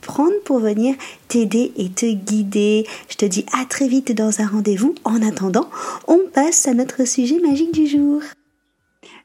prendre 0.00 0.38
pour 0.44 0.58
venir 0.58 0.94
t'aider 1.28 1.72
et 1.76 1.88
te 1.88 2.06
guider. 2.06 2.86
Je 3.08 3.16
te 3.16 3.24
dis 3.24 3.46
à 3.52 3.64
très 3.64 3.88
vite 3.88 4.12
dans 4.12 4.40
un 4.40 4.46
rendez-vous. 4.46 4.94
En 5.04 5.22
attendant, 5.22 5.68
on 6.06 6.20
passe 6.32 6.68
à 6.68 6.74
notre 6.74 7.06
sujet 7.06 7.38
magique 7.40 7.72
du 7.72 7.86
jour. 7.86 8.22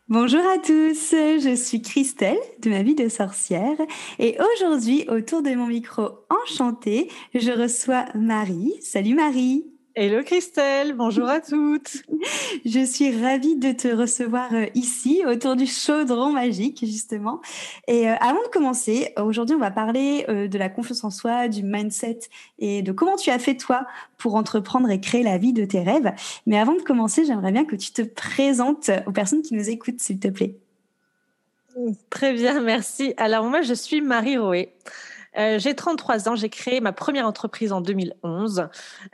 Bonjour 0.07 0.41
à 0.41 0.59
tous, 0.59 1.11
je 1.11 1.55
suis 1.55 1.81
Christelle 1.81 2.37
de 2.61 2.69
ma 2.69 2.83
vie 2.83 2.93
de 2.93 3.09
sorcière 3.09 3.75
et 4.19 4.37
aujourd'hui 4.53 5.03
autour 5.09 5.41
de 5.41 5.49
mon 5.55 5.65
micro 5.65 6.09
enchanté, 6.29 7.09
je 7.33 7.49
reçois 7.49 8.05
Marie. 8.13 8.73
Salut 8.81 9.15
Marie. 9.15 9.74
Hello 9.97 10.23
Christelle, 10.23 10.91
bonjour 10.91 11.29
à 11.29 11.39
toutes. 11.39 12.03
Je 12.65 12.85
suis 12.85 13.17
ravie 13.17 13.55
de 13.55 13.71
te 13.71 13.87
recevoir 13.87 14.53
euh, 14.53 14.65
ici 14.75 15.23
autour 15.25 15.55
du 15.55 15.65
chaudron 15.65 16.33
magique 16.33 16.79
justement. 16.85 17.39
Et 17.87 18.09
euh, 18.09 18.15
avant 18.19 18.43
de 18.43 18.49
commencer, 18.49 19.13
aujourd'hui 19.17 19.55
on 19.55 19.59
va 19.59 19.71
parler 19.71 20.25
euh, 20.27 20.49
de 20.49 20.57
la 20.57 20.67
confiance 20.67 21.05
en 21.05 21.11
soi, 21.11 21.47
du 21.47 21.63
mindset 21.63 22.19
et 22.59 22.81
de 22.81 22.91
comment 22.91 23.15
tu 23.15 23.29
as 23.29 23.39
fait 23.39 23.55
toi 23.55 23.87
pour 24.17 24.35
entreprendre 24.35 24.89
et 24.89 24.99
créer 24.99 25.23
la 25.23 25.37
vie 25.37 25.53
de 25.53 25.63
tes 25.63 25.81
rêves. 25.81 26.11
Mais 26.45 26.59
avant 26.59 26.75
de 26.75 26.81
commencer, 26.81 27.23
j'aimerais 27.23 27.53
bien 27.53 27.63
que 27.63 27.77
tu 27.77 27.93
te 27.93 28.01
présentes 28.01 28.91
aux 29.05 29.13
personnes 29.13 29.43
qui 29.43 29.53
nous 29.53 29.69
écoutent 29.69 30.01
s'il 30.01 30.19
te 30.19 30.27
plaît. 30.27 30.57
Très 32.09 32.33
bien, 32.33 32.59
merci. 32.59 33.13
Alors 33.15 33.45
moi 33.45 33.61
je 33.61 33.73
suis 33.73 34.01
Marie 34.01 34.37
Roé. 34.37 34.73
Euh, 35.37 35.59
j'ai 35.59 35.75
33 35.75 36.29
ans, 36.29 36.35
j'ai 36.35 36.49
créé 36.49 36.79
ma 36.79 36.93
première 36.93 37.27
entreprise 37.27 37.71
en 37.71 37.81
2011. 37.81 38.69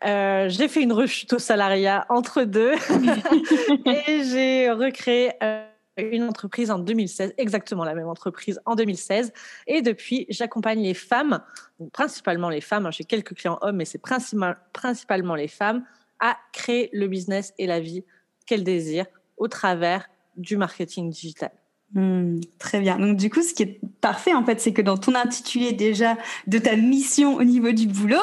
Euh, 0.05 0.49
j'ai 0.49 0.67
fait 0.67 0.81
une 0.81 0.93
rechute 0.93 1.33
au 1.33 1.39
salariat 1.39 2.05
entre 2.09 2.43
deux 2.43 2.73
et 3.85 4.23
j'ai 4.23 4.69
recréé 4.71 5.31
euh, 5.41 5.65
une 5.97 6.23
entreprise 6.23 6.71
en 6.71 6.79
2016, 6.79 7.33
exactement 7.37 7.83
la 7.83 7.95
même 7.95 8.07
entreprise 8.07 8.61
en 8.65 8.75
2016. 8.75 9.33
Et 9.67 9.81
depuis, 9.81 10.25
j'accompagne 10.29 10.81
les 10.81 10.93
femmes, 10.93 11.41
principalement 11.91 12.49
les 12.49 12.61
femmes, 12.61 12.85
hein, 12.85 12.91
j'ai 12.91 13.03
quelques 13.03 13.35
clients 13.35 13.57
hommes, 13.61 13.77
mais 13.77 13.85
c'est 13.85 14.01
principalement 14.01 15.35
les 15.35 15.47
femmes, 15.47 15.83
à 16.19 16.37
créer 16.53 16.89
le 16.93 17.07
business 17.07 17.53
et 17.57 17.65
la 17.65 17.79
vie 17.79 18.05
qu'elles 18.45 18.63
désirent 18.63 19.07
au 19.37 19.47
travers 19.47 20.07
du 20.37 20.55
marketing 20.55 21.09
digital. 21.09 21.51
Hmm, 21.93 22.39
très 22.57 22.79
bien. 22.79 22.97
Donc 22.97 23.17
du 23.17 23.29
coup, 23.29 23.41
ce 23.41 23.53
qui 23.53 23.63
est 23.63 23.79
parfait 23.99 24.33
en 24.33 24.45
fait, 24.45 24.61
c'est 24.61 24.71
que 24.71 24.81
dans 24.81 24.97
ton 24.97 25.13
intitulé 25.13 25.73
déjà 25.73 26.17
de 26.47 26.57
ta 26.57 26.75
mission 26.75 27.35
au 27.35 27.43
niveau 27.43 27.71
du 27.73 27.87
boulot, 27.87 28.21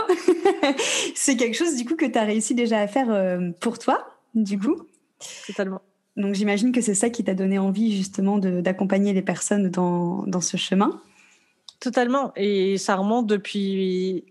c'est 1.15 1.37
quelque 1.37 1.57
chose 1.57 1.77
du 1.77 1.85
coup 1.85 1.95
que 1.95 2.07
tu 2.07 2.19
as 2.19 2.25
réussi 2.25 2.55
déjà 2.55 2.81
à 2.81 2.87
faire 2.87 3.11
euh, 3.11 3.51
pour 3.61 3.79
toi, 3.79 4.17
du 4.35 4.59
coup. 4.59 4.77
Totalement. 5.47 5.83
Donc 6.17 6.35
j'imagine 6.35 6.73
que 6.73 6.81
c'est 6.81 6.95
ça 6.95 7.11
qui 7.11 7.25
t'a 7.25 7.35
donné 7.35 7.59
envie 7.59 7.97
justement 7.97 8.39
d'accompagner 8.39 9.13
les 9.13 9.23
personnes 9.23 9.71
dans, 9.71 10.25
dans 10.27 10.41
ce 10.41 10.57
chemin. 10.57 11.01
Totalement. 11.79 12.33
Et 12.37 12.79
ça 12.79 12.97
remonte 12.97 13.27
depuis, 13.27 14.25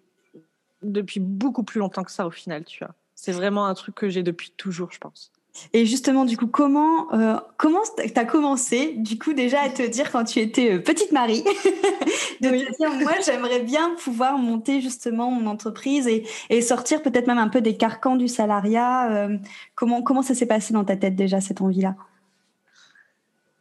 depuis 0.82 1.20
beaucoup 1.20 1.64
plus 1.64 1.80
longtemps 1.80 2.04
que 2.04 2.12
ça 2.12 2.26
au 2.28 2.32
final, 2.32 2.66
tu 2.66 2.84
vois. 2.84 2.94
C'est 3.16 3.32
vraiment 3.32 3.68
un 3.68 3.74
truc 3.74 3.96
que 3.96 4.10
j'ai 4.10 4.22
depuis 4.22 4.52
toujours, 4.58 4.92
je 4.92 4.98
pense. 4.98 5.32
Et 5.74 5.86
justement, 5.86 6.26
du 6.26 6.38
coup, 6.38 6.48
comment 6.48 7.14
euh, 7.14 7.36
comment 7.58 7.82
t'as 8.14 8.26
commencé, 8.26 8.94
du 8.98 9.18
coup, 9.18 9.34
déjà 9.34 9.62
à 9.62 9.70
te 9.70 9.82
dire 9.82 10.12
quand 10.12 10.24
tu 10.24 10.40
étais 10.40 10.74
euh, 10.74 10.80
petite 10.80 11.12
Marie, 11.12 11.44
de 12.42 12.50
te 12.50 12.78
dire 12.78 12.92
moi 13.02 13.14
j'aimerais 13.26 13.62
bien 13.62 13.96
pouvoir 13.96 14.38
monter 14.38 14.82
justement 14.82 15.32
mon 15.32 15.50
entreprise 15.50 16.08
et, 16.08 16.26
et 16.50 16.62
sortir 16.62 17.02
peut-être 17.02 17.28
même 17.28 17.38
un 17.38 17.50
peu 17.50 17.62
des 17.62 17.76
carcans 17.76 18.16
du 18.16 18.28
salariat. 18.28 19.12
Euh, 19.12 19.38
comment 19.76 20.02
comment 20.02 20.22
ça 20.22 20.36
s'est 20.36 20.46
passé 20.46 20.74
dans 20.74 20.86
ta 20.86 20.96
tête 20.96 21.16
déjà 21.16 21.42
cette 21.42 21.62
envie-là? 21.62 21.96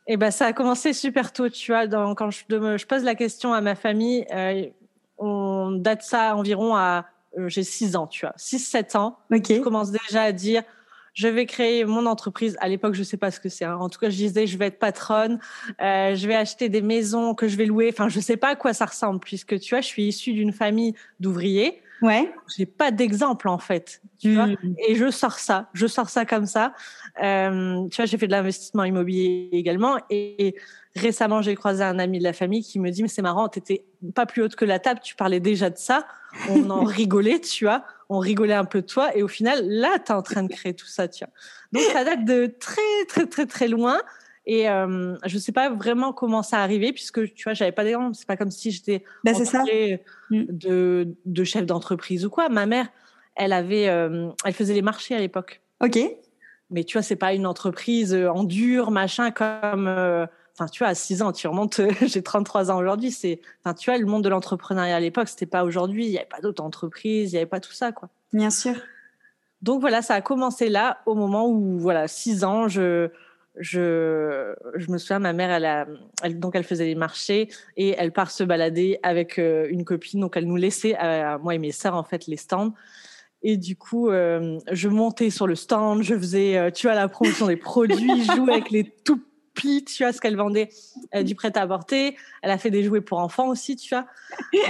Eh 0.08 0.16
ben, 0.16 0.30
ça 0.30 0.46
a 0.46 0.52
commencé 0.52 0.92
super 0.92 1.32
tôt, 1.32 1.48
tu 1.48 1.72
vois. 1.72 1.88
Dans, 1.88 2.14
quand 2.14 2.30
je, 2.30 2.44
je, 2.48 2.86
pose 2.86 3.02
la 3.02 3.16
question 3.16 3.52
à 3.52 3.60
ma 3.60 3.74
famille, 3.74 4.24
on 5.18 5.72
date 5.72 6.02
ça 6.02 6.36
environ 6.36 6.76
à 6.76 7.06
j'ai 7.46 7.64
6 7.64 7.96
ans, 7.96 8.06
tu 8.06 8.24
vois, 8.24 8.34
6-7 8.38 8.96
ans. 8.96 9.18
Okay. 9.32 9.56
Je 9.56 9.60
commence 9.60 9.90
déjà 9.90 10.22
à 10.22 10.32
dire 10.32 10.62
je 11.16 11.28
vais 11.28 11.46
créer 11.46 11.84
mon 11.84 12.06
entreprise. 12.06 12.56
À 12.60 12.68
l'époque, 12.68 12.94
je 12.94 13.02
sais 13.02 13.16
pas 13.16 13.30
ce 13.30 13.40
que 13.40 13.48
c'est. 13.48 13.64
Hein. 13.64 13.78
En 13.80 13.88
tout 13.88 13.98
cas, 13.98 14.10
je 14.10 14.16
disais, 14.16 14.46
je 14.46 14.56
vais 14.58 14.66
être 14.66 14.78
patronne, 14.78 15.40
euh, 15.80 16.14
je 16.14 16.28
vais 16.28 16.36
acheter 16.36 16.68
des 16.68 16.82
maisons 16.82 17.34
que 17.34 17.48
je 17.48 17.56
vais 17.56 17.64
louer. 17.64 17.88
Enfin, 17.90 18.08
je 18.08 18.20
sais 18.20 18.36
pas 18.36 18.50
à 18.50 18.54
quoi 18.54 18.74
ça 18.74 18.84
ressemble, 18.84 19.18
puisque 19.20 19.58
tu 19.58 19.70
vois, 19.70 19.80
je 19.80 19.86
suis 19.86 20.04
issue 20.04 20.34
d'une 20.34 20.52
famille 20.52 20.94
d'ouvriers. 21.18 21.80
Ouais. 22.02 22.32
J'ai 22.56 22.66
pas 22.66 22.90
d'exemple 22.90 23.48
en 23.48 23.58
fait, 23.58 24.02
tu 24.18 24.34
vois. 24.34 24.46
Hmm. 24.46 24.74
Et 24.86 24.94
je 24.94 25.10
sors 25.10 25.38
ça, 25.38 25.70
je 25.72 25.86
sors 25.86 26.10
ça 26.10 26.24
comme 26.24 26.46
ça. 26.46 26.74
Euh, 27.22 27.88
tu 27.88 27.96
vois, 27.96 28.04
j'ai 28.04 28.18
fait 28.18 28.26
de 28.26 28.32
l'investissement 28.32 28.84
immobilier 28.84 29.48
également. 29.52 29.98
Et, 30.10 30.56
récemment, 30.94 31.42
j'ai 31.42 31.54
croisé 31.54 31.82
un 31.82 31.98
ami 31.98 32.18
de 32.18 32.24
la 32.24 32.32
famille 32.32 32.62
qui 32.62 32.78
me 32.78 32.90
dit 32.90 33.02
mais 33.02 33.08
c'est 33.08 33.22
marrant, 33.22 33.48
t'étais 33.48 33.84
pas 34.14 34.26
plus 34.26 34.42
haute 34.42 34.56
que 34.56 34.64
la 34.64 34.78
table, 34.78 35.00
tu 35.02 35.14
parlais 35.14 35.40
déjà 35.40 35.70
de 35.70 35.78
ça. 35.78 36.06
On 36.48 36.70
en 36.70 36.84
rigolait, 36.84 37.40
tu 37.40 37.64
vois 37.64 37.84
on 38.08 38.18
rigolait 38.18 38.54
un 38.54 38.64
peu 38.64 38.82
de 38.82 38.86
toi, 38.86 39.16
et 39.16 39.22
au 39.22 39.28
final, 39.28 39.66
là, 39.66 39.98
tu 39.98 40.12
es 40.12 40.14
en 40.14 40.22
train 40.22 40.42
de 40.42 40.52
créer 40.52 40.74
tout 40.74 40.86
ça, 40.86 41.08
tiens. 41.08 41.28
Donc, 41.72 41.82
ça 41.92 42.04
date 42.04 42.24
de 42.24 42.46
très, 42.46 43.04
très, 43.08 43.26
très, 43.26 43.46
très 43.46 43.68
loin. 43.68 43.98
Et 44.46 44.70
euh, 44.70 45.16
je 45.24 45.34
ne 45.34 45.40
sais 45.40 45.52
pas 45.52 45.70
vraiment 45.70 46.12
comment 46.12 46.42
ça 46.42 46.58
arrivé, 46.58 46.92
puisque 46.92 47.34
tu 47.34 47.44
vois, 47.44 47.54
j'avais 47.54 47.72
pas 47.72 47.82
d'exemple. 47.82 48.14
C'est 48.14 48.28
pas 48.28 48.36
comme 48.36 48.50
si 48.50 48.70
j'étais 48.70 49.02
ben, 49.24 49.34
mm. 50.30 50.44
de, 50.48 51.14
de 51.24 51.44
chef 51.44 51.66
d'entreprise 51.66 52.24
ou 52.24 52.30
quoi. 52.30 52.48
Ma 52.48 52.66
mère, 52.66 52.88
elle 53.34 53.52
avait, 53.52 53.88
euh, 53.88 54.30
elle 54.44 54.54
faisait 54.54 54.74
les 54.74 54.82
marchés 54.82 55.16
à 55.16 55.18
l'époque. 55.18 55.60
Ok. 55.82 55.98
Mais 56.70 56.84
tu 56.84 56.96
vois, 56.96 57.02
c'est 57.02 57.16
pas 57.16 57.34
une 57.34 57.46
entreprise 57.46 58.14
en 58.14 58.44
dur, 58.44 58.90
machin, 58.90 59.30
comme 59.30 59.88
euh, 59.88 60.26
enfin, 60.58 60.68
tu 60.68 60.78
vois, 60.80 60.88
à 60.88 60.94
6 60.94 61.22
ans, 61.22 61.32
tu 61.32 61.46
remontes, 61.48 61.80
j'ai 62.06 62.22
33 62.22 62.70
ans 62.70 62.78
aujourd'hui, 62.78 63.10
c'est, 63.10 63.40
enfin, 63.64 63.74
tu 63.74 63.90
vois, 63.90 63.98
le 63.98 64.06
monde 64.06 64.24
de 64.24 64.28
l'entrepreneuriat 64.28 64.96
à 64.96 65.00
l'époque, 65.00 65.28
c'était 65.28 65.46
pas 65.46 65.64
aujourd'hui, 65.64 66.06
il 66.06 66.10
n'y 66.10 66.18
avait 66.18 66.26
pas 66.26 66.40
d'autres 66.40 66.62
entreprises, 66.62 67.32
il 67.32 67.34
n'y 67.34 67.38
avait 67.38 67.46
pas 67.46 67.60
tout 67.60 67.72
ça, 67.72 67.92
quoi. 67.92 68.08
Bien 68.32 68.50
sûr. 68.50 68.74
Donc 69.62 69.80
voilà, 69.80 70.02
ça 70.02 70.14
a 70.14 70.20
commencé 70.20 70.68
là, 70.68 70.98
au 71.06 71.14
moment 71.14 71.48
où, 71.48 71.78
voilà, 71.78 72.08
6 72.08 72.44
ans, 72.44 72.68
je, 72.68 73.10
je, 73.58 74.54
me 74.88 74.98
souviens, 74.98 75.18
ma 75.18 75.32
mère, 75.32 75.50
elle 75.50 75.64
a, 75.64 75.86
donc 76.30 76.54
elle 76.54 76.64
faisait 76.64 76.84
les 76.84 76.94
marchés 76.94 77.48
et 77.76 77.94
elle 77.98 78.12
part 78.12 78.30
se 78.30 78.44
balader 78.44 78.98
avec 79.02 79.38
euh, 79.38 79.66
une 79.70 79.84
copine, 79.84 80.20
donc 80.20 80.36
elle 80.36 80.46
nous 80.46 80.56
laissait, 80.56 80.96
moi 81.40 81.54
et 81.54 81.58
mes 81.58 81.72
sœurs, 81.72 81.94
en 81.94 82.04
fait, 82.04 82.26
les 82.26 82.36
stands. 82.36 82.74
Et 83.42 83.56
du 83.56 83.76
coup, 83.76 84.08
euh, 84.08 84.58
je 84.72 84.88
montais 84.88 85.30
sur 85.30 85.46
le 85.46 85.54
stand, 85.54 86.02
je 86.02 86.14
faisais, 86.14 86.56
euh, 86.56 86.70
tu 86.70 86.86
vois, 86.86 86.96
la 86.96 87.08
promotion 87.08 87.46
des 87.46 87.56
produits, 87.56 88.24
je 88.24 88.32
jouais 88.32 88.52
avec 88.52 88.70
les 88.70 88.84
tout 89.04 89.20
tu 89.86 90.02
vois, 90.02 90.12
ce 90.12 90.20
qu'elle 90.20 90.36
vendait 90.36 90.68
du 91.22 91.34
prêt-à-porter. 91.34 92.16
Elle 92.42 92.50
a 92.50 92.58
fait 92.58 92.70
des 92.70 92.84
jouets 92.84 93.00
pour 93.00 93.18
enfants 93.18 93.48
aussi, 93.48 93.74
tu 93.74 93.94
vois. 93.94 94.06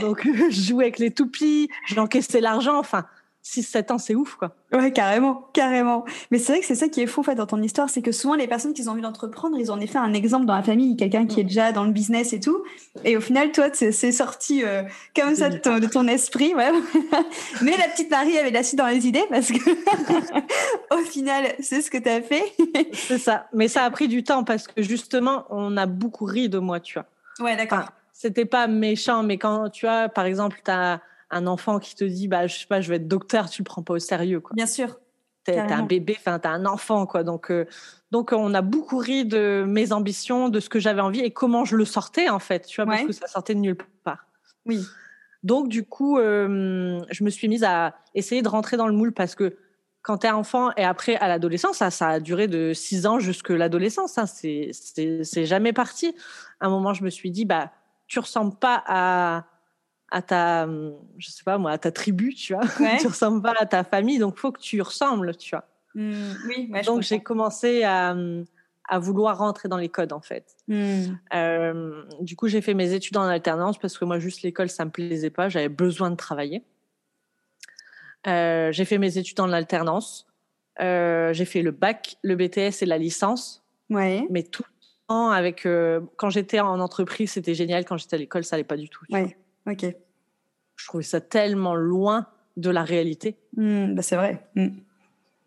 Donc, 0.00 0.24
je 0.50 0.60
jouais 0.60 0.84
avec 0.84 1.00
les 1.00 1.10
toupies, 1.10 1.68
j'encaissais 1.86 2.40
l'argent. 2.40 2.78
Enfin, 2.78 3.04
6-7 3.46 3.92
ans, 3.92 3.98
c'est 3.98 4.14
ouf, 4.16 4.34
quoi. 4.34 4.56
Ouais, 4.72 4.92
carrément, 4.92 5.48
carrément. 5.52 6.04
Mais 6.30 6.38
c'est 6.38 6.52
vrai 6.52 6.60
que 6.60 6.66
c'est 6.66 6.74
ça 6.74 6.88
qui 6.88 7.00
est 7.00 7.06
fou, 7.06 7.20
en 7.20 7.22
fait, 7.22 7.36
dans 7.36 7.46
ton 7.46 7.62
histoire, 7.62 7.88
c'est 7.88 8.02
que 8.02 8.10
souvent, 8.10 8.34
les 8.34 8.48
personnes 8.48 8.72
qui 8.72 8.86
ont 8.88 8.92
envie 8.92 9.02
d'entreprendre, 9.02 9.56
ils 9.56 9.70
ont 9.70 9.74
en 9.74 9.80
effet 9.80 9.98
un 9.98 10.12
exemple 10.14 10.46
dans 10.46 10.56
la 10.56 10.64
famille, 10.64 10.96
quelqu'un 10.96 11.26
qui 11.26 11.40
est 11.40 11.44
déjà 11.44 11.70
dans 11.70 11.84
le 11.84 11.92
business 11.92 12.32
et 12.32 12.40
tout. 12.40 12.64
Et 13.04 13.16
au 13.16 13.20
final, 13.20 13.52
toi, 13.52 13.68
c'est 13.72 13.92
sorti 14.12 14.64
euh, 14.64 14.82
comme 15.14 15.36
ça 15.36 15.48
de 15.48 15.86
ton, 15.86 16.08
esprit, 16.08 16.54
ouais. 16.54 16.72
Mais 17.62 17.76
la 17.76 17.88
petite 17.88 18.10
Marie 18.10 18.36
avait 18.36 18.50
la 18.50 18.64
suite 18.64 18.78
dans 18.78 18.88
les 18.88 19.06
idées 19.06 19.24
parce 19.30 19.52
que, 19.52 20.94
au 20.94 21.04
final, 21.04 21.54
c'est 21.60 21.82
ce 21.82 21.90
que 21.90 21.98
tu 21.98 22.08
as 22.08 22.22
fait. 22.22 22.52
c'est 22.92 23.18
ça. 23.18 23.46
Mais 23.52 23.68
ça 23.68 23.84
a 23.84 23.90
pris 23.90 24.08
du 24.08 24.24
temps 24.24 24.42
parce 24.42 24.66
que 24.66 24.82
justement, 24.82 25.44
on 25.50 25.76
a 25.76 25.86
beaucoup 25.86 26.24
ri 26.24 26.48
de 26.48 26.58
moi, 26.58 26.80
tu 26.80 26.94
vois. 26.94 27.06
Ouais, 27.38 27.56
d'accord. 27.56 27.90
C'était 28.12 28.46
pas 28.46 28.66
méchant, 28.66 29.22
mais 29.22 29.38
quand, 29.38 29.70
tu 29.70 29.86
vois, 29.86 30.08
par 30.08 30.24
exemple, 30.24 30.60
tu 30.64 30.70
as 30.70 31.00
un 31.30 31.46
enfant 31.46 31.78
qui 31.78 31.94
te 31.94 32.04
dit 32.04 32.28
bah 32.28 32.46
je 32.46 32.56
sais 32.56 32.66
pas 32.66 32.80
je 32.80 32.88
vais 32.88 32.96
être 32.96 33.08
docteur 33.08 33.50
tu 33.50 33.62
le 33.62 33.64
prends 33.64 33.82
pas 33.82 33.94
au 33.94 33.98
sérieux 33.98 34.40
quoi 34.40 34.54
bien 34.54 34.66
sûr 34.66 34.98
T'es 35.46 35.58
un 35.58 35.82
bébé, 35.84 36.16
enfin, 36.18 36.38
t'es 36.38 36.48
un 36.48 36.66
enfant, 36.66 37.06
quoi. 37.06 37.22
Donc, 37.22 37.50
euh, 37.50 37.66
donc, 38.10 38.32
on 38.32 38.52
a 38.52 38.62
beaucoup 38.62 38.98
ri 38.98 39.24
de 39.24 39.64
mes 39.66 39.92
ambitions, 39.92 40.48
de 40.48 40.58
ce 40.58 40.68
que 40.68 40.80
j'avais 40.80 41.00
envie 41.00 41.20
et 41.20 41.30
comment 41.30 41.64
je 41.64 41.76
le 41.76 41.84
sortais, 41.84 42.28
en 42.28 42.38
fait, 42.40 42.66
tu 42.66 42.82
vois, 42.82 42.90
parce 42.90 43.06
que 43.06 43.12
ça 43.12 43.28
sortait 43.28 43.54
de 43.54 43.60
nulle 43.60 43.76
part. 44.02 44.26
Oui. 44.64 44.84
Donc, 45.42 45.68
du 45.68 45.84
coup, 45.84 46.18
euh, 46.18 47.00
je 47.10 47.22
me 47.22 47.30
suis 47.30 47.46
mise 47.46 47.62
à 47.62 47.94
essayer 48.14 48.42
de 48.42 48.48
rentrer 48.48 48.76
dans 48.76 48.88
le 48.88 48.92
moule 48.92 49.12
parce 49.12 49.36
que 49.36 49.56
quand 50.02 50.18
tu 50.18 50.26
es 50.26 50.30
enfant 50.30 50.70
et 50.76 50.84
après 50.84 51.16
à 51.16 51.28
l'adolescence, 51.28 51.78
ça, 51.78 51.90
ça 51.90 52.08
a 52.08 52.20
duré 52.20 52.48
de 52.48 52.72
6 52.72 53.06
ans 53.06 53.18
jusque 53.20 53.50
l'adolescence. 53.50 54.18
Hein, 54.18 54.26
c'est 54.26 55.46
jamais 55.46 55.72
parti. 55.72 56.14
À 56.58 56.66
un 56.66 56.70
moment, 56.70 56.92
je 56.92 57.04
me 57.04 57.10
suis 57.10 57.30
dit, 57.30 57.44
bah, 57.44 57.70
tu 58.08 58.18
ressembles 58.18 58.56
pas 58.56 58.82
à, 58.86 59.44
à 60.10 60.22
ta, 60.22 60.68
je 61.18 61.30
sais 61.30 61.44
pas 61.44 61.58
moi, 61.58 61.72
à 61.72 61.78
ta 61.78 61.90
tribu, 61.90 62.34
tu 62.34 62.54
vois. 62.54 62.64
tu 63.00 63.06
ressembles 63.06 63.42
pas 63.42 63.54
à 63.58 63.66
ta 63.66 63.84
famille, 63.84 64.18
donc 64.18 64.38
faut 64.38 64.52
que 64.52 64.60
tu 64.60 64.80
ressembles, 64.80 65.36
tu 65.36 65.50
vois. 65.50 65.64
Mmh, 65.94 66.34
oui, 66.46 66.70
donc 66.84 67.02
j'ai 67.02 67.20
commencé 67.20 67.82
à, 67.82 68.14
à, 68.86 68.98
vouloir 68.98 69.38
rentrer 69.38 69.68
dans 69.68 69.78
les 69.78 69.88
codes 69.88 70.12
en 70.12 70.20
fait. 70.20 70.54
Mmh. 70.68 71.04
Euh, 71.34 72.02
du 72.20 72.36
coup, 72.36 72.48
j'ai 72.48 72.60
fait 72.60 72.74
mes 72.74 72.92
études 72.92 73.16
en 73.16 73.22
alternance 73.22 73.78
parce 73.78 73.96
que 73.96 74.04
moi, 74.04 74.18
juste 74.18 74.42
l'école, 74.42 74.68
ça 74.68 74.84
me 74.84 74.90
plaisait 74.90 75.30
pas. 75.30 75.48
J'avais 75.48 75.70
besoin 75.70 76.10
de 76.10 76.16
travailler. 76.16 76.62
Euh, 78.26 78.72
j'ai 78.72 78.84
fait 78.84 78.98
mes 78.98 79.16
études 79.16 79.40
en 79.40 79.50
alternance. 79.52 80.26
Euh, 80.80 81.32
j'ai 81.32 81.46
fait 81.46 81.62
le 81.62 81.70
bac, 81.70 82.18
le 82.22 82.36
BTS 82.36 82.82
et 82.82 82.86
la 82.86 82.98
licence. 82.98 83.64
Ouais. 83.88 84.26
Mais 84.28 84.42
tout 84.42 84.64
le 84.66 84.86
temps 85.08 85.30
avec. 85.30 85.66
quand 86.16 86.28
j'étais 86.28 86.60
en 86.60 86.78
entreprise, 86.78 87.32
c'était 87.32 87.54
génial. 87.54 87.86
Quand 87.86 87.96
j'étais 87.96 88.16
à 88.16 88.18
l'école, 88.18 88.44
ça 88.44 88.56
allait 88.56 88.64
pas 88.64 88.76
du 88.76 88.90
tout. 88.90 89.04
Ouais. 89.08 89.34
Ok. 89.66 89.86
Je 90.76 90.86
trouvais 90.86 91.04
ça 91.04 91.20
tellement 91.20 91.74
loin 91.74 92.26
de 92.56 92.70
la 92.70 92.84
réalité. 92.84 93.36
Mmh, 93.56 93.94
bah 93.94 94.02
c'est 94.02 94.16
vrai. 94.16 94.46
Mmh. 94.54 94.68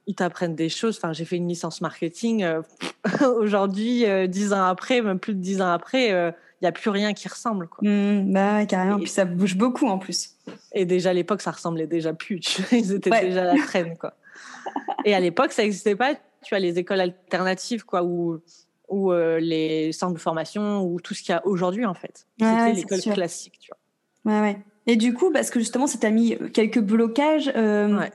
Ils 0.07 0.16
t'apprennent 0.16 0.56
des 0.56 0.69
choses. 0.69 0.98
Enfin, 0.98 1.13
j'ai 1.13 1.25
fait 1.25 1.38
une 1.38 1.48
licence 1.48 1.81
marketing. 1.81 2.44
Euh, 2.44 2.62
aujourd'hui, 3.38 4.06
euh, 4.06 4.27
dix 4.27 4.54
ans 4.54 4.63
après, 4.63 5.01
même 5.01 5.19
plus 5.19 5.36
de 5.36 5.39
dix 5.39 5.62
ans 5.62 5.71
après, 5.71 6.07
il 6.07 6.13
euh, 6.13 6.31
n'y 6.62 6.68
a 6.68 6.71
plus 6.71 6.89
rien 6.89 7.13
qui 7.13 7.27
ressemble. 7.27 7.68
Quoi. 7.68 7.88
Mmh, 7.88 8.33
bah 8.33 8.66
carrément. 8.66 8.98
Puis 8.98 9.07
ça 9.07 9.25
bouge 9.25 9.56
beaucoup 9.56 9.88
en 9.88 10.00
plus. 10.00 10.36
Et 10.74 10.86
déjà 10.86 11.12
à 11.12 11.13
l'époque, 11.13 11.42
ça 11.42 11.51
ressemblait 11.51 11.88
déjà 11.88 12.13
plus. 12.13 12.60
Ils 12.71 12.94
étaient 12.94 13.10
déjà 13.21 13.42
à 13.42 13.56
la 13.56 13.62
traîne, 13.62 13.98
quoi. 13.98 14.13
Et 15.06 15.13
à 15.13 15.19
l'époque, 15.19 15.51
ça 15.51 15.63
n'existait 15.63 15.95
pas. 15.95 16.16
Tu 16.44 16.56
as 16.56 16.60
les 16.60 16.80
écoles 16.80 17.01
alternatives, 17.01 17.86
quoi, 17.86 18.04
où 18.04 18.39
ou 18.88 19.12
les 19.12 19.92
centres 19.92 20.16
de 20.16 20.19
formation 20.19 20.81
ou 20.81 21.00
tout 21.00 21.13
ce 21.13 21.21
qu'il 21.21 21.31
y 21.31 21.36
a 21.36 21.45
aujourd'hui 21.45 21.86
en 21.86 21.94
fait. 21.94 22.25
C'était 22.39 22.74
l'école 22.74 23.01
classique, 23.01 23.60
tu 23.60 23.69
vois. 23.69 23.79
Ouais, 24.25 24.42
ouais. 24.42 24.57
Et 24.88 24.95
du 24.95 25.13
coup, 25.13 25.31
parce 25.31 25.50
que 25.50 25.60
justement, 25.60 25.88
ça 25.88 26.00
t'a 26.00 26.10
mis 26.10 26.36
quelques 26.54 26.80
blocages 26.80 27.51
euh, 27.56 28.07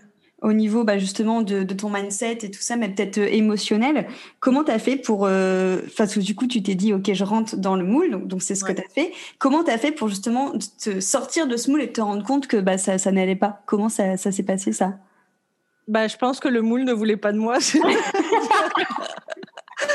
au 0.43 0.53
niveau 0.53 0.83
bah, 0.83 0.99
justement 0.99 1.41
de, 1.41 1.62
ton 1.62 1.89
mindset 1.89 2.39
et 2.43 2.51
tout 2.51 2.61
ça, 2.61 2.77
mais 2.77 2.89
peut-être 2.89 3.19
euh, 3.19 3.29
émotionnel. 3.31 4.09
Comment 4.41 4.65
t'as 4.65 4.81
fait 4.81 4.97
pour... 4.97 5.27
Euh, 5.27 5.81
parce 5.97 6.15
que 6.15 6.21
du 6.21 6.35
coup, 6.35 6.47
tu 6.47 6.62
t'es 6.62 6.75
dit, 6.75 6.93
OK, 6.93 7.12
je 7.12 7.25
rentre 7.25 7.56
dans 7.56 7.77
le 7.77 7.85
moule, 7.85 8.27
donc 8.27 8.43
c'est 8.43 8.56
ce 8.56 8.65
que 8.65 8.73
t'as 8.73 8.89
fait. 8.93 9.12
Comment 9.39 9.62
t'as 9.62 9.79
fait 9.79 9.93
pour 9.93 10.09
justement 10.09 10.53
te 10.83 10.99
sortir 11.01 11.47
de 11.47 11.56
ce 11.56 11.71
moule 11.71 11.83
et 11.83 11.93
te 11.93 12.01
rendre 12.01 12.25
compte 12.25 12.49
que 12.49 12.56
bah, 12.56 12.77
ça, 12.77 12.99
ça 12.99 13.12
n'allait 13.12 13.37
pas? 13.37 13.62
Comment 13.67 13.89
ça, 13.89 14.17
ça 14.17 14.33
s'est 14.33 14.43
passé, 14.43 14.73
ça? 14.73 14.99
Bah, 15.87 16.09
je 16.09 16.17
pense 16.17 16.41
que 16.41 16.49
le 16.49 16.61
moule 16.61 16.83
ne 16.83 16.93
voulait 16.93 17.17
pas 17.17 17.33
de 17.33 17.39
moi. 17.39 17.59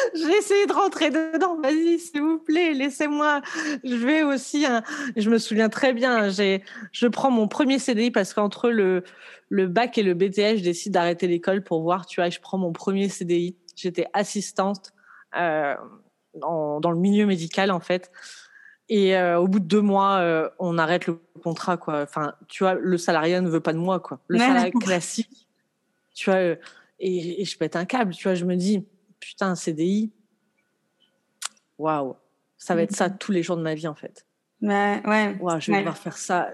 J'ai 0.13 0.37
essayé 0.37 0.65
de 0.65 0.73
rentrer 0.73 1.09
dedans. 1.09 1.59
Vas-y, 1.61 1.99
s'il 1.99 2.21
vous 2.21 2.39
plaît, 2.39 2.73
laissez-moi. 2.73 3.41
Je 3.83 3.95
vais 3.95 4.23
aussi. 4.23 4.65
Hein. 4.65 4.83
Je 5.15 5.29
me 5.29 5.37
souviens 5.37 5.69
très 5.69 5.93
bien. 5.93 6.29
J'ai, 6.29 6.63
je 6.91 7.07
prends 7.07 7.31
mon 7.31 7.47
premier 7.47 7.79
CDI 7.79 8.11
parce 8.11 8.33
qu'entre 8.33 8.69
le 8.69 9.03
le 9.49 9.67
bac 9.67 9.97
et 9.97 10.03
le 10.03 10.13
BTS, 10.13 10.57
je 10.57 10.63
décide 10.63 10.93
d'arrêter 10.93 11.27
l'école 11.27 11.63
pour 11.63 11.81
voir. 11.81 12.05
Tu 12.05 12.21
vois, 12.21 12.29
je 12.29 12.39
prends 12.39 12.57
mon 12.57 12.71
premier 12.71 13.09
CDI. 13.09 13.57
J'étais 13.75 14.05
assistante 14.13 14.93
euh, 15.35 15.75
dans, 16.35 16.79
dans 16.79 16.91
le 16.91 16.99
milieu 16.99 17.25
médical 17.25 17.71
en 17.71 17.79
fait. 17.79 18.11
Et 18.89 19.15
euh, 19.15 19.39
au 19.39 19.47
bout 19.47 19.59
de 19.59 19.65
deux 19.65 19.81
mois, 19.81 20.17
euh, 20.17 20.49
on 20.57 20.79
arrête 20.79 21.05
le 21.05 21.19
contrat, 21.43 21.77
quoi. 21.77 22.01
Enfin, 22.01 22.33
tu 22.47 22.63
vois, 22.63 22.73
le 22.73 22.97
salariat 22.97 23.39
ne 23.39 23.49
veut 23.49 23.59
pas 23.59 23.73
de 23.73 23.77
moi, 23.77 23.99
quoi. 23.99 24.19
Le 24.27 24.39
salariat 24.39 24.71
classique, 24.71 25.47
tu 26.15 26.29
vois. 26.29 26.41
Et, 26.99 27.41
et, 27.41 27.45
je 27.45 27.57
pète 27.57 27.75
un 27.75 27.85
câble, 27.85 28.13
tu 28.13 28.23
vois. 28.23 28.33
Je 28.33 28.45
me 28.45 28.55
dis, 28.55 28.83
putain, 29.19 29.49
un 29.49 29.55
CDI, 29.55 30.11
waouh, 31.77 32.15
ça 32.57 32.75
va 32.75 32.81
être 32.83 32.95
ça 32.95 33.09
tous 33.09 33.31
les 33.31 33.43
jours 33.43 33.57
de 33.57 33.61
ma 33.61 33.75
vie 33.75 33.87
en 33.87 33.95
fait. 33.95 34.25
Ouais, 34.61 35.01
ouais. 35.05 35.37
je 35.59 35.71
vais 35.71 35.79
devoir 35.79 35.97
faire 35.97 36.17
ça 36.17 36.53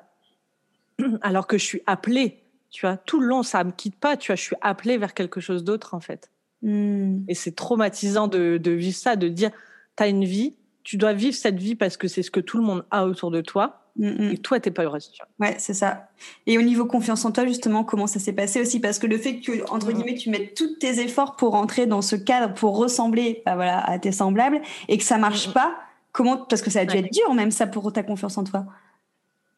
alors 1.22 1.48
que 1.48 1.58
je 1.58 1.64
suis 1.64 1.82
appelée, 1.88 2.44
tu 2.70 2.86
vois, 2.86 2.98
tout 2.98 3.20
le 3.20 3.28
long, 3.28 3.44
ça 3.44 3.64
me 3.64 3.72
quitte 3.72 3.96
pas, 3.96 4.18
tu 4.18 4.28
vois, 4.28 4.36
je 4.36 4.42
suis 4.42 4.56
appelée 4.62 4.98
vers 4.98 5.14
quelque 5.14 5.40
chose 5.40 5.64
d'autre 5.64 5.94
en 5.94 6.00
fait. 6.00 6.32
Hmm. 6.62 7.24
Et 7.28 7.36
c'est 7.36 7.56
traumatisant 7.56 8.28
de, 8.28 8.58
de, 8.58 8.72
vivre 8.72 8.96
ça, 8.96 9.16
de 9.16 9.28
dire, 9.28 9.52
tu 9.98 10.04
as 10.04 10.08
une 10.08 10.26
vie, 10.26 10.56
tu 10.84 10.98
dois 10.98 11.14
vivre 11.14 11.36
cette 11.36 11.58
vie 11.58 11.76
parce 11.76 11.98
que 11.98 12.08
c'est 12.08 12.24
ce 12.24 12.32
que 12.32 12.40
tout 12.40 12.58
le 12.58 12.64
monde 12.64 12.86
a 12.92 13.06
autour 13.06 13.32
de 13.32 13.42
toi. 13.42 13.85
Mm, 13.98 14.08
mm. 14.08 14.32
Et 14.32 14.38
toi, 14.38 14.60
t'es 14.60 14.72
pas 14.72 14.84
heureuse. 14.84 15.12
Tu 15.12 15.22
vois. 15.22 15.48
Ouais, 15.48 15.56
c'est 15.60 15.74
ça. 15.74 16.10
Et 16.48 16.58
au 16.58 16.62
niveau 16.62 16.86
confiance 16.86 17.24
en 17.26 17.32
toi, 17.32 17.46
justement, 17.46 17.84
comment 17.84 18.08
ça 18.08 18.20
s'est 18.20 18.34
passé 18.34 18.62
aussi? 18.62 18.80
Parce 18.80 19.00
que 19.00 19.08
le 19.08 19.18
fait 19.18 19.40
que, 19.40 19.70
entre 19.72 19.92
mm. 19.92 19.94
guillemets, 19.94 20.16
tu 20.16 20.30
mettes 20.30 20.56
tous 20.56 20.76
tes 20.76 21.00
efforts 21.00 21.36
pour 21.36 21.56
entrer 21.56 21.86
dans 21.86 22.02
ce 22.02 22.16
cadre, 22.16 22.54
pour 22.54 22.78
ressembler 22.78 23.42
bah, 23.46 23.56
voilà, 23.56 23.80
à 23.80 24.00
tes 24.00 24.12
semblables, 24.12 24.62
et 24.88 24.98
que 24.98 25.04
ça 25.04 25.18
marche 25.18 25.54
pas, 25.54 25.76
comment 26.12 26.38
Parce 26.38 26.62
que 26.62 26.70
ça 26.70 26.82
a 26.82 26.86
dû 26.86 26.98
être 26.98 27.12
dur, 27.12 27.34
même 27.34 27.52
ça, 27.52 27.68
pour 27.68 27.92
ta 27.94 28.04
confiance 28.04 28.38
en 28.38 28.44
toi. 28.44 28.66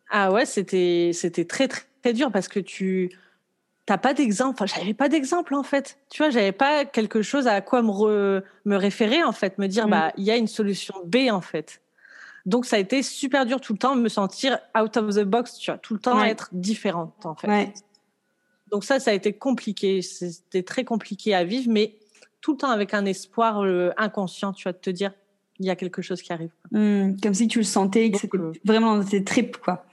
Ah 0.09 0.31
ouais, 0.31 0.45
c'était 0.45 1.11
c'était 1.13 1.45
très, 1.45 1.67
très, 1.67 1.81
très 2.01 2.13
dur 2.13 2.31
parce 2.31 2.47
que 2.47 2.59
tu 2.59 3.11
t'as 3.85 3.97
pas 3.97 4.13
d'exemple. 4.13 4.55
Enfin, 4.61 4.65
j'avais 4.65 4.93
pas 4.93 5.09
d'exemple 5.09 5.53
en 5.53 5.63
fait. 5.63 5.97
Tu 6.09 6.21
vois, 6.21 6.29
j'avais 6.29 6.51
pas 6.51 6.85
quelque 6.85 7.21
chose 7.21 7.47
à 7.47 7.61
quoi 7.61 7.81
me, 7.81 8.43
me 8.65 8.75
référer 8.75 9.23
en 9.23 9.31
fait, 9.33 9.57
me 9.57 9.67
dire 9.67 9.87
bah 9.87 10.13
il 10.17 10.23
y 10.23 10.31
a 10.31 10.37
une 10.37 10.47
solution 10.47 10.95
B 11.05 11.29
en 11.29 11.41
fait. 11.41 11.81
Donc 12.47 12.65
ça 12.65 12.77
a 12.77 12.79
été 12.79 13.03
super 13.03 13.45
dur 13.45 13.59
tout 13.59 13.73
le 13.73 13.77
temps 13.77 13.95
me 13.95 14.07
sentir 14.07 14.57
out 14.75 14.95
of 14.95 15.15
the 15.15 15.23
box, 15.23 15.57
tu 15.57 15.69
vois, 15.69 15.77
tout 15.77 15.93
le 15.93 15.99
temps 15.99 16.23
être 16.23 16.47
différente 16.53 17.25
en 17.25 17.35
fait. 17.35 17.73
Donc 18.71 18.85
ça, 18.85 19.01
ça 19.01 19.11
a 19.11 19.13
été 19.13 19.33
compliqué. 19.33 20.01
C'était 20.01 20.63
très 20.63 20.85
compliqué 20.85 21.35
à 21.35 21.43
vivre, 21.43 21.69
mais 21.69 21.95
tout 22.39 22.53
le 22.53 22.57
temps 22.57 22.71
avec 22.71 22.93
un 22.93 23.03
espoir 23.05 23.63
euh, 23.63 23.91
inconscient, 23.97 24.53
tu 24.53 24.63
vois, 24.63 24.71
de 24.71 24.77
te 24.77 24.89
dire 24.89 25.11
il 25.59 25.65
y 25.65 25.69
a 25.69 25.75
quelque 25.75 26.01
chose 26.01 26.21
qui 26.21 26.31
arrive. 26.31 26.51
Mmh, 26.71 27.17
comme 27.21 27.33
si 27.33 27.49
tu 27.49 27.59
le 27.59 27.65
sentais, 27.65 28.11
que 28.11 28.17
c'était 28.17 28.37
euh, 28.37 28.53
vraiment 28.63 28.95
dans 28.95 29.03
tes 29.03 29.25
tripes, 29.25 29.57
quoi. 29.57 29.85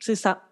C'est 0.00 0.14
ça. 0.14 0.42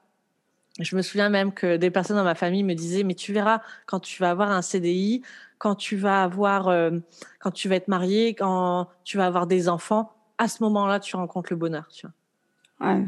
Je 0.81 0.97
me 0.97 1.03
souviens 1.03 1.29
même 1.29 1.53
que 1.53 1.77
des 1.77 1.93
personnes 1.93 2.17
dans 2.17 2.25
ma 2.25 2.35
famille 2.35 2.65
me 2.65 2.75
disaient 2.75 3.05
mais 3.05 3.15
tu 3.15 3.33
verras 3.33 3.61
quand 3.87 4.01
tu 4.01 4.21
vas 4.21 4.31
avoir 4.31 4.51
un 4.51 4.63
CDI, 4.63 5.23
quand 5.59 5.77
tu 5.77 5.95
vas 5.97 6.25
avoir, 6.25 6.67
euh, 6.67 6.91
quand 7.39 7.53
tu 7.53 7.69
vas 7.69 7.77
être 7.77 7.87
marié, 7.87 8.35
quand 8.35 8.89
tu 9.05 9.17
vas 9.17 9.27
avoir 9.27 9.47
des 9.47 9.69
enfants, 9.69 10.14
à 10.39 10.49
ce 10.49 10.63
moment-là, 10.63 11.01
tu 11.01 11.17
rencontres 11.17 11.49
le 11.51 11.57
bonheur, 11.57 11.89
tu 11.89 12.07
vois. 12.07 12.91
Ouais. 12.91 13.05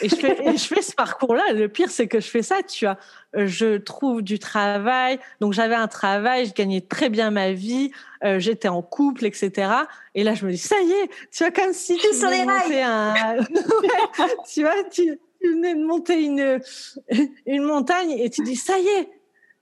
et, 0.00 0.08
je 0.08 0.14
fais, 0.14 0.56
je 0.56 0.64
fais 0.64 0.82
ce 0.82 0.94
parcours-là. 0.94 1.52
Le 1.52 1.68
pire, 1.68 1.90
c'est 1.90 2.06
que 2.06 2.20
je 2.20 2.28
fais 2.28 2.42
ça, 2.42 2.62
tu 2.62 2.84
vois. 2.86 2.96
Je 3.34 3.78
trouve 3.78 4.22
du 4.22 4.38
travail. 4.38 5.18
Donc, 5.40 5.52
j'avais 5.52 5.74
un 5.74 5.88
travail, 5.88 6.46
je 6.46 6.54
gagnais 6.54 6.80
très 6.80 7.08
bien 7.08 7.30
ma 7.30 7.52
vie, 7.52 7.90
euh, 8.24 8.38
j'étais 8.38 8.68
en 8.68 8.82
couple, 8.82 9.26
etc. 9.26 9.72
Et 10.14 10.22
là, 10.22 10.34
je 10.34 10.46
me 10.46 10.52
dis, 10.52 10.58
ça 10.58 10.80
y 10.80 10.90
est, 10.90 11.10
tu 11.32 11.42
vois, 11.44 11.50
comme 11.50 11.72
si 11.72 11.96
tu 11.96 12.06
monter 12.26 12.82
un... 12.82 13.36
tu 14.52 14.62
vois, 14.62 14.84
tu, 14.90 15.18
tu 15.40 15.52
venais 15.52 15.74
de 15.74 15.84
monter 15.84 16.22
une, 16.22 16.60
une 17.46 17.62
montagne 17.64 18.12
et 18.12 18.30
tu 18.30 18.42
dis, 18.42 18.56
ça 18.56 18.78
y 18.78 18.86
est, 18.86 19.08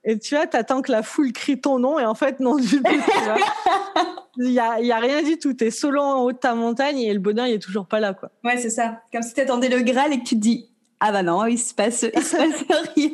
et 0.05 0.19
tu 0.19 0.35
vois, 0.35 0.47
t'attends 0.47 0.83
que 0.83 0.93
la 0.93 1.03
foule 1.03 1.33
crie 1.33 1.61
ton 1.61 1.79
nom 1.79 1.99
et 1.99 2.05
en 2.05 2.15
fait, 2.15 2.41
non 2.41 2.57
du 2.57 2.83
tout. 2.83 2.83
Il 4.41 4.53
y 4.53 4.61
a, 4.61 4.81
y 4.81 4.93
a 4.93 4.99
rien 4.99 5.23
du 5.23 5.39
tout. 5.39 5.53
T'es 5.53 5.73
solo 5.73 6.01
en 6.01 6.23
haut 6.23 6.33
de 6.33 6.39
ta 6.39 6.55
montagne 6.55 7.01
et 7.01 7.13
le 7.13 7.19
bonheur, 7.19 7.49
il 7.49 7.55
est 7.55 7.59
toujours 7.59 7.87
pas 7.87 7.99
là, 7.99 8.15
quoi. 8.15 8.31
Ouais, 8.45 8.57
c'est 8.57 8.71
ça. 8.71 9.03
Comme 9.13 9.23
si 9.23 9.35
t'attendais 9.35 9.69
le 9.69 9.83
Graal 9.83 10.13
et 10.13 10.21
que 10.21 10.25
tu 10.25 10.37
te 10.37 10.41
dis, 10.41 10.71
ah 11.01 11.11
bah 11.11 11.25
non, 11.25 11.45
il 11.47 11.59
se 11.59 11.75
passe, 11.75 12.07
il 12.15 12.23
se 12.23 12.37
passe 12.37 12.65
rien. 12.97 13.11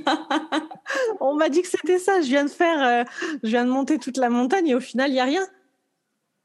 On 1.21 1.35
m'a 1.35 1.49
dit 1.49 1.63
que 1.63 1.69
c'était 1.69 1.99
ça. 1.99 2.21
Je 2.21 2.27
viens 2.27 2.45
de 2.45 2.51
faire, 2.51 2.83
euh, 2.83 3.05
je 3.43 3.49
viens 3.49 3.65
de 3.65 3.71
monter 3.71 3.99
toute 3.99 4.19
la 4.19 4.29
montagne 4.29 4.69
et 4.69 4.75
au 4.75 4.81
final, 4.81 5.11
il 5.11 5.15
y 5.15 5.21
a 5.21 5.25
rien. 5.25 5.47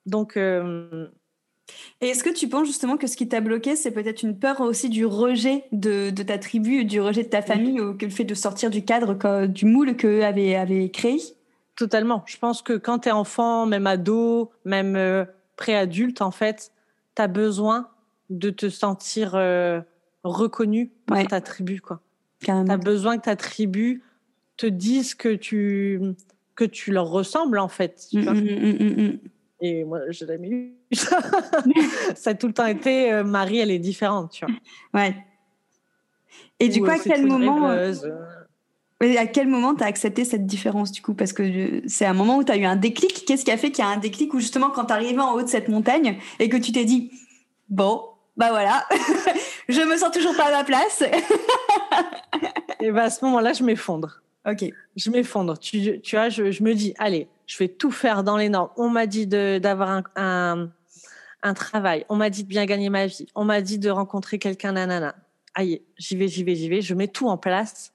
Donc, 0.05 0.37
euh, 0.37 1.09
et 2.01 2.09
est-ce 2.09 2.23
que 2.23 2.29
tu 2.29 2.47
penses 2.47 2.67
justement 2.67 2.95
que 2.95 3.07
ce 3.07 3.17
qui 3.17 3.27
t'a 3.27 3.41
bloqué, 3.41 3.75
c'est 3.75 3.91
peut-être 3.91 4.23
une 4.23 4.37
peur 4.37 4.61
aussi 4.61 4.89
du 4.89 5.05
rejet 5.05 5.65
de, 5.71 6.11
ta 6.11 6.37
tribu, 6.37 6.85
du 6.85 7.01
rejet 7.01 7.23
de 7.23 7.29
ta 7.29 7.41
famille, 7.41 7.81
ou 7.81 7.93
que 7.93 8.05
le 8.05 8.11
fait 8.11 8.23
de 8.23 8.35
sortir 8.35 8.69
du 8.69 8.85
cadre, 8.85 9.47
du 9.47 9.65
moule 9.65 9.97
qu'eux 9.97 10.23
avaient, 10.23 10.55
avaient 10.55 10.89
créé? 10.89 11.17
Totalement. 11.75 12.23
Je 12.25 12.37
pense 12.37 12.61
que 12.61 12.73
quand 12.73 12.99
tu 12.99 13.09
es 13.09 13.11
enfant, 13.11 13.65
même 13.65 13.85
ado, 13.85 14.51
même 14.63 14.95
euh, 14.95 15.25
préadulte, 15.57 16.21
en 16.21 16.31
fait, 16.31 16.71
tu 17.15 17.21
as 17.21 17.27
besoin 17.27 17.89
de 18.29 18.49
te 18.49 18.69
sentir 18.69 19.35
euh, 19.35 19.81
reconnu 20.23 20.91
par 21.05 21.25
ta 21.27 21.41
tribu. 21.41 21.81
Tu 22.41 22.51
as 22.51 22.77
besoin 22.77 23.17
que 23.17 23.23
ta 23.23 23.35
tribu 23.35 24.03
te 24.55 24.67
dise 24.67 25.15
que 25.15 25.35
tu, 25.35 26.01
que 26.55 26.63
tu 26.63 26.91
leur 26.91 27.09
ressembles, 27.09 27.59
en 27.59 27.69
fait. 27.69 28.07
Tu 28.09 28.19
mmh, 28.19 28.31
mmh, 28.31 29.01
mmh, 29.01 29.19
et 29.61 29.83
moi, 29.83 29.99
je 30.09 30.25
l'ai 30.25 30.49
eu 30.49 30.75
ça. 30.93 31.19
ça 32.15 32.29
a 32.31 32.33
tout 32.33 32.47
le 32.47 32.53
temps 32.53 32.65
été 32.65 33.11
euh, 33.11 33.23
Marie, 33.23 33.59
elle 33.59 33.71
est 33.71 33.79
différente, 33.79 34.31
tu 34.31 34.45
vois. 34.45 34.55
Ouais. 34.93 35.15
Et 36.59 36.69
du 36.69 36.81
coup, 36.81 36.89
à 36.89 36.99
quel 36.99 37.25
moment 37.25 37.69
euh, 37.69 37.93
à 39.01 39.27
quel 39.27 39.47
moment 39.47 39.75
tu 39.75 39.83
as 39.83 39.87
accepté 39.87 40.25
cette 40.25 40.45
différence 40.45 40.91
du 40.91 41.01
coup? 41.01 41.13
Parce 41.13 41.33
que 41.33 41.81
c'est 41.87 42.05
un 42.05 42.13
moment 42.13 42.37
où 42.37 42.43
tu 42.43 42.51
as 42.51 42.57
eu 42.57 42.65
un 42.65 42.75
déclic. 42.75 43.25
Qu'est-ce 43.25 43.45
qui 43.45 43.51
a 43.51 43.57
fait 43.57 43.71
qu'il 43.71 43.83
y 43.83 43.87
a 43.87 43.91
un 43.91 43.97
déclic 43.97 44.33
où 44.33 44.39
justement 44.39 44.69
quand 44.69 44.85
tu 44.85 44.93
arrivé 44.93 45.19
en 45.19 45.33
haut 45.33 45.41
de 45.41 45.47
cette 45.47 45.69
montagne 45.69 46.19
et 46.39 46.49
que 46.49 46.57
tu 46.57 46.71
t'es 46.71 46.85
dit, 46.85 47.11
bon, 47.69 48.03
bah 48.35 48.49
voilà, 48.49 48.85
je 49.69 49.81
me 49.81 49.97
sens 49.97 50.11
toujours 50.11 50.35
pas 50.35 50.45
à 50.45 50.51
ma 50.51 50.63
place. 50.63 51.03
et 52.79 52.91
bah 52.91 53.03
à 53.03 53.09
ce 53.09 53.23
moment-là, 53.25 53.53
je 53.53 53.63
m'effondre. 53.63 54.21
Ok. 54.49 54.65
Je 54.95 55.09
m'effondre. 55.09 55.57
Tu, 55.59 56.01
tu 56.01 56.15
vois, 56.15 56.29
je, 56.29 56.51
je, 56.51 56.63
me 56.63 56.73
dis, 56.73 56.93
allez, 56.97 57.27
je 57.45 57.57
vais 57.57 57.67
tout 57.67 57.91
faire 57.91 58.23
dans 58.23 58.37
les 58.37 58.49
normes. 58.49 58.69
On 58.77 58.89
m'a 58.89 59.05
dit 59.05 59.27
d'avoir 59.27 59.89
un, 59.89 60.03
un, 60.15 60.69
un, 61.43 61.53
travail. 61.53 62.05
On 62.09 62.15
m'a 62.15 62.29
dit 62.29 62.43
de 62.43 62.49
bien 62.49 62.65
gagner 62.65 62.89
ma 62.89 63.05
vie. 63.05 63.27
On 63.35 63.45
m'a 63.45 63.61
dit 63.61 63.79
de 63.79 63.89
rencontrer 63.89 64.39
quelqu'un, 64.39 64.73
nanana. 64.73 65.15
Aïe, 65.55 65.81
j'y 65.97 66.15
vais, 66.15 66.27
j'y 66.27 66.43
vais, 66.43 66.55
j'y 66.55 66.69
vais. 66.69 66.81
Je 66.81 66.93
mets 66.93 67.07
tout 67.07 67.27
en 67.27 67.37
place 67.37 67.93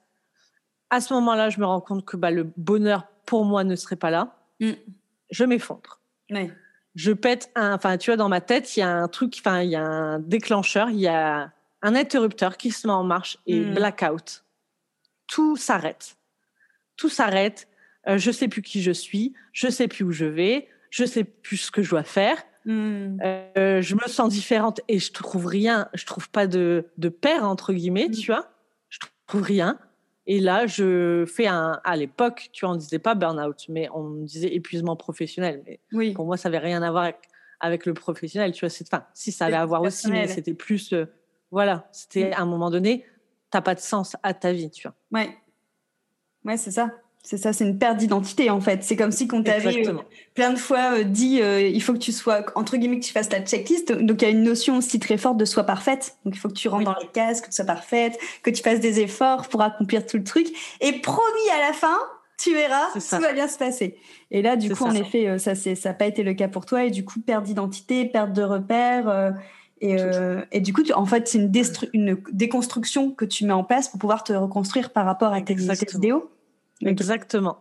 à 0.89 1.01
ce 1.01 1.13
moment-là, 1.13 1.49
je 1.49 1.59
me 1.59 1.65
rends 1.65 1.81
compte 1.81 2.05
que 2.05 2.17
bah, 2.17 2.31
le 2.31 2.51
bonheur 2.57 3.07
pour 3.25 3.45
moi 3.45 3.63
ne 3.63 3.75
serait 3.75 3.95
pas 3.95 4.09
là. 4.09 4.35
Mm. 4.59 4.71
Je 5.31 5.43
m'effondre. 5.43 5.99
Je 6.95 7.11
pète 7.11 7.51
un, 7.55 7.73
enfin, 7.73 7.97
tu 7.97 8.09
vois, 8.09 8.17
dans 8.17 8.29
ma 8.29 8.41
tête, 8.41 8.77
il 8.77 8.79
y 8.79 8.83
a 8.83 8.89
un 8.89 9.07
truc, 9.07 9.35
enfin, 9.39 9.61
il 9.61 9.69
y 9.69 9.75
a 9.75 9.83
un 9.83 10.19
déclencheur, 10.19 10.89
il 10.89 10.99
y 10.99 11.07
a 11.07 11.51
un 11.81 11.95
interrupteur 11.95 12.57
qui 12.57 12.71
se 12.71 12.87
met 12.87 12.93
en 12.93 13.03
marche 13.03 13.37
et 13.45 13.59
mm. 13.59 13.73
blackout. 13.73 14.43
Tout 15.27 15.57
s'arrête. 15.57 16.15
Tout 16.97 17.09
s'arrête. 17.09 17.67
Euh, 18.07 18.17
je 18.17 18.31
sais 18.31 18.47
plus 18.47 18.61
qui 18.61 18.81
je 18.81 18.91
suis. 18.91 19.33
Je 19.51 19.69
sais 19.69 19.87
plus 19.87 20.05
où 20.05 20.11
je 20.11 20.25
vais. 20.25 20.67
Je 20.89 21.05
sais 21.05 21.23
plus 21.23 21.57
ce 21.57 21.71
que 21.71 21.81
je 21.81 21.89
dois 21.89 22.03
faire. 22.03 22.37
Mm. 22.65 23.19
Euh, 23.23 23.81
je 23.81 23.95
me 23.95 24.07
sens 24.07 24.31
différente 24.31 24.81
et 24.87 24.99
je 24.99 25.11
trouve 25.11 25.45
rien. 25.45 25.89
Je 25.93 26.05
trouve 26.05 26.29
pas 26.29 26.47
de, 26.47 26.85
de 26.97 27.09
père 27.09 27.43
entre 27.43 27.73
guillemets, 27.73 28.09
tu 28.09 28.31
vois. 28.31 28.49
Je 28.89 28.99
trouve 29.27 29.41
rien. 29.41 29.79
Et 30.27 30.39
là, 30.39 30.65
je 30.65 31.25
fais 31.25 31.47
un. 31.47 31.79
À 31.83 31.95
l'époque, 31.95 32.49
tu 32.51 32.65
en 32.65 32.75
disais 32.75 32.99
pas 32.99 33.13
burn-out, 33.13 33.65
mais 33.69 33.89
on 33.93 34.23
disait 34.23 34.53
épuisement 34.53 34.95
professionnel. 34.95 35.61
Mais 35.65 35.79
oui. 35.93 36.13
pour 36.13 36.25
moi, 36.25 36.37
ça 36.37 36.47
avait 36.47 36.57
rien 36.57 36.81
à 36.81 36.91
voir 36.91 37.11
avec, 37.59 37.85
le 37.85 37.93
professionnel. 37.93 38.51
Tu 38.51 38.61
vois, 38.61 38.69
c'est. 38.69 38.85
Enfin, 38.91 39.05
si 39.13 39.31
ça 39.31 39.45
avait 39.45 39.55
à 39.55 39.65
voir 39.65 39.83
aussi, 39.83 40.09
mais 40.09 40.27
c'était 40.27 40.55
plus. 40.55 40.93
Euh, 40.93 41.05
voilà, 41.51 41.87
c'était 41.91 42.31
mm. 42.31 42.33
à 42.33 42.41
un 42.41 42.45
moment 42.45 42.71
donné, 42.71 43.05
t'as 43.51 43.61
pas 43.61 43.75
de 43.75 43.79
sens 43.79 44.15
à 44.23 44.33
ta 44.33 44.51
vie, 44.51 44.71
tu 44.71 44.87
vois. 44.87 44.95
Ouais. 45.11 45.29
Ouais, 46.45 46.57
c'est 46.57 46.71
ça. 46.71 46.91
C'est 47.25 47.37
ça, 47.37 47.53
c'est 47.53 47.65
une 47.65 47.79
perte 47.79 47.97
d'identité 47.97 48.51
en 48.51 48.61
fait. 48.61 48.83
C'est 48.83 48.95
comme 48.95 49.11
si 49.11 49.27
qu'on 49.27 49.41
t'avait 49.41 49.87
euh, 49.87 49.93
plein 50.35 50.51
de 50.51 50.59
fois 50.59 50.99
euh, 50.99 51.03
dit 51.03 51.41
euh, 51.41 51.59
il 51.59 51.81
faut 51.81 51.93
que 51.93 51.97
tu 51.97 52.11
sois 52.11 52.45
entre 52.53 52.77
guillemets 52.77 52.99
que 52.99 53.05
tu 53.05 53.13
fasses 53.13 53.29
ta 53.29 53.41
checklist. 53.41 53.91
Donc 53.91 54.21
il 54.21 54.25
y 54.25 54.27
a 54.27 54.31
une 54.31 54.43
notion 54.43 54.77
aussi 54.77 54.99
très 54.99 55.17
forte 55.17 55.37
de 55.37 55.45
soi 55.45 55.63
parfaite. 55.63 56.17
Donc 56.23 56.35
il 56.35 56.39
faut 56.39 56.49
que 56.49 56.53
tu 56.53 56.67
rentres 56.67 56.85
dans 56.85 56.99
les 57.01 57.07
cases, 57.07 57.41
que 57.41 57.47
tu 57.47 57.53
sois 57.53 57.65
parfaite, 57.65 58.15
que 58.43 58.51
tu 58.51 58.61
fasses 58.61 58.79
des 58.79 58.99
efforts 58.99 59.47
pour 59.47 59.63
accomplir 59.63 60.05
tout 60.05 60.17
le 60.17 60.23
truc. 60.23 60.49
Et 60.81 60.91
promis 61.01 61.49
à 61.57 61.67
la 61.67 61.73
fin, 61.73 61.97
tu 62.37 62.53
verras, 62.53 62.91
tout 62.93 63.19
va 63.19 63.33
bien 63.33 63.47
se 63.47 63.57
passer. 63.57 63.97
Et 64.29 64.43
là, 64.43 64.55
du 64.55 64.69
coup, 64.75 64.83
en 64.83 64.93
effet, 64.93 65.39
ça 65.39 65.55
c'est 65.55 65.73
ça 65.73 65.89
n'a 65.89 65.95
pas 65.95 66.05
été 66.05 66.21
le 66.21 66.35
cas 66.35 66.47
pour 66.47 66.67
toi. 66.67 66.83
Et 66.83 66.91
du 66.91 67.03
coup, 67.05 67.19
perte 67.21 67.45
d'identité, 67.45 68.05
perte 68.05 68.33
de 68.33 68.43
repères. 68.43 69.33
et, 69.81 69.95
et, 70.51 70.61
du 70.61 70.73
coup, 70.73 70.83
en 70.93 71.07
fait, 71.07 71.27
c'est 71.27 71.39
une, 71.39 71.51
une 71.93 72.17
déconstruction 72.31 73.09
que 73.09 73.25
tu 73.25 73.45
mets 73.45 73.53
en 73.53 73.63
place 73.63 73.89
pour 73.89 73.99
pouvoir 73.99 74.23
te 74.23 74.33
reconstruire 74.33 74.91
par 74.91 75.05
rapport 75.05 75.33
à 75.33 75.41
tes, 75.41 75.55
idéaux. 75.95 76.29
Exactement. 76.81 77.59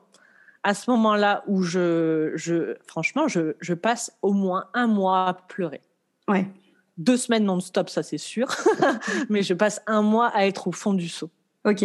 À 0.62 0.74
ce 0.74 0.90
moment-là 0.90 1.44
où 1.46 1.62
je, 1.62 2.32
je 2.36 2.76
franchement, 2.86 3.28
je, 3.28 3.54
je, 3.60 3.74
passe 3.74 4.16
au 4.22 4.32
moins 4.32 4.66
un 4.72 4.86
mois 4.86 5.28
à 5.28 5.34
pleurer. 5.34 5.82
Ouais. 6.26 6.48
Deux 6.96 7.16
semaines 7.16 7.44
non-stop, 7.44 7.90
ça 7.90 8.02
c'est 8.02 8.18
sûr. 8.18 8.48
Mais 9.28 9.42
je 9.42 9.52
passe 9.52 9.82
un 9.86 10.02
mois 10.02 10.28
à 10.28 10.46
être 10.46 10.68
au 10.68 10.72
fond 10.72 10.94
du 10.94 11.08
seau. 11.08 11.30
Ok. 11.64 11.84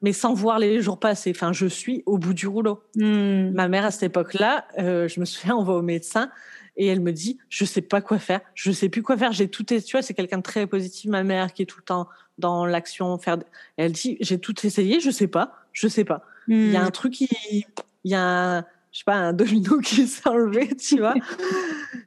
Mais 0.00 0.12
sans 0.12 0.32
voir 0.32 0.58
les 0.58 0.80
jours 0.80 0.98
passer. 0.98 1.32
Enfin, 1.34 1.52
je 1.52 1.66
suis 1.66 2.02
au 2.06 2.18
bout 2.18 2.34
du 2.34 2.46
rouleau. 2.46 2.82
Hmm. 2.94 3.50
Ma 3.50 3.68
mère, 3.68 3.84
à 3.84 3.90
cette 3.90 4.04
époque-là, 4.04 4.66
euh, 4.78 5.08
je 5.08 5.20
me 5.20 5.24
souviens, 5.24 5.56
on 5.56 5.64
va 5.64 5.74
au 5.74 5.82
médecin 5.82 6.30
et 6.78 6.86
elle 6.86 7.00
me 7.00 7.12
dit, 7.12 7.38
je 7.50 7.64
sais 7.64 7.82
pas 7.82 8.00
quoi 8.00 8.18
faire, 8.18 8.40
je 8.54 8.70
sais 8.70 8.88
plus 8.88 9.02
quoi 9.02 9.16
faire. 9.16 9.32
J'ai 9.32 9.48
tout, 9.48 9.64
tu 9.64 9.76
vois, 9.92 10.00
c'est 10.00 10.14
quelqu'un 10.14 10.38
de 10.38 10.42
très 10.42 10.66
positif, 10.66 11.10
ma 11.10 11.24
mère, 11.24 11.52
qui 11.52 11.62
est 11.62 11.66
tout 11.66 11.78
le 11.78 11.84
temps 11.84 12.08
dans 12.38 12.64
l'action. 12.64 13.18
Faire, 13.18 13.38
elle 13.76 13.92
dit, 13.92 14.16
j'ai 14.20 14.38
tout 14.38 14.54
essayé, 14.64 15.00
je 15.00 15.10
sais 15.10 15.26
pas, 15.26 15.54
je 15.72 15.88
sais 15.88 16.04
pas. 16.04 16.24
Il 16.48 16.72
y 16.72 16.76
a 16.76 16.82
un 16.82 16.88
hmm. 16.88 16.92
truc 16.92 17.12
qui, 17.12 17.66
il 18.04 18.10
y 18.10 18.14
a 18.14 18.22
un, 18.22 18.60
je 18.92 18.98
sais 18.98 19.04
pas, 19.04 19.16
un 19.16 19.32
domino 19.32 19.78
qui 19.82 20.06
s'est 20.06 20.28
enlevé, 20.28 20.74
tu 20.76 20.98
vois. 20.98 21.14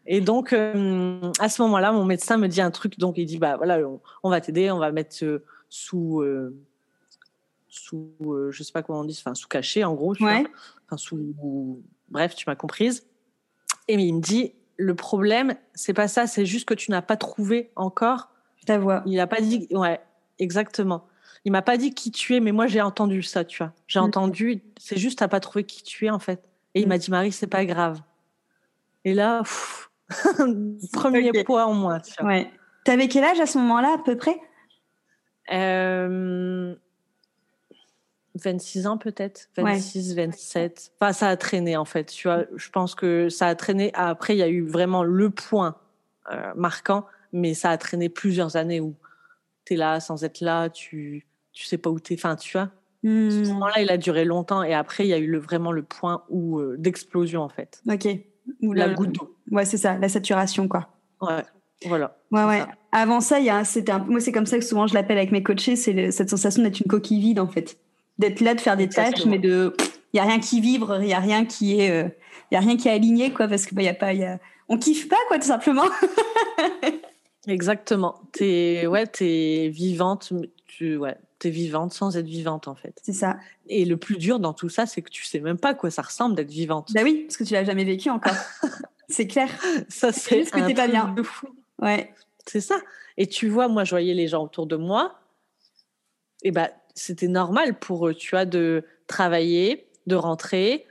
et 0.06 0.22
donc, 0.22 0.54
euh, 0.54 1.32
à 1.40 1.50
ce 1.50 1.62
moment-là, 1.62 1.92
mon 1.92 2.06
médecin 2.06 2.38
me 2.38 2.48
dit 2.48 2.62
un 2.62 2.72
truc. 2.72 2.98
Donc, 2.98 3.18
il 3.18 3.26
dit, 3.26 3.38
bah 3.38 3.58
voilà, 3.58 3.80
on, 4.24 4.30
va 4.30 4.42
t'aider, 4.42 4.72
on 4.72 4.80
va 4.80 4.92
mettre 4.92 5.24
euh, 5.24 5.46
sous, 5.70 6.22
euh, 6.22 6.58
sous, 7.68 8.14
je 8.50 8.64
sais 8.64 8.72
pas 8.72 8.84
comment 8.84 9.02
on 9.02 9.06
dit, 9.06 9.18
enfin, 9.20 9.36
sous 9.36 9.48
cachet, 9.48 9.84
en 9.84 9.94
gros. 9.94 10.16
Tu 10.16 10.24
ouais. 10.24 10.46
Enfin, 10.86 10.98
sous, 10.98 11.82
bref, 12.10 12.36
tu 12.36 12.46
m'as 12.48 12.56
comprise. 12.56 13.08
Et 13.88 13.96
il 13.96 14.16
me 14.16 14.22
dit, 14.22 14.54
le 14.78 14.96
problème, 14.96 15.56
c'est 15.74 15.94
pas 15.94 16.08
ça, 16.08 16.28
c'est 16.28 16.46
juste 16.46 16.68
que 16.68 16.74
tu 16.74 16.92
n'as 16.92 17.02
pas 17.02 17.18
trouvé 17.18 17.72
encore 17.76 18.30
ta 18.66 18.78
voix. 18.78 19.04
Il 19.06 19.16
n'a 19.16 19.28
pas 19.28 19.42
dit, 19.42 19.68
ouais, 19.72 20.00
exactement. 20.40 21.08
Il 21.44 21.52
m'a 21.52 21.62
pas 21.62 21.78
dit 21.78 21.94
qui 21.94 22.12
tu 22.12 22.36
es, 22.36 22.40
mais 22.40 22.52
moi 22.52 22.68
j'ai 22.68 22.82
entendu 22.82 23.24
ça, 23.24 23.44
tu 23.44 23.58
vois. 23.60 23.74
J'ai 23.88 24.00
mm. 24.00 24.04
entendu, 24.04 24.64
c'est 24.78 24.98
juste 24.98 25.20
t'as 25.20 25.28
pas 25.28 25.40
trouvé 25.40 25.64
qui 25.64 25.84
tu 25.84 26.06
es 26.06 26.10
en 26.10 26.20
fait. 26.20 26.44
Et 26.76 26.82
il 26.82 26.88
m'a 26.88 26.96
mm. 26.96 27.00
dit 27.00 27.12
Marie, 27.12 27.32
c'est 27.32 27.48
pas 27.48 27.66
grave. 27.66 28.02
Et 29.06 29.14
là, 29.14 29.42
premier 30.94 31.32
poids 31.44 31.66
en 31.66 31.74
moins. 31.74 32.00
Tu 32.00 32.14
vois. 32.20 32.28
Ouais. 32.28 32.52
T'avais 32.84 33.08
quel 33.08 33.24
âge 33.24 33.40
à 33.40 33.46
ce 33.46 33.58
moment-là 33.58 33.96
à 33.96 33.98
peu 34.04 34.16
près? 34.18 34.40
Euh... 35.52 36.76
26 38.36 38.88
ans 38.88 38.98
peut-être, 38.98 39.50
26, 39.58 40.16
27. 40.16 40.94
Enfin, 41.00 41.12
ça 41.12 41.28
a 41.28 41.38
traîné 41.38 41.76
en 41.76 41.86
fait. 41.86 42.06
Tu 42.06 42.28
vois, 42.28 42.46
je 42.56 42.70
pense 42.70 42.96
que 42.96 43.30
ça 43.30 43.48
a 43.48 43.56
traîné. 43.56 43.92
Après, 43.94 44.36
il 44.36 44.40
y 44.40 44.44
a 44.44 44.48
eu 44.48 44.66
vraiment 44.66 45.04
le 45.04 45.30
point 45.30 45.76
euh, 46.32 46.54
marquant, 46.56 47.06
mais 47.34 47.54
ça 47.54 47.72
a 47.72 47.78
traîné 47.78 48.08
plusieurs 48.08 48.56
années 48.56 48.80
où 48.80 48.96
tu 49.66 49.74
es 49.74 49.78
là 49.78 50.00
sans 50.00 50.24
être 50.24 50.40
là, 50.40 50.70
tu 50.70 51.26
tu 51.53 51.65
sais 51.65 51.77
pas 51.77 51.89
où 51.89 52.00
t'es. 52.00 52.15
Enfin, 52.15 52.36
tu 52.36 52.58
vois. 52.58 52.70
Ce 53.03 53.08
hmm. 53.08 53.53
moment-là, 53.53 53.81
il 53.81 53.89
a 53.89 53.98
duré 53.98 54.25
longtemps 54.25 54.62
et 54.62 54.74
après, 54.74 55.05
il 55.05 55.10
y 55.10 55.13
a 55.13 55.17
eu 55.17 55.27
le, 55.27 55.39
vraiment 55.39 55.72
le 55.72 55.81
point 55.81 56.24
où 56.29 56.60
euh, 56.60 56.75
d'explosion 56.77 57.41
en 57.41 57.50
fait. 57.50 57.81
Ok. 57.89 58.08
la 58.62 58.89
goutte 58.89 59.13
d'eau. 59.13 59.36
Ouais, 59.50 59.65
c'est 59.65 59.77
ça, 59.77 59.98
la 59.98 60.08
saturation 60.08 60.67
quoi. 60.67 60.89
Ouais. 61.22 61.43
Voilà. 61.88 62.17
Ouais, 62.31 62.43
ouais. 62.46 62.62
Avant 62.91 63.22
ça, 63.22 63.39
il 63.39 63.46
y 63.46 63.50
a, 63.50 63.63
c'était 63.63 63.91
un, 63.91 64.00
moi, 64.00 64.20
c'est 64.20 64.31
comme 64.31 64.46
ça 64.46 64.60
que 64.60 64.65
souvent 64.65 64.86
je 64.86 64.93
l'appelle 64.93 65.17
avec 65.17 65.31
mes 65.31 65.41
coachés, 65.41 65.75
c'est 65.75 66.12
cette 66.12 66.29
sensation 66.29 66.62
d'être 66.62 66.79
une 66.79 66.88
coquille 66.88 67.20
vide 67.20 67.39
en 67.39 67.48
fait, 67.48 67.77
d'être 68.20 68.39
là, 68.41 68.53
de 68.53 68.62
faire 68.62 68.77
des 68.77 68.88
tâches, 68.88 69.25
mais 69.25 69.39
de, 69.39 69.75
il 70.13 70.17
y 70.17 70.20
a 70.20 70.24
rien 70.24 70.39
qui 70.39 70.62
vibre, 70.62 71.00
il 71.01 71.08
y 71.08 71.13
a 71.13 71.20
rien 71.20 71.46
qui 71.46 71.79
est, 71.79 71.88
il 71.88 71.91
euh, 71.91 72.10
y 72.51 72.55
a 72.55 72.60
rien 72.60 72.77
qui 72.77 72.88
est 72.88 72.91
aligné 72.91 73.31
quoi, 73.31 73.48
parce 73.48 73.65
que 73.65 73.74
bah, 73.74 73.81
y 73.81 73.88
a 73.88 73.93
pas, 73.93 74.13
y 74.13 74.24
a, 74.24 74.39
on 74.70 74.77
kiffe 74.77 75.08
pas 75.08 75.17
quoi, 75.27 75.39
tout 75.39 75.48
simplement. 75.48 75.86
Exactement. 77.48 78.22
T'es, 78.31 78.86
ouais, 78.86 79.08
t'es 79.08 79.72
vivante, 79.74 80.34
tu, 80.67 80.98
ouais, 80.98 81.17
t'es 81.42 81.50
vivante 81.50 81.92
sans 81.92 82.18
être 82.18 82.28
vivante 82.28 82.68
en 82.68 82.76
fait. 82.76 83.00
C'est 83.02 83.14
ça. 83.14 83.38
Et 83.68 83.84
le 83.84 83.98
plus 83.98 84.18
dur 84.18 84.40
dans 84.40 84.54
tout 84.54 84.70
ça, 84.70 84.86
c'est 84.86 85.02
que 85.02 85.10
tu 85.10 85.26
sais 85.26 85.40
même 85.40 85.58
pas 85.58 85.70
à 85.70 85.74
quoi 85.74 85.90
ça 85.90 86.04
ressemble 86.04 86.36
d'être 86.36 86.52
vivante. 86.52 86.92
Bah 86.94 87.02
oui, 87.04 87.24
parce 87.26 87.38
que 87.38 87.44
tu 87.44 87.54
l'as 87.54 87.64
jamais 87.64 87.84
vécu 87.84 88.12
encore. 88.12 88.36
c'est 89.10 89.26
clair. 89.26 89.50
Ça 89.90 90.12
c'est 90.12 90.46
ce 90.46 90.52
que 90.52 90.66
t'es 90.68 90.76
pas 90.76 90.88
bien. 90.88 91.16
Ouais. 91.80 92.14
C'est 92.46 92.62
ça. 92.62 92.76
Et 93.18 93.26
tu 93.26 93.50
vois, 93.50 93.68
moi, 93.68 93.84
je 93.84 93.90
voyais 93.90 94.14
les 94.14 94.28
gens 94.28 94.44
autour 94.44 94.68
de 94.68 94.76
moi. 94.76 95.20
Et 96.44 96.52
bah, 96.52 96.70
c'était 96.94 97.28
normal 97.28 97.80
pour 97.80 98.08
eux, 98.08 98.14
tu 98.14 98.30
vois, 98.30 98.46
de 98.46 98.84
travailler, 99.08 99.88
de 100.06 100.16
rentrer, 100.16 100.86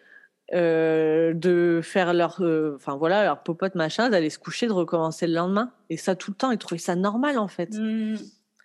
euh, 0.53 1.33
de 1.33 1.81
faire 1.81 2.13
leur, 2.13 2.43
euh, 2.43 2.75
enfin 2.75 2.97
voilà, 2.97 3.23
leur 3.23 3.45
popote 3.45 3.77
machin, 3.77 4.11
d'aller 4.11 4.31
se 4.31 4.39
coucher, 4.41 4.67
de 4.67 4.73
recommencer 4.73 5.29
le 5.29 5.35
lendemain. 5.35 5.73
Et 5.91 5.97
ça 5.97 6.17
tout 6.17 6.33
le 6.33 6.37
temps, 6.37 6.51
ils 6.51 6.59
trouvaient 6.59 6.81
ça 6.81 6.97
normal 6.97 7.39
en 7.39 7.49
fait. 7.49 7.73
Mmh 7.73 8.17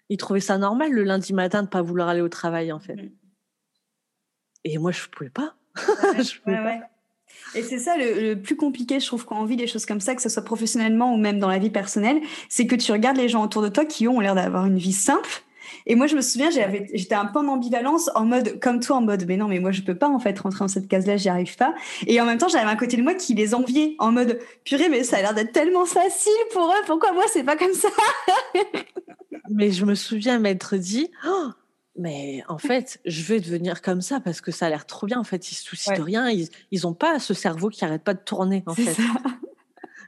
ils 0.09 0.17
trouvaient 0.17 0.39
ça 0.39 0.57
normal 0.57 0.91
le 0.91 1.03
lundi 1.03 1.33
matin 1.33 1.63
de 1.63 1.67
pas 1.67 1.81
vouloir 1.81 2.09
aller 2.09 2.21
au 2.21 2.29
travail 2.29 2.71
en 2.71 2.79
fait. 2.79 2.95
Mm. 2.95 3.11
Et 4.65 4.77
moi 4.77 4.91
je 4.91 5.07
pouvais 5.07 5.29
pas. 5.29 5.55
je 5.75 6.39
pouvais 6.41 6.57
pas. 6.57 6.79
Et 7.53 7.63
c'est 7.63 7.79
ça 7.79 7.95
le, 7.97 8.35
plus 8.35 8.55
compliqué, 8.55 8.99
je 8.99 9.05
trouve, 9.05 9.25
quand 9.25 9.39
on 9.39 9.45
vit 9.45 9.55
des 9.55 9.67
choses 9.67 9.85
comme 9.85 9.99
ça, 9.99 10.15
que 10.15 10.21
ce 10.21 10.29
soit 10.29 10.43
professionnellement 10.43 11.13
ou 11.13 11.17
même 11.17 11.39
dans 11.39 11.47
la 11.47 11.57
vie 11.57 11.69
personnelle, 11.69 12.21
c'est 12.49 12.67
que 12.67 12.75
tu 12.75 12.91
regardes 12.91 13.17
les 13.17 13.29
gens 13.29 13.43
autour 13.43 13.61
de 13.61 13.69
toi 13.69 13.85
qui 13.85 14.07
ont 14.07 14.19
l'air 14.19 14.35
d'avoir 14.35 14.65
une 14.65 14.77
vie 14.77 14.93
simple. 14.93 15.43
Et 15.87 15.95
moi, 15.95 16.07
je 16.07 16.15
me 16.15 16.21
souviens, 16.21 16.49
j'étais 16.49 17.15
un 17.15 17.25
peu 17.25 17.39
en 17.39 17.47
ambivalence, 17.47 18.09
en 18.15 18.25
mode, 18.25 18.59
comme 18.59 18.79
toi, 18.79 18.97
en 18.97 19.01
mode, 19.01 19.25
mais 19.27 19.37
non, 19.37 19.47
mais 19.47 19.59
moi, 19.59 19.71
je 19.71 19.81
peux 19.81 19.95
pas, 19.95 20.07
en 20.07 20.19
fait, 20.19 20.37
rentrer 20.39 20.59
dans 20.59 20.67
cette 20.67 20.87
case-là, 20.87 21.17
j'y 21.17 21.29
arrive 21.29 21.55
pas. 21.57 21.73
Et 22.07 22.19
en 22.21 22.25
même 22.25 22.37
temps, 22.37 22.47
j'avais 22.47 22.69
un 22.69 22.75
côté 22.75 22.97
de 22.97 23.03
moi 23.03 23.13
qui 23.13 23.33
les 23.33 23.53
enviait, 23.53 23.95
en 23.99 24.11
mode, 24.11 24.39
purée, 24.63 24.89
mais 24.89 25.03
ça 25.03 25.17
a 25.17 25.21
l'air 25.21 25.33
d'être 25.33 25.51
tellement 25.51 25.85
facile 25.85 26.31
pour 26.53 26.67
eux, 26.67 26.83
pourquoi 26.85 27.13
moi, 27.13 27.23
c'est 27.31 27.43
pas 27.43 27.55
comme 27.55 27.73
ça? 27.73 27.89
mais 29.49 29.71
je 29.71 29.85
me 29.85 29.95
souviens 29.95 30.39
m'être 30.39 30.75
dit, 30.75 31.09
oh, 31.27 31.49
mais 31.97 32.43
en 32.47 32.57
fait, 32.57 32.99
je 33.05 33.23
vais 33.23 33.39
devenir 33.39 33.81
comme 33.81 34.01
ça 34.01 34.19
parce 34.19 34.41
que 34.41 34.51
ça 34.51 34.65
a 34.65 34.69
l'air 34.69 34.85
trop 34.85 35.07
bien. 35.07 35.19
En 35.19 35.23
fait, 35.23 35.51
ils 35.51 35.55
se 35.55 35.63
soucient 35.63 35.95
de 35.95 36.01
rien. 36.01 36.29
Ils, 36.29 36.49
ils 36.71 36.85
ont 36.85 36.93
pas 36.93 37.19
ce 37.19 37.33
cerveau 37.33 37.69
qui 37.69 37.85
arrête 37.85 38.03
pas 38.03 38.13
de 38.13 38.19
tourner. 38.19 38.63
En 38.65 38.75
fait. 38.75 38.97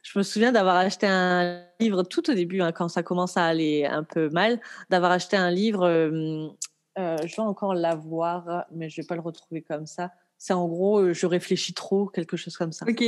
Je 0.03 0.17
me 0.17 0.24
souviens 0.24 0.51
d'avoir 0.53 0.77
acheté 0.77 1.06
un 1.06 1.63
livre 1.79 2.03
tout 2.03 2.29
au 2.29 2.34
début, 2.34 2.62
hein, 2.62 2.72
quand 2.72 2.88
ça 2.88 3.03
commence 3.03 3.36
à 3.36 3.46
aller 3.46 3.86
un 3.86 4.03
peu 4.03 4.29
mal, 4.29 4.62
d'avoir 4.89 5.12
acheté 5.12 5.36
un 5.36 5.51
livre. 5.51 5.86
Euh, 5.86 6.48
je 6.98 7.36
vais 7.36 7.41
encore 7.41 7.74
l'avoir, 7.74 8.65
mais 8.72 8.89
je 8.89 9.01
vais 9.01 9.06
pas 9.06 9.15
le 9.15 9.22
retrouver 9.22 9.62
comme 9.62 9.86
ça. 9.86 10.12
C'est 10.38 10.53
en 10.53 10.67
gros, 10.67 11.13
je 11.13 11.25
réfléchis 11.25 11.74
trop, 11.74 12.06
quelque 12.06 12.38
chose 12.38 12.56
comme 12.56 12.72
ça. 12.72 12.86
Ok. 12.88 13.03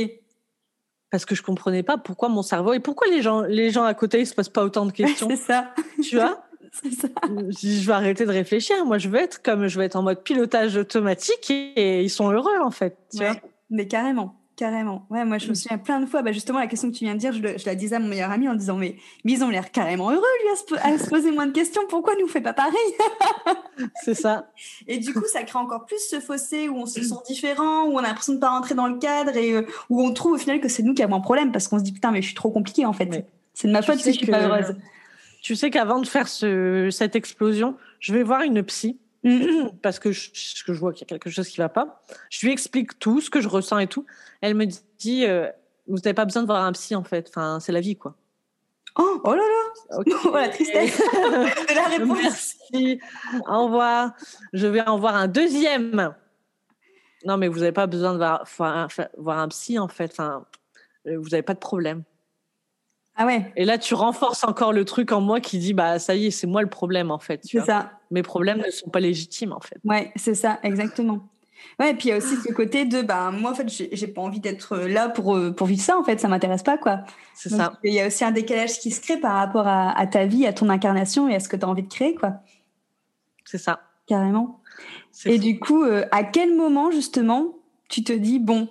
Parce 1.10 1.24
que 1.24 1.34
je 1.34 1.42
comprenais 1.42 1.82
pas 1.82 1.98
pourquoi 1.98 2.28
mon 2.28 2.42
cerveau 2.42 2.72
et 2.72 2.80
pourquoi 2.80 3.08
les 3.08 3.22
gens, 3.22 3.42
les 3.42 3.70
gens 3.70 3.84
à 3.84 3.94
côté, 3.94 4.20
ils 4.20 4.26
se 4.26 4.34
posent 4.34 4.48
pas 4.48 4.64
autant 4.64 4.86
de 4.86 4.92
questions. 4.92 5.28
c'est 5.30 5.36
ça. 5.36 5.74
Tu 6.02 6.16
vois? 6.16 6.42
Ça. 6.72 7.08
Je 7.26 7.84
vais 7.84 7.92
arrêter 7.92 8.24
de 8.24 8.30
réfléchir. 8.30 8.86
Moi, 8.86 8.98
je 8.98 9.08
veux 9.08 9.18
être 9.18 9.42
comme 9.42 9.66
je 9.66 9.76
veux 9.76 9.84
être 9.84 9.96
en 9.96 10.02
mode 10.02 10.22
pilotage 10.22 10.76
automatique 10.76 11.50
et, 11.50 12.02
ils 12.02 12.10
sont 12.10 12.30
heureux 12.30 12.60
en 12.62 12.70
fait. 12.70 12.96
Tu 13.10 13.18
vois? 13.18 13.34
Mais 13.70 13.88
carrément. 13.88 14.39
Carrément. 14.60 15.06
Ouais, 15.08 15.24
moi, 15.24 15.38
je 15.38 15.46
me 15.46 15.52
mm. 15.52 15.54
souviens 15.54 15.78
plein 15.78 16.00
de 16.00 16.04
fois, 16.04 16.20
bah, 16.20 16.32
justement, 16.32 16.58
la 16.58 16.66
question 16.66 16.90
que 16.90 16.94
tu 16.94 17.04
viens 17.04 17.14
de 17.14 17.18
dire, 17.18 17.32
je, 17.32 17.64
la 17.64 17.74
disais 17.74 17.96
à 17.96 17.98
mon 17.98 18.08
meilleur 18.08 18.30
ami 18.30 18.46
en 18.46 18.54
disant, 18.54 18.76
mais, 18.76 18.96
ils 19.24 19.42
ont 19.42 19.48
l'air 19.48 19.72
carrément 19.72 20.10
heureux, 20.10 20.20
lui, 20.20 20.76
à 20.82 20.98
se, 20.98 21.08
poser 21.08 21.30
moins 21.30 21.46
de 21.46 21.52
questions. 21.52 21.80
Pourquoi 21.88 22.12
nous 22.20 22.28
fait 22.28 22.42
pas 22.42 22.52
pareil? 22.52 22.74
C'est 24.04 24.12
ça. 24.12 24.50
Et 24.86 24.98
du 24.98 25.14
coup, 25.14 25.24
ça 25.32 25.44
crée 25.44 25.58
encore 25.58 25.86
plus 25.86 26.06
ce 26.10 26.20
fossé 26.20 26.68
où 26.68 26.76
on 26.76 26.84
se 26.84 27.02
sent 27.02 27.14
différent, 27.26 27.86
où 27.86 27.94
on 27.94 27.98
a 28.00 28.02
l'impression 28.02 28.34
de 28.34 28.38
pas 28.38 28.50
rentrer 28.50 28.74
dans 28.74 28.86
le 28.86 28.98
cadre 28.98 29.34
et 29.34 29.54
euh, 29.54 29.62
où 29.88 30.02
on 30.02 30.12
trouve 30.12 30.32
au 30.32 30.36
final 30.36 30.60
que 30.60 30.68
c'est 30.68 30.82
nous 30.82 30.92
qui 30.92 31.02
avons 31.02 31.16
un 31.16 31.20
problème 31.20 31.52
parce 31.52 31.66
qu'on 31.66 31.78
se 31.78 31.84
dit, 31.84 31.92
putain, 31.92 32.10
mais 32.10 32.20
je 32.20 32.26
suis 32.26 32.36
trop 32.36 32.50
compliquée, 32.50 32.84
en 32.84 32.92
fait. 32.92 33.26
C'est 33.54 33.66
de 33.66 33.72
ma 33.72 33.80
faute 33.80 34.00
si 34.00 34.12
je 34.12 34.18
suis 34.18 34.26
pas 34.26 34.42
heureuse. 34.42 34.76
Tu 35.40 35.56
sais 35.56 35.70
qu'avant 35.70 36.00
de 36.00 36.06
faire 36.06 36.28
ce, 36.28 36.90
cette 36.90 37.16
explosion, 37.16 37.78
je 37.98 38.12
vais 38.12 38.22
voir 38.22 38.42
une 38.42 38.62
psy. 38.62 38.98
parce 39.82 39.98
que 39.98 40.12
je, 40.12 40.30
que 40.64 40.72
je 40.72 40.78
vois 40.78 40.92
qu'il 40.92 41.02
y 41.02 41.04
a 41.04 41.08
quelque 41.08 41.30
chose 41.30 41.48
qui 41.48 41.58
va 41.58 41.68
pas. 41.68 42.02
Je 42.30 42.46
lui 42.46 42.52
explique 42.52 42.98
tout, 42.98 43.20
ce 43.20 43.30
que 43.30 43.40
je 43.40 43.48
ressens 43.48 43.78
et 43.78 43.86
tout. 43.86 44.06
Elle 44.40 44.54
me 44.54 44.66
dit, 44.98 45.26
euh, 45.26 45.48
vous 45.86 45.96
n'avez 45.96 46.14
pas 46.14 46.24
besoin 46.24 46.42
de 46.42 46.46
voir 46.46 46.64
un 46.64 46.72
psy 46.72 46.94
en 46.94 47.04
fait. 47.04 47.28
Enfin, 47.28 47.60
c'est 47.60 47.72
la 47.72 47.80
vie 47.80 47.96
quoi. 47.96 48.16
Oh, 48.98 49.20
oh 49.24 49.34
là 49.34 49.42
là 49.42 49.98
oh, 50.24 50.34
la 50.34 50.48
tristesse 50.48 50.98
de 50.98 51.74
la 51.74 51.84
réponse. 51.84 52.18
Merci. 52.22 53.00
Au 53.46 53.66
revoir. 53.66 54.12
Je 54.52 54.66
vais 54.66 54.80
en 54.86 54.98
voir 54.98 55.14
un 55.14 55.28
deuxième. 55.28 56.14
Non, 57.24 57.36
mais 57.36 57.48
vous 57.48 57.60
n'avez 57.60 57.72
pas 57.72 57.86
besoin 57.86 58.12
de 58.12 58.18
voir, 58.18 58.44
voir, 59.16 59.38
un 59.38 59.48
psy 59.48 59.78
en 59.78 59.88
fait. 59.88 60.10
Enfin, 60.12 60.44
euh, 61.06 61.18
vous 61.18 61.28
n'avez 61.28 61.42
pas 61.42 61.54
de 61.54 61.58
problème. 61.58 62.02
Ah 63.16 63.26
ouais. 63.26 63.52
Et 63.56 63.64
là, 63.64 63.76
tu 63.76 63.94
renforces 63.94 64.44
encore 64.44 64.72
le 64.72 64.84
truc 64.84 65.12
en 65.12 65.20
moi 65.20 65.40
qui 65.40 65.58
dit, 65.58 65.74
bah 65.74 65.98
ça 65.98 66.14
y 66.14 66.26
est, 66.26 66.30
c'est 66.30 66.46
moi 66.46 66.62
le 66.62 66.70
problème 66.70 67.10
en 67.10 67.18
fait. 67.18 67.40
C'est 67.44 67.60
ça. 67.60 67.99
Mes 68.10 68.22
problèmes 68.22 68.58
ne 68.58 68.70
sont 68.70 68.90
pas 68.90 69.00
légitimes 69.00 69.52
en 69.52 69.60
fait. 69.60 69.78
Ouais, 69.84 70.12
c'est 70.16 70.34
ça, 70.34 70.58
exactement. 70.62 71.20
Ouais, 71.78 71.90
et 71.90 71.94
puis 71.94 72.08
il 72.08 72.10
y 72.10 72.14
a 72.14 72.16
aussi 72.16 72.36
ce 72.36 72.52
côté 72.52 72.84
de, 72.86 73.02
bah 73.02 73.30
moi 73.30 73.50
en 73.52 73.54
fait, 73.54 73.68
j'ai 73.68 74.06
pas 74.06 74.22
envie 74.22 74.40
d'être 74.40 74.76
là 74.78 75.08
pour 75.08 75.36
euh, 75.36 75.50
pour 75.50 75.66
vivre 75.66 75.82
ça 75.82 75.98
en 75.98 76.02
fait, 76.02 76.18
ça 76.18 76.26
m'intéresse 76.26 76.62
pas 76.62 76.78
quoi. 76.78 77.00
C'est 77.34 77.50
ça. 77.50 77.74
Il 77.84 77.92
y 77.92 78.00
a 78.00 78.06
aussi 78.06 78.24
un 78.24 78.32
décalage 78.32 78.78
qui 78.78 78.90
se 78.90 79.00
crée 79.00 79.18
par 79.18 79.34
rapport 79.34 79.66
à, 79.66 79.90
à 79.98 80.06
ta 80.06 80.26
vie, 80.26 80.46
à 80.46 80.52
ton 80.52 80.68
incarnation 80.68 81.28
et 81.28 81.34
à 81.34 81.40
ce 81.40 81.48
que 81.48 81.56
tu 81.56 81.64
as 81.64 81.68
envie 81.68 81.82
de 81.82 81.88
créer 81.88 82.14
quoi. 82.14 82.34
C'est 83.44 83.58
ça. 83.58 83.80
Carrément. 84.06 84.60
Et 85.26 85.38
du 85.38 85.60
coup, 85.60 85.84
euh, 85.84 86.04
à 86.10 86.24
quel 86.24 86.56
moment 86.56 86.90
justement 86.90 87.58
tu 87.88 88.02
te 88.02 88.12
dis 88.12 88.38
bon, 88.38 88.68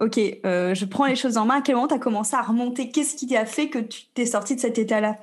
ok, 0.00 0.18
euh, 0.44 0.74
je 0.74 0.84
prends 0.84 1.06
les 1.06 1.16
choses 1.16 1.36
en 1.36 1.44
main. 1.46 1.58
À 1.58 1.62
quel 1.62 1.76
moment 1.76 1.88
tu 1.88 1.94
as 1.94 1.98
commencé 1.98 2.34
à 2.34 2.42
remonter? 2.42 2.90
Qu'est-ce 2.90 3.14
qui 3.16 3.26
t'a 3.28 3.46
fait 3.46 3.68
que 3.68 3.78
tu 3.78 4.06
t'es 4.14 4.26
sorti 4.26 4.56
de 4.56 4.60
cet 4.60 4.78
état-là? 4.78 5.18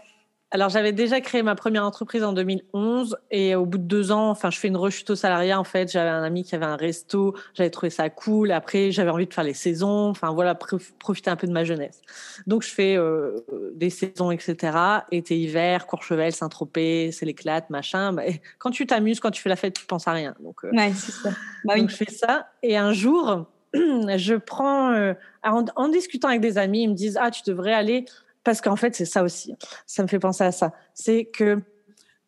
Alors 0.51 0.69
j'avais 0.69 0.91
déjà 0.91 1.21
créé 1.21 1.43
ma 1.43 1.55
première 1.55 1.85
entreprise 1.85 2.23
en 2.23 2.33
2011 2.33 3.17
et 3.31 3.55
au 3.55 3.65
bout 3.65 3.77
de 3.77 3.83
deux 3.83 4.11
ans, 4.11 4.29
enfin 4.29 4.49
je 4.49 4.59
fais 4.59 4.67
une 4.67 4.75
rechute 4.75 5.09
au 5.09 5.15
salariat 5.15 5.57
en 5.57 5.63
fait. 5.63 5.89
J'avais 5.89 6.09
un 6.09 6.23
ami 6.23 6.43
qui 6.43 6.55
avait 6.55 6.65
un 6.65 6.75
resto, 6.75 7.35
j'avais 7.53 7.69
trouvé 7.69 7.89
ça 7.89 8.09
cool. 8.09 8.51
Après 8.51 8.91
j'avais 8.91 9.09
envie 9.09 9.27
de 9.27 9.33
faire 9.33 9.45
les 9.45 9.53
saisons, 9.53 10.09
enfin 10.09 10.31
voilà 10.31 10.53
profiter 10.55 11.29
un 11.29 11.37
peu 11.37 11.47
de 11.47 11.53
ma 11.53 11.63
jeunesse. 11.63 12.01
Donc 12.47 12.63
je 12.63 12.69
fais 12.69 12.97
euh, 12.97 13.37
des 13.75 13.89
saisons 13.89 14.29
etc. 14.29 14.77
Été 15.11 15.39
hiver, 15.39 15.87
Courchevel, 15.87 16.33
Saint-Tropez, 16.33 17.11
c'est 17.13 17.25
l'éclate 17.25 17.69
machin. 17.69 18.11
Bah, 18.11 18.23
quand 18.59 18.71
tu 18.71 18.85
t'amuses, 18.85 19.21
quand 19.21 19.31
tu 19.31 19.41
fais 19.41 19.49
la 19.49 19.55
fête, 19.55 19.73
tu 19.73 19.85
penses 19.85 20.07
à 20.07 20.11
rien. 20.11 20.35
Donc, 20.41 20.65
euh, 20.65 20.71
ouais, 20.71 20.91
c'est 20.93 21.13
ça. 21.13 21.29
Bah, 21.63 21.77
donc 21.77 21.89
je 21.89 21.95
fais 21.95 22.11
ça 22.11 22.47
et 22.61 22.75
un 22.75 22.91
jour 22.91 23.45
je 23.73 24.35
prends, 24.35 24.91
euh, 24.91 25.13
en, 25.43 25.87
discutant 25.87 26.27
avec 26.27 26.41
des 26.41 26.57
amis, 26.57 26.83
ils 26.83 26.89
me 26.89 26.93
disent, 26.93 27.17
ah, 27.21 27.31
tu 27.31 27.41
devrais 27.45 27.73
aller, 27.73 28.05
parce 28.43 28.61
qu'en 28.61 28.75
fait, 28.75 28.95
c'est 28.95 29.05
ça 29.05 29.23
aussi. 29.23 29.55
Ça 29.85 30.03
me 30.03 30.07
fait 30.07 30.19
penser 30.19 30.43
à 30.43 30.51
ça. 30.51 30.73
C'est 30.93 31.25
que 31.25 31.57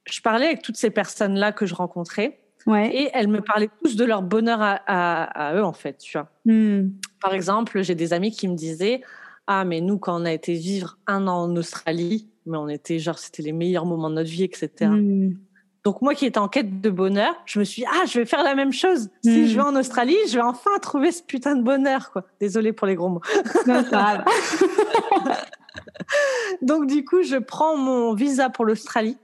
je 0.05 0.21
parlais 0.21 0.45
avec 0.47 0.61
toutes 0.61 0.77
ces 0.77 0.89
personnes-là 0.89 1.51
que 1.51 1.65
je 1.65 1.75
rencontrais. 1.75 2.39
Et 2.67 3.09
elles 3.13 3.27
me 3.27 3.41
parlaient 3.41 3.69
tous 3.83 3.97
de 3.97 4.05
leur 4.05 4.21
bonheur 4.21 4.59
à, 4.61 5.53
eux, 5.55 5.63
en 5.63 5.73
fait, 5.73 5.97
tu 5.97 6.17
vois. 6.17 6.29
Hmm. 6.45 6.91
Par 7.21 7.33
exemple, 7.33 7.81
j'ai 7.81 7.95
des 7.95 8.13
amis 8.13 8.31
qui 8.31 8.47
me 8.47 8.55
disaient, 8.55 9.01
ah, 9.47 9.65
mais 9.65 9.81
nous, 9.81 9.97
quand 9.97 10.21
on 10.21 10.25
a 10.25 10.31
été 10.31 10.53
vivre 10.53 10.97
un 11.05 11.27
an 11.27 11.43
en 11.43 11.55
Australie, 11.57 12.29
mais 12.45 12.57
on 12.57 12.69
était 12.69 12.99
genre, 12.99 13.19
c'était 13.19 13.43
les 13.43 13.51
meilleurs 13.51 13.85
moments 13.85 14.09
de 14.09 14.15
notre 14.15 14.29
vie, 14.29 14.43
etc. 14.43 14.89
Donc 15.83 16.01
moi 16.01 16.15
qui 16.15 16.25
étais 16.25 16.39
en 16.39 16.47
quête 16.47 16.79
de 16.79 16.89
bonheur, 16.89 17.35
je 17.45 17.59
me 17.59 17.65
suis 17.65 17.81
dit, 17.81 17.88
ah, 17.91 18.05
je 18.07 18.19
vais 18.19 18.25
faire 18.25 18.43
la 18.43 18.55
même 18.55 18.71
chose. 18.71 19.09
Si 19.25 19.41
hmm. 19.41 19.47
je 19.47 19.55
vais 19.55 19.61
en 19.61 19.75
Australie, 19.75 20.15
je 20.29 20.35
vais 20.35 20.41
enfin 20.41 20.71
trouver 20.81 21.11
ce 21.11 21.21
putain 21.21 21.57
de 21.57 21.63
bonheur, 21.63 22.11
quoi. 22.13 22.23
Désolée 22.39 22.71
pour 22.71 22.88
les 22.88 22.95
gros 22.95 23.09
mots. 23.09 23.21
Donc 26.62 26.88
du 26.88 27.05
coup, 27.05 27.23
je 27.23 27.38
prends 27.38 27.77
mon 27.77 28.13
visa 28.13 28.49
pour 28.49 28.65
l'Australie. 28.65 29.17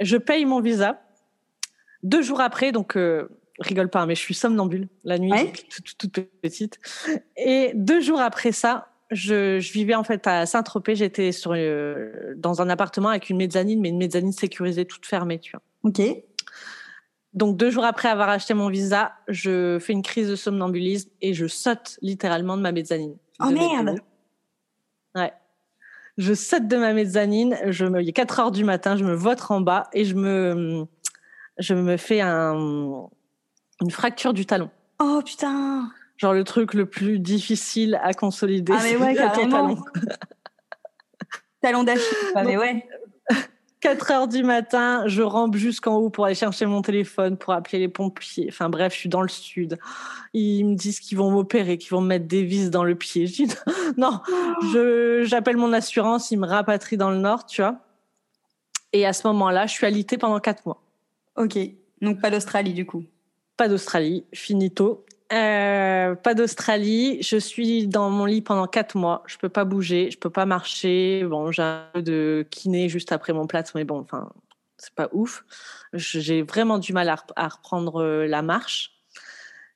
Je 0.00 0.16
paye 0.16 0.44
mon 0.44 0.60
visa. 0.60 1.00
Deux 2.02 2.22
jours 2.22 2.40
après, 2.40 2.72
donc 2.72 2.96
euh, 2.96 3.28
rigole 3.58 3.88
pas, 3.88 4.04
mais 4.06 4.14
je 4.14 4.20
suis 4.20 4.34
somnambule 4.34 4.88
la 5.04 5.18
nuit, 5.18 5.32
toute, 5.70 5.96
toute, 5.96 6.28
petite. 6.42 6.78
Et 7.36 7.72
deux 7.74 8.00
jours 8.00 8.20
après 8.20 8.52
ça, 8.52 8.88
je, 9.10 9.58
vivais 9.58 9.94
en 9.94 10.04
fait 10.04 10.26
à 10.26 10.44
Saint-Tropez. 10.44 10.96
J'étais 10.96 11.32
sur 11.32 11.52
euh, 11.54 12.34
dans 12.36 12.60
un 12.60 12.68
appartement 12.68 13.08
avec 13.08 13.30
une 13.30 13.38
mezzanine, 13.38 13.80
mais 13.80 13.88
une 13.88 13.98
mezzanine 13.98 14.32
sécurisée, 14.32 14.84
toute 14.84 15.06
fermée, 15.06 15.38
tu 15.38 15.52
vois. 15.52 15.62
Ok. 15.82 16.00
Donc 17.32 17.56
deux 17.56 17.70
jours 17.70 17.84
après 17.84 18.08
avoir 18.08 18.28
acheté 18.28 18.54
mon 18.54 18.68
visa, 18.68 19.12
je 19.28 19.78
fais 19.80 19.92
une 19.92 20.02
crise 20.02 20.28
de 20.28 20.36
somnambulisme 20.36 21.10
et 21.20 21.34
je 21.34 21.46
saute 21.46 21.98
littéralement 22.00 22.56
de 22.56 22.62
ma 22.62 22.70
mezzanine. 22.70 23.16
Oh 23.40 23.50
merde. 23.50 23.98
Ouais. 25.14 25.32
Je 26.16 26.34
saute 26.34 26.68
de 26.68 26.76
ma 26.76 26.92
mezzanine. 26.92 27.58
Je 27.66 27.84
me, 27.84 28.02
il 28.02 28.08
est 28.08 28.12
4 28.12 28.40
heures 28.40 28.50
du 28.50 28.64
matin. 28.64 28.96
Je 28.96 29.04
me 29.04 29.14
vote 29.14 29.40
en 29.50 29.60
bas 29.60 29.88
et 29.92 30.04
je 30.04 30.14
me, 30.14 30.86
je 31.58 31.74
me 31.74 31.96
fais 31.96 32.20
un, 32.20 32.54
une 33.80 33.90
fracture 33.90 34.32
du 34.32 34.46
talon. 34.46 34.70
Oh 35.00 35.20
putain 35.24 35.90
genre 36.16 36.32
le 36.32 36.44
truc 36.44 36.74
le 36.74 36.86
plus 36.86 37.18
difficile 37.18 38.00
à 38.02 38.12
consolider. 38.12 38.72
Ah 38.74 38.80
mais 38.82 38.96
ouais, 38.96 39.14
carrément. 39.14 39.76
talon 41.60 41.84
d'Achille, 41.84 42.32
mais 42.44 42.56
ouais. 42.56 42.86
4 43.84 44.10
heures 44.12 44.28
du 44.28 44.42
matin, 44.42 45.06
je 45.08 45.20
rampe 45.20 45.56
jusqu'en 45.56 45.96
haut 45.96 46.08
pour 46.08 46.24
aller 46.24 46.34
chercher 46.34 46.64
mon 46.64 46.80
téléphone, 46.80 47.36
pour 47.36 47.52
appeler 47.52 47.78
les 47.78 47.88
pompiers. 47.88 48.46
Enfin 48.48 48.70
bref, 48.70 48.94
je 48.94 49.00
suis 49.00 49.08
dans 49.10 49.20
le 49.20 49.28
sud. 49.28 49.78
Ils 50.32 50.64
me 50.64 50.74
disent 50.74 51.00
qu'ils 51.00 51.18
vont 51.18 51.30
m'opérer, 51.30 51.76
qu'ils 51.76 51.90
vont 51.90 52.00
me 52.00 52.06
mettre 52.06 52.26
des 52.26 52.44
vis 52.44 52.70
dans 52.70 52.82
le 52.82 52.94
pied. 52.94 53.26
Je 53.26 53.44
dis 53.44 53.54
non, 53.98 54.20
je 54.72 55.24
j'appelle 55.26 55.58
mon 55.58 55.74
assurance, 55.74 56.30
ils 56.30 56.38
me 56.38 56.46
rapatrient 56.46 56.96
dans 56.96 57.10
le 57.10 57.18
nord, 57.18 57.44
tu 57.44 57.60
vois. 57.60 57.76
Et 58.94 59.04
à 59.04 59.12
ce 59.12 59.26
moment-là, 59.26 59.66
je 59.66 59.72
suis 59.74 59.84
alitée 59.84 60.16
pendant 60.16 60.40
4 60.40 60.64
mois. 60.64 60.82
Ok, 61.36 61.58
donc 62.00 62.22
pas 62.22 62.30
d'Australie 62.30 62.72
du 62.72 62.86
coup. 62.86 63.04
Pas 63.58 63.68
d'Australie, 63.68 64.24
finito. 64.32 65.04
Euh, 65.32 66.14
pas 66.14 66.34
d'Australie. 66.34 67.18
Je 67.22 67.36
suis 67.36 67.86
dans 67.86 68.10
mon 68.10 68.24
lit 68.24 68.42
pendant 68.42 68.66
quatre 68.66 68.96
mois. 68.96 69.22
Je 69.26 69.38
peux 69.38 69.48
pas 69.48 69.64
bouger, 69.64 70.10
je 70.10 70.18
peux 70.18 70.30
pas 70.30 70.46
marcher. 70.46 71.24
Bon, 71.24 71.50
j'ai 71.50 71.62
un 71.62 71.86
peu 71.94 72.02
de 72.02 72.46
kiné 72.50 72.88
juste 72.88 73.12
après 73.12 73.32
mon 73.32 73.46
plâtre, 73.46 73.72
mais 73.74 73.84
bon, 73.84 74.00
enfin, 74.00 74.30
c'est 74.76 74.94
pas 74.94 75.08
ouf. 75.12 75.44
J'ai 75.92 76.42
vraiment 76.42 76.78
du 76.78 76.92
mal 76.92 77.08
à, 77.08 77.48
reprendre 77.48 78.02
euh, 78.02 78.26
la 78.26 78.42
marche. 78.42 78.92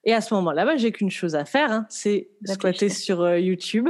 Et 0.04 0.14
à 0.14 0.20
ce 0.20 0.34
moment-là, 0.34 0.64
bah, 0.64 0.76
j'ai 0.76 0.92
qu'une 0.92 1.10
chose 1.10 1.34
à 1.34 1.44
faire, 1.44 1.70
hein, 1.70 1.86
c'est 1.88 2.28
squatter 2.44 2.88
sur 2.88 3.22
euh, 3.22 3.38
YouTube 3.38 3.88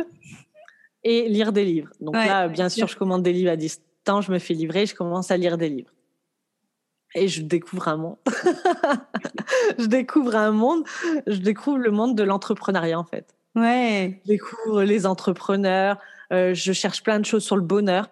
et 1.05 1.29
lire 1.29 1.53
des 1.53 1.65
livres. 1.65 1.91
Donc 2.01 2.15
là, 2.15 2.49
bien 2.49 2.69
sûr, 2.69 2.89
je 2.89 2.97
commande 2.97 3.23
des 3.23 3.33
livres 3.33 3.51
à 3.53 3.57
distance, 3.57 4.27
je 4.27 4.33
me 4.33 4.39
fais 4.39 4.55
livrer, 4.55 4.87
je 4.87 4.95
commence 4.95 5.31
à 5.31 5.37
lire 5.37 5.59
des 5.59 5.69
livres 5.69 5.93
et 7.23 7.29
je 7.29 7.43
découvre 7.43 7.89
un 7.89 7.97
monde. 7.97 8.17
je 9.79 9.87
découvre 9.87 10.37
un 10.37 10.51
monde, 10.51 10.85
je 11.27 11.39
découvre 11.39 11.79
le 11.79 11.91
monde 11.91 12.17
de 12.17 12.23
l'entrepreneuriat 12.23 12.99
en 12.99 13.05
fait. 13.05 13.35
Ouais. 13.55 14.21
Je 14.25 14.33
découvre 14.33 14.83
les 14.83 15.07
entrepreneurs, 15.07 15.99
euh, 16.33 16.55
je 16.55 16.73
cherche 16.73 17.03
plein 17.03 17.19
de 17.19 17.25
choses 17.25 17.45
sur 17.45 17.57
le 17.57 17.63
bonheur. 17.63 18.09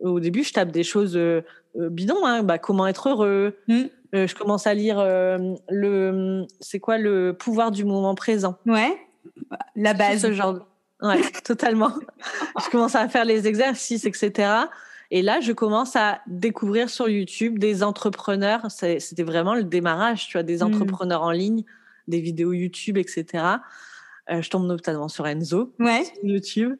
Au 0.00 0.20
début, 0.20 0.44
je 0.44 0.52
tape 0.52 0.70
des 0.70 0.84
choses 0.84 1.16
euh, 1.16 1.44
euh, 1.76 1.88
bidons, 1.88 2.24
hein, 2.24 2.42
bah, 2.42 2.58
comment 2.58 2.86
être 2.86 3.08
heureux. 3.08 3.56
Mm. 3.66 3.84
je 4.12 4.34
commence 4.34 4.66
à 4.66 4.74
lire 4.74 4.98
le, 5.68 6.46
c'est 6.60 6.80
quoi 6.80 6.98
le 6.98 7.32
pouvoir 7.32 7.70
du 7.70 7.84
moment 7.84 8.14
présent. 8.14 8.56
Ouais. 8.66 8.96
La 9.76 9.94
base. 9.94 10.22
Ce 10.22 10.32
genre. 10.32 10.66
Ouais, 11.02 11.20
totalement. 11.44 11.92
je 12.64 12.70
commence 12.70 12.94
à 12.94 13.08
faire 13.08 13.24
les 13.24 13.46
exercices, 13.46 14.04
etc. 14.04 14.48
Et 15.10 15.22
là, 15.22 15.40
je 15.40 15.52
commence 15.52 15.96
à 15.96 16.20
découvrir 16.26 16.90
sur 16.90 17.08
YouTube 17.08 17.58
des 17.58 17.82
entrepreneurs. 17.82 18.70
C'était 18.70 19.22
vraiment 19.22 19.54
le 19.54 19.64
démarrage, 19.64 20.26
tu 20.26 20.34
vois, 20.34 20.42
des 20.42 20.58
mmh. 20.58 20.62
entrepreneurs 20.62 21.22
en 21.22 21.30
ligne, 21.30 21.64
des 22.08 22.20
vidéos 22.20 22.52
YouTube, 22.52 22.98
etc. 22.98 23.44
Euh, 24.30 24.42
je 24.42 24.50
tombe 24.50 24.66
notamment 24.66 25.08
sur 25.08 25.26
Enzo, 25.26 25.72
ouais. 25.78 26.04
sur 26.04 26.24
YouTube. 26.24 26.76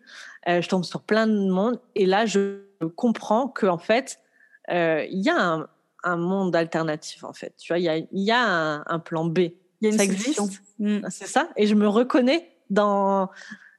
Euh, 0.48 0.60
je 0.60 0.68
tombe 0.68 0.84
sur 0.84 1.02
plein 1.02 1.26
de 1.26 1.50
monde. 1.50 1.80
Et 1.94 2.04
là, 2.04 2.26
je 2.26 2.60
comprends 2.96 3.48
qu'en 3.48 3.78
fait, 3.78 4.18
euh, 4.70 5.06
il 5.10 5.20
y 5.20 5.30
a 5.30 5.66
un 6.04 6.16
monde 6.16 6.54
alternatif 6.54 7.24
en 7.24 7.32
fait. 7.32 7.54
Tu 7.56 7.72
vois, 7.72 7.78
il 7.78 7.84
y 7.84 7.88
a, 7.88 7.98
y 8.12 8.30
a 8.30 8.82
un, 8.86 8.98
plan 8.98 9.24
B. 9.24 9.38
Il 9.38 9.54
y 9.82 9.86
a 9.86 9.90
une 9.90 9.96
ça 9.96 10.04
existe. 10.04 10.40
Mm. 10.78 11.08
C'est 11.08 11.26
ça. 11.26 11.48
Et 11.56 11.66
je 11.66 11.74
me 11.74 11.88
reconnais 11.88 12.50
dans 12.68 13.30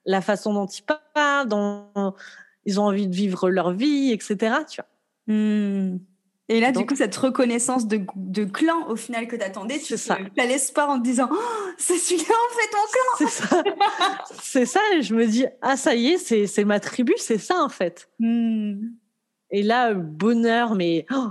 la 0.06 0.22
façon 0.22 0.54
dont 0.54 0.66
ils 0.66 0.84
parlent, 1.14 1.48
dont 1.48 2.16
ils 2.70 2.80
ont 2.80 2.86
envie 2.86 3.08
de 3.08 3.16
vivre 3.16 3.50
leur 3.50 3.72
vie, 3.72 4.12
etc. 4.12 4.58
Tu 4.70 4.82
vois. 4.82 5.36
Mm. 5.36 6.00
Et 6.52 6.60
là, 6.60 6.72
du 6.72 6.84
coup, 6.84 6.96
cette 6.96 7.16
reconnaissance 7.16 7.88
de, 7.88 8.02
de 8.16 8.44
clan, 8.44 8.88
au 8.88 8.96
final, 8.96 9.28
que 9.28 9.36
tu 9.36 9.44
attendais, 9.44 9.78
tu 9.78 9.94
as 9.94 10.46
l'espoir 10.46 10.90
en 10.90 10.98
te 10.98 11.04
disant 11.04 11.30
oh, 11.32 11.38
c'est 11.78 11.98
celui-là, 11.98 12.34
en 12.34 12.56
fait, 12.56 12.70
mon 12.76 12.88
clan 12.92 13.18
C'est 13.18 13.30
ça. 13.30 13.64
c'est 14.42 14.66
ça, 14.66 14.80
et 14.94 15.04
je 15.04 15.14
me 15.14 15.28
dis 15.28 15.46
ah, 15.62 15.78
ça 15.78 15.94
y 15.94 16.08
est, 16.08 16.48
c'est 16.48 16.66
ma 16.66 16.80
tribu, 16.80 17.14
c'est 17.18 17.38
ça, 17.38 17.62
en 17.64 17.70
fait. 17.70 18.10
Mm. 18.20 18.88
Et 19.52 19.64
là, 19.64 19.94
bonheur, 19.94 20.76
mais 20.76 21.06
oh, 21.12 21.30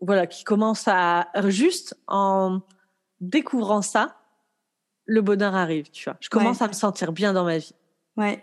voilà, 0.00 0.26
qui 0.26 0.44
commence 0.44 0.84
à 0.86 1.28
juste 1.46 1.96
en 2.06 2.60
découvrant 3.20 3.82
ça, 3.82 4.16
le 5.06 5.20
bonheur 5.20 5.54
arrive, 5.54 5.90
tu 5.90 6.04
vois. 6.04 6.16
Je 6.20 6.28
commence 6.28 6.62
à 6.62 6.68
me 6.68 6.72
sentir 6.72 7.12
bien 7.12 7.32
dans 7.32 7.44
ma 7.44 7.58
vie. 7.58 7.74
Ouais. 8.16 8.42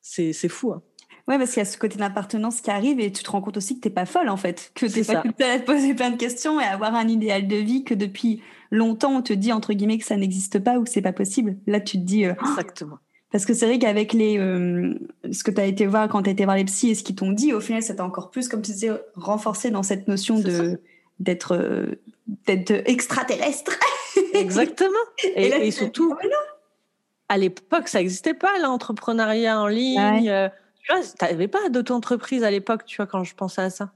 C'est 0.00 0.48
fou. 0.48 0.72
Hein. 0.72 0.82
Ouais, 1.28 1.38
parce 1.38 1.50
qu'il 1.50 1.58
y 1.58 1.62
a 1.62 1.64
ce 1.64 1.76
côté 1.76 1.98
d'appartenance 1.98 2.60
qui 2.60 2.70
arrive 2.70 3.00
et 3.00 3.10
tu 3.10 3.24
te 3.24 3.30
rends 3.30 3.40
compte 3.40 3.56
aussi 3.56 3.76
que 3.76 3.80
t'es 3.80 3.90
pas 3.90 4.06
folle 4.06 4.28
en 4.28 4.36
fait, 4.36 4.70
que 4.74 4.86
t'es 4.86 5.02
pas 5.02 5.22
toute 5.22 5.40
à 5.40 5.58
te 5.58 5.64
poser 5.64 5.92
plein 5.94 6.10
de 6.10 6.16
questions 6.16 6.60
et 6.60 6.64
avoir 6.64 6.94
un 6.94 7.08
idéal 7.08 7.48
de 7.48 7.56
vie 7.56 7.82
que 7.82 7.94
depuis 7.94 8.42
longtemps 8.70 9.16
on 9.16 9.22
te 9.22 9.32
dit 9.32 9.52
entre 9.52 9.72
guillemets 9.72 9.98
que 9.98 10.04
ça 10.04 10.16
n'existe 10.16 10.60
pas 10.60 10.78
ou 10.78 10.84
que 10.84 10.90
c'est 10.90 11.02
pas 11.02 11.12
possible. 11.12 11.56
Là, 11.66 11.80
tu 11.80 11.98
te 11.98 12.04
dis. 12.04 12.26
Euh, 12.26 12.34
Exactement. 12.48 12.98
Parce 13.32 13.44
que 13.44 13.54
c'est 13.54 13.66
vrai 13.66 13.78
qu'avec 13.78 14.12
les, 14.12 14.38
euh, 14.38 14.94
ce 15.32 15.42
que 15.42 15.50
tu 15.50 15.60
as 15.60 15.66
été 15.66 15.86
voir 15.86 16.08
quand 16.08 16.22
tu 16.22 16.28
as 16.28 16.32
été 16.32 16.44
voir 16.44 16.56
les 16.56 16.64
psys 16.64 16.90
et 16.90 16.94
ce 16.94 17.02
qu'ils 17.02 17.16
t'ont 17.16 17.32
dit, 17.32 17.52
au 17.52 17.60
final, 17.60 17.82
ça 17.82 17.94
t'a 17.94 18.04
encore 18.04 18.30
plus, 18.30 18.48
comme 18.48 18.62
tu 18.62 18.70
disais, 18.70 18.90
renforcé 19.14 19.70
dans 19.70 19.82
cette 19.82 20.08
notion 20.08 20.38
de 20.38 20.80
d'être 21.18 21.56
euh, 21.56 22.00
d'être 22.46 22.70
extraterrestre. 22.88 23.72
Exactement. 24.34 24.92
Et, 25.34 25.70
surtout, 25.70 26.14
oh, 26.14 26.28
à 27.28 27.38
l'époque, 27.38 27.88
ça 27.88 27.98
n'existait 27.98 28.34
pas 28.34 28.58
l'entrepreneuriat 28.60 29.60
en 29.60 29.66
ligne. 29.66 30.30
Euh, 30.30 30.48
tu 30.86 30.92
vois, 30.92 31.02
n'avais 31.22 31.48
pas 31.48 31.68
d'auto-entreprise 31.68 32.44
à 32.44 32.50
l'époque, 32.50 32.84
tu 32.84 32.96
vois, 32.96 33.06
quand 33.06 33.24
je 33.24 33.34
pensais 33.34 33.62
à 33.62 33.70
ça? 33.70 33.92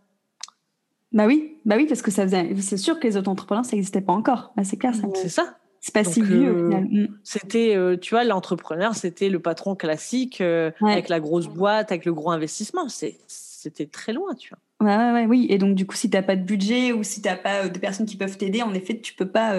Bah 1.12 1.26
oui, 1.26 1.56
bah 1.64 1.76
oui, 1.76 1.86
parce 1.86 2.02
que 2.02 2.10
ça 2.10 2.22
faisait. 2.22 2.54
C'est 2.60 2.76
sûr 2.76 2.98
que 3.00 3.06
les 3.06 3.16
auto-entrepreneurs, 3.16 3.64
ça 3.64 3.76
n'existait 3.76 4.00
pas 4.00 4.12
encore. 4.12 4.52
Bah, 4.56 4.64
c'est 4.64 4.76
clair. 4.76 4.92
C'est 5.14 5.28
ça. 5.28 5.56
C'est 5.80 5.94
pas 5.94 6.04
si 6.04 6.20
vieux 6.20 6.52
au 6.52 6.64
final. 6.66 6.84
Mm. 6.84 7.08
C'était, 7.24 7.74
euh, 7.74 7.96
tu 7.96 8.10
vois, 8.10 8.24
l'entrepreneur, 8.24 8.94
c'était 8.94 9.28
le 9.28 9.40
patron 9.40 9.74
classique 9.74 10.40
euh, 10.40 10.70
avec 10.82 11.08
la 11.08 11.20
grosse 11.20 11.46
boîte, 11.46 11.90
avec 11.90 12.04
le 12.04 12.12
gros 12.12 12.30
investissement. 12.30 12.86
C'était 12.88 13.86
très 13.86 14.12
loin, 14.12 14.34
tu 14.34 14.50
vois. 14.50 14.86
Ouais, 14.86 14.96
ouais, 14.96 15.12
ouais, 15.12 15.26
oui. 15.26 15.46
Et 15.48 15.58
donc, 15.58 15.74
du 15.74 15.86
coup, 15.86 15.96
si 15.96 16.10
tu 16.10 16.16
n'as 16.16 16.22
pas 16.22 16.36
de 16.36 16.42
budget 16.42 16.92
ou 16.92 17.02
si 17.02 17.22
tu 17.22 17.28
n'as 17.28 17.36
pas 17.36 17.68
de 17.68 17.78
personnes 17.78 18.06
qui 18.06 18.16
peuvent 18.16 18.36
t'aider, 18.36 18.62
en 18.62 18.74
effet, 18.74 19.00
tu 19.00 19.14
peux 19.14 19.28
pas 19.28 19.54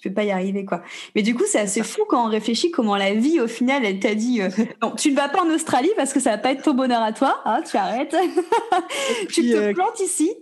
tu 0.00 0.08
peux 0.08 0.14
pas 0.14 0.24
y 0.24 0.30
arriver 0.30 0.64
quoi. 0.64 0.82
Mais 1.14 1.22
du 1.22 1.34
coup, 1.34 1.44
c'est 1.46 1.58
assez 1.58 1.82
fou 1.82 2.02
quand 2.08 2.26
on 2.26 2.30
réfléchit 2.30 2.70
comment 2.70 2.96
la 2.96 3.14
vie 3.14 3.40
au 3.40 3.48
final, 3.48 3.84
elle 3.84 3.98
t'a 3.98 4.14
dit 4.14 4.42
euh, 4.42 4.48
non, 4.82 4.92
tu 4.92 5.10
ne 5.10 5.16
vas 5.16 5.28
pas 5.28 5.42
en 5.42 5.50
Australie 5.50 5.90
parce 5.96 6.12
que 6.12 6.20
ça 6.20 6.30
va 6.30 6.38
pas 6.38 6.52
être 6.52 6.62
ton 6.62 6.74
bonheur 6.74 7.02
à 7.02 7.12
toi, 7.12 7.40
hein, 7.44 7.62
tu 7.62 7.76
arrêtes. 7.76 8.16
tu 9.30 9.42
te 9.42 9.56
euh, 9.56 9.72
plantes 9.72 10.00
ici. 10.00 10.32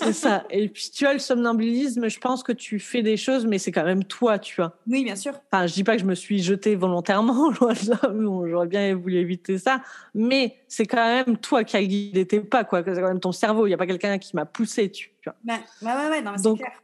c'est 0.00 0.12
ça. 0.12 0.44
Et 0.50 0.68
puis 0.68 0.90
tu 0.94 1.06
as 1.06 1.12
le 1.12 1.18
somnambulisme, 1.18 2.08
je 2.08 2.18
pense 2.18 2.42
que 2.42 2.52
tu 2.52 2.78
fais 2.78 3.02
des 3.02 3.16
choses 3.16 3.46
mais 3.46 3.58
c'est 3.58 3.72
quand 3.72 3.84
même 3.84 4.04
toi, 4.04 4.38
tu 4.38 4.56
vois. 4.56 4.78
Oui, 4.86 5.04
bien 5.04 5.16
sûr. 5.16 5.32
Enfin, 5.50 5.66
je 5.66 5.74
dis 5.74 5.84
pas 5.84 5.96
que 5.96 6.02
je 6.02 6.06
me 6.06 6.14
suis 6.14 6.42
jetée 6.42 6.74
volontairement, 6.74 7.52
j'aurais 7.52 8.66
bien 8.66 8.94
voulu 8.94 9.16
éviter 9.16 9.58
ça, 9.58 9.80
mais 10.14 10.56
c'est 10.68 10.86
quand 10.86 11.04
même 11.04 11.38
toi 11.38 11.64
qui 11.64 11.76
as 11.76 11.84
guidé 11.84 12.26
tes 12.26 12.40
pas 12.40 12.64
quoi, 12.64 12.82
c'est 12.84 13.00
quand 13.00 13.08
même 13.08 13.20
ton 13.20 13.32
cerveau, 13.32 13.66
il 13.66 13.70
y 13.70 13.74
a 13.74 13.78
pas 13.78 13.86
quelqu'un 13.86 14.18
qui 14.18 14.36
m'a 14.36 14.44
poussé, 14.44 14.90
tu 14.90 15.10
vois. 15.24 15.34
Bah, 15.44 15.54
ouais, 15.82 15.88
ouais, 15.88 16.10
ouais, 16.10 16.22
non, 16.22 16.32
c'est 16.36 16.54
clair 16.54 16.83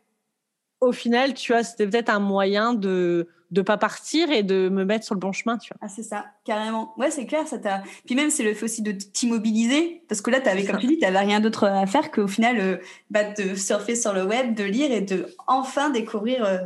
au 0.81 0.93
final, 0.93 1.35
tu 1.35 1.53
vois, 1.53 1.63
c'était 1.63 1.87
peut-être 1.87 2.11
un 2.11 2.21
moyen 2.21 2.75
de 2.75 3.29
de 3.51 3.63
pas 3.63 3.77
partir 3.77 4.31
et 4.31 4.43
de 4.43 4.69
me 4.69 4.85
mettre 4.85 5.05
sur 5.05 5.15
le 5.15 5.21
bon 5.21 5.33
chemin, 5.33 5.59
tu 5.59 5.73
vois. 5.73 5.79
Ah, 5.83 5.89
c'est 5.89 6.03
ça, 6.03 6.27
carrément. 6.45 6.95
Ouais, 6.97 7.11
c'est 7.11 7.27
clair, 7.27 7.47
ça 7.49 7.59
t'a. 7.59 7.83
Puis 8.07 8.15
même, 8.15 8.31
c'est 8.31 8.45
le 8.45 8.55
fait 8.55 8.65
aussi 8.65 8.83
de 8.83 8.93
t'immobiliser, 8.93 10.03
parce 10.09 10.21
que 10.21 10.31
là, 10.31 10.39
avais, 10.45 10.65
comme 10.65 10.79
tu 10.79 10.87
dis, 10.87 10.99
t'avais 10.99 11.19
rien 11.19 11.41
d'autre 11.41 11.67
à 11.67 11.87
faire 11.87 12.11
qu'au 12.11 12.29
final, 12.29 12.61
euh, 12.61 12.77
bah, 13.11 13.25
de 13.25 13.55
surfer 13.57 13.97
sur 13.97 14.13
le 14.13 14.25
web, 14.25 14.55
de 14.55 14.65
lire 14.65 14.93
et 14.93 15.01
de 15.01 15.27
enfin 15.49 15.91
découvrir, 15.91 16.45
euh, 16.45 16.59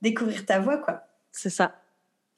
découvrir 0.00 0.46
ta 0.46 0.60
voix, 0.60 0.78
quoi. 0.78 1.02
C'est 1.32 1.50
ça. 1.50 1.74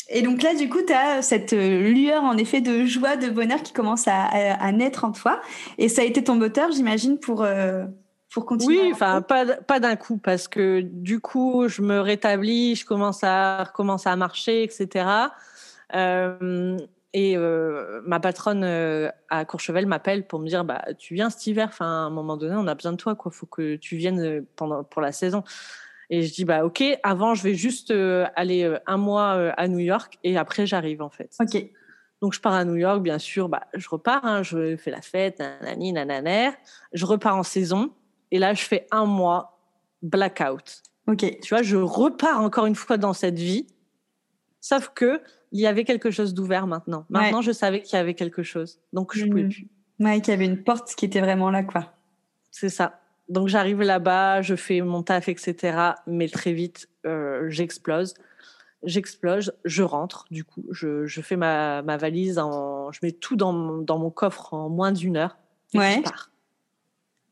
Et 0.08 0.22
donc 0.22 0.42
là, 0.42 0.54
du 0.54 0.68
coup, 0.68 0.82
tu 0.84 0.92
as 0.92 1.22
cette 1.22 1.52
euh, 1.52 1.88
lueur, 1.88 2.24
en 2.24 2.36
effet, 2.36 2.60
de 2.60 2.84
joie, 2.84 3.16
de 3.16 3.30
bonheur 3.30 3.62
qui 3.62 3.72
commence 3.72 4.08
à, 4.08 4.24
à, 4.24 4.72
naître 4.72 5.04
en 5.04 5.12
toi. 5.12 5.40
Et 5.78 5.88
ça 5.88 6.02
a 6.02 6.04
été 6.04 6.24
ton 6.24 6.34
moteur, 6.34 6.72
j'imagine, 6.72 7.18
pour, 7.20 7.46
oui, 8.36 8.90
enfin 8.92 9.22
pas 9.22 9.44
pas 9.56 9.80
d'un 9.80 9.96
coup 9.96 10.16
parce 10.16 10.48
que 10.48 10.80
du 10.80 11.20
coup 11.20 11.68
je 11.68 11.82
me 11.82 12.00
rétablis, 12.00 12.76
je 12.76 12.86
commence 12.86 13.24
à 13.24 13.64
à 14.04 14.16
marcher, 14.16 14.62
etc. 14.62 15.06
Euh, 15.94 16.78
et 17.14 17.36
euh, 17.36 18.00
ma 18.06 18.20
patronne 18.20 18.64
euh, 18.64 19.10
à 19.28 19.44
Courchevel 19.44 19.86
m'appelle 19.86 20.26
pour 20.26 20.38
me 20.38 20.46
dire 20.46 20.64
bah 20.64 20.82
tu 20.98 21.14
viens 21.14 21.28
cet 21.28 21.46
hiver, 21.46 21.68
enfin 21.68 21.84
à 21.86 22.06
un 22.06 22.10
moment 22.10 22.38
donné 22.38 22.56
on 22.56 22.66
a 22.66 22.74
besoin 22.74 22.92
de 22.92 22.96
toi 22.96 23.14
quoi, 23.14 23.30
faut 23.30 23.46
que 23.46 23.76
tu 23.76 23.96
viennes 23.96 24.44
pendant 24.56 24.82
pour 24.82 25.02
la 25.02 25.12
saison. 25.12 25.44
Et 26.08 26.22
je 26.22 26.32
dis 26.32 26.44
bah 26.44 26.64
ok, 26.64 26.82
avant 27.02 27.34
je 27.34 27.42
vais 27.42 27.54
juste 27.54 27.90
aller 27.90 28.78
un 28.86 28.96
mois 28.96 29.52
à 29.56 29.68
New 29.68 29.78
York 29.78 30.18
et 30.24 30.38
après 30.38 30.66
j'arrive 30.66 31.02
en 31.02 31.10
fait. 31.10 31.34
Ok. 31.40 31.66
Donc 32.22 32.34
je 32.34 32.40
pars 32.40 32.52
à 32.52 32.64
New 32.64 32.76
York, 32.76 33.02
bien 33.02 33.18
sûr, 33.18 33.48
bah 33.48 33.64
je 33.74 33.88
repars, 33.88 34.24
hein, 34.24 34.44
je 34.44 34.76
fais 34.76 34.92
la 34.92 35.02
fête, 35.02 35.40
nanani, 35.40 35.92
nananer, 35.92 36.50
je 36.92 37.04
repars 37.04 37.36
en 37.36 37.42
saison. 37.42 37.90
Et 38.32 38.38
là, 38.38 38.54
je 38.54 38.64
fais 38.64 38.88
un 38.90 39.04
mois 39.04 39.60
blackout. 40.02 40.82
Ok. 41.06 41.38
Tu 41.42 41.48
vois, 41.54 41.62
je 41.62 41.76
repars 41.76 42.40
encore 42.40 42.66
une 42.66 42.74
fois 42.74 42.96
dans 42.96 43.12
cette 43.12 43.38
vie. 43.38 43.66
Sauf 44.60 44.90
que 44.94 45.20
il 45.52 45.60
y 45.60 45.66
avait 45.66 45.84
quelque 45.84 46.10
chose 46.10 46.32
d'ouvert 46.32 46.66
maintenant. 46.66 47.04
Maintenant, 47.10 47.42
je 47.42 47.52
savais 47.52 47.82
qu'il 47.82 47.96
y 47.96 48.00
avait 48.00 48.14
quelque 48.14 48.42
chose. 48.42 48.80
Donc, 48.94 49.14
je 49.14 49.26
ne 49.26 49.30
pouvais 49.30 49.42
mhm. 49.44 49.50
plus. 49.50 49.68
Ouais, 50.00 50.20
qu'il 50.20 50.32
y 50.32 50.34
avait 50.34 50.46
une 50.46 50.64
porte 50.64 50.94
qui 50.94 51.04
était 51.04 51.20
vraiment 51.20 51.50
là, 51.50 51.62
quoi. 51.62 51.92
C'est 52.50 52.70
ça. 52.70 53.00
Donc, 53.28 53.48
j'arrive 53.48 53.82
là-bas, 53.82 54.40
je 54.40 54.56
fais 54.56 54.80
mon 54.80 55.02
taf, 55.02 55.28
etc. 55.28 55.92
Mais 56.06 56.28
très 56.28 56.54
vite, 56.54 56.88
euh, 57.04 57.50
j'explose. 57.50 58.14
J'explose, 58.82 59.52
je 59.64 59.82
rentre, 59.82 60.24
du 60.30 60.42
coup, 60.42 60.64
je, 60.70 61.06
je 61.06 61.20
fais 61.20 61.36
ma, 61.36 61.82
ma, 61.82 61.98
valise, 61.98 62.38
en, 62.38 62.90
je 62.90 63.00
mets 63.02 63.12
tout 63.12 63.36
dans, 63.36 63.78
dans 63.78 63.98
mon 63.98 64.10
coffre 64.10 64.54
en 64.54 64.70
moins 64.70 64.90
d'une 64.90 65.18
heure. 65.18 65.36
Et 65.74 65.78
ouais. 65.78 65.96
je 65.98 66.02
pars. 66.02 66.31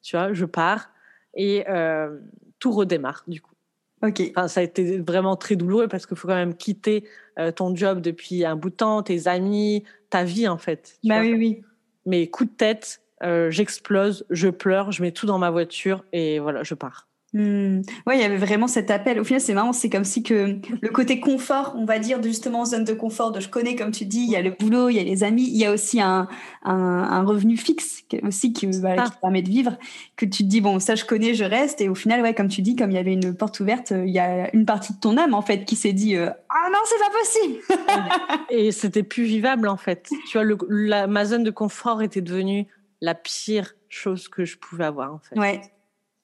Tu 0.02 0.16
vois, 0.16 0.32
je 0.32 0.44
pars 0.44 0.90
et 1.34 1.64
euh, 1.68 2.18
tout 2.58 2.72
redémarre 2.72 3.24
du 3.26 3.40
coup. 3.40 3.54
Ok. 4.02 4.22
Enfin, 4.34 4.48
ça 4.48 4.60
a 4.60 4.62
été 4.62 4.98
vraiment 4.98 5.36
très 5.36 5.56
douloureux 5.56 5.88
parce 5.88 6.06
qu'il 6.06 6.16
faut 6.16 6.26
quand 6.26 6.34
même 6.34 6.54
quitter 6.54 7.04
euh, 7.38 7.52
ton 7.52 7.74
job 7.76 8.00
depuis 8.00 8.44
un 8.44 8.56
bout 8.56 8.70
de 8.70 8.76
temps, 8.76 9.02
tes 9.02 9.28
amis, 9.28 9.84
ta 10.08 10.24
vie 10.24 10.48
en 10.48 10.56
fait. 10.56 10.98
Bah 11.04 11.20
oui, 11.20 11.34
oui. 11.34 11.62
Mais 12.06 12.28
coup 12.28 12.46
de 12.46 12.50
tête, 12.50 13.02
euh, 13.22 13.50
j'explose, 13.50 14.24
je 14.30 14.48
pleure, 14.48 14.90
je 14.90 15.02
mets 15.02 15.12
tout 15.12 15.26
dans 15.26 15.38
ma 15.38 15.50
voiture 15.50 16.04
et 16.12 16.38
voilà, 16.38 16.62
je 16.62 16.74
pars. 16.74 17.10
Hmm. 17.33 17.83
Ouais, 18.09 18.16
il 18.16 18.21
y 18.21 18.25
avait 18.25 18.37
vraiment 18.37 18.66
cet 18.66 18.90
appel. 18.90 19.21
Au 19.21 19.25
final, 19.25 19.40
c'est 19.40 19.55
marrant, 19.55 19.73
c'est 19.73 19.88
comme 19.88 20.03
si 20.03 20.25
que 20.25 20.59
le 20.81 20.88
côté 20.88 21.21
confort, 21.21 21.75
on 21.77 21.85
va 21.85 22.01
dire 22.01 22.21
justement 22.21 22.64
zone 22.64 22.83
de 22.83 22.93
confort, 22.93 23.31
de 23.31 23.38
je 23.38 23.49
connais, 23.49 23.77
comme 23.77 23.93
tu 23.93 24.05
dis, 24.05 24.23
il 24.23 24.31
y 24.31 24.35
a 24.35 24.43
le 24.43 24.51
boulot, 24.51 24.88
il 24.88 24.97
y 24.97 24.99
a 24.99 25.05
les 25.05 25.23
amis, 25.23 25.45
il 25.45 25.57
y 25.57 25.64
a 25.64 25.71
aussi 25.71 26.01
un, 26.01 26.27
un, 26.64 27.23
revenu 27.23 27.57
fixe 27.57 28.03
aussi 28.25 28.53
qui, 28.53 28.69
qui 28.69 28.81
permet 29.21 29.43
de 29.43 29.49
vivre, 29.49 29.79
que 30.16 30.27
tu 30.27 30.43
te 30.43 30.49
dis, 30.49 30.61
bon, 30.61 30.81
ça 30.81 30.97
je 30.97 31.05
connais, 31.05 31.35
je 31.35 31.45
reste. 31.45 31.81
Et 31.81 31.88
au 31.88 31.95
final, 31.95 32.21
ouais, 32.23 32.35
comme 32.35 32.49
tu 32.49 32.62
dis, 32.62 32.75
comme 32.75 32.90
il 32.90 32.95
y 32.95 32.99
avait 32.99 33.12
une 33.12 33.33
porte 33.33 33.61
ouverte, 33.61 33.93
il 33.93 34.11
y 34.11 34.19
a 34.19 34.53
une 34.53 34.66
partie 34.66 34.95
de 34.95 34.99
ton 34.99 35.16
âme, 35.16 35.35
en 35.35 35.43
fait, 35.43 35.64
qui 35.64 35.77
s'est 35.77 35.93
dit, 35.93 36.16
euh, 36.16 36.31
ah 36.49 36.69
non, 36.73 36.79
c'est 36.85 36.99
pas 36.99 37.11
possible. 37.21 38.45
et 38.51 38.73
c'était 38.73 39.05
plus 39.05 39.25
vivable, 39.25 39.69
en 39.69 39.77
fait. 39.77 40.11
Tu 40.29 40.37
vois, 40.37 40.43
le, 40.43 40.59
la, 40.69 41.07
ma 41.07 41.25
zone 41.25 41.45
de 41.45 41.53
confort 41.53 42.03
était 42.03 42.23
devenue 42.23 42.66
la 43.01 43.14
pire 43.14 43.75
chose 43.88 44.29
que 44.29 44.45
je 44.45 44.59
pouvais 44.59 44.85
avoir, 44.85 45.14
en 45.14 45.21
fait. 45.21 45.38
Ouais 45.38 45.61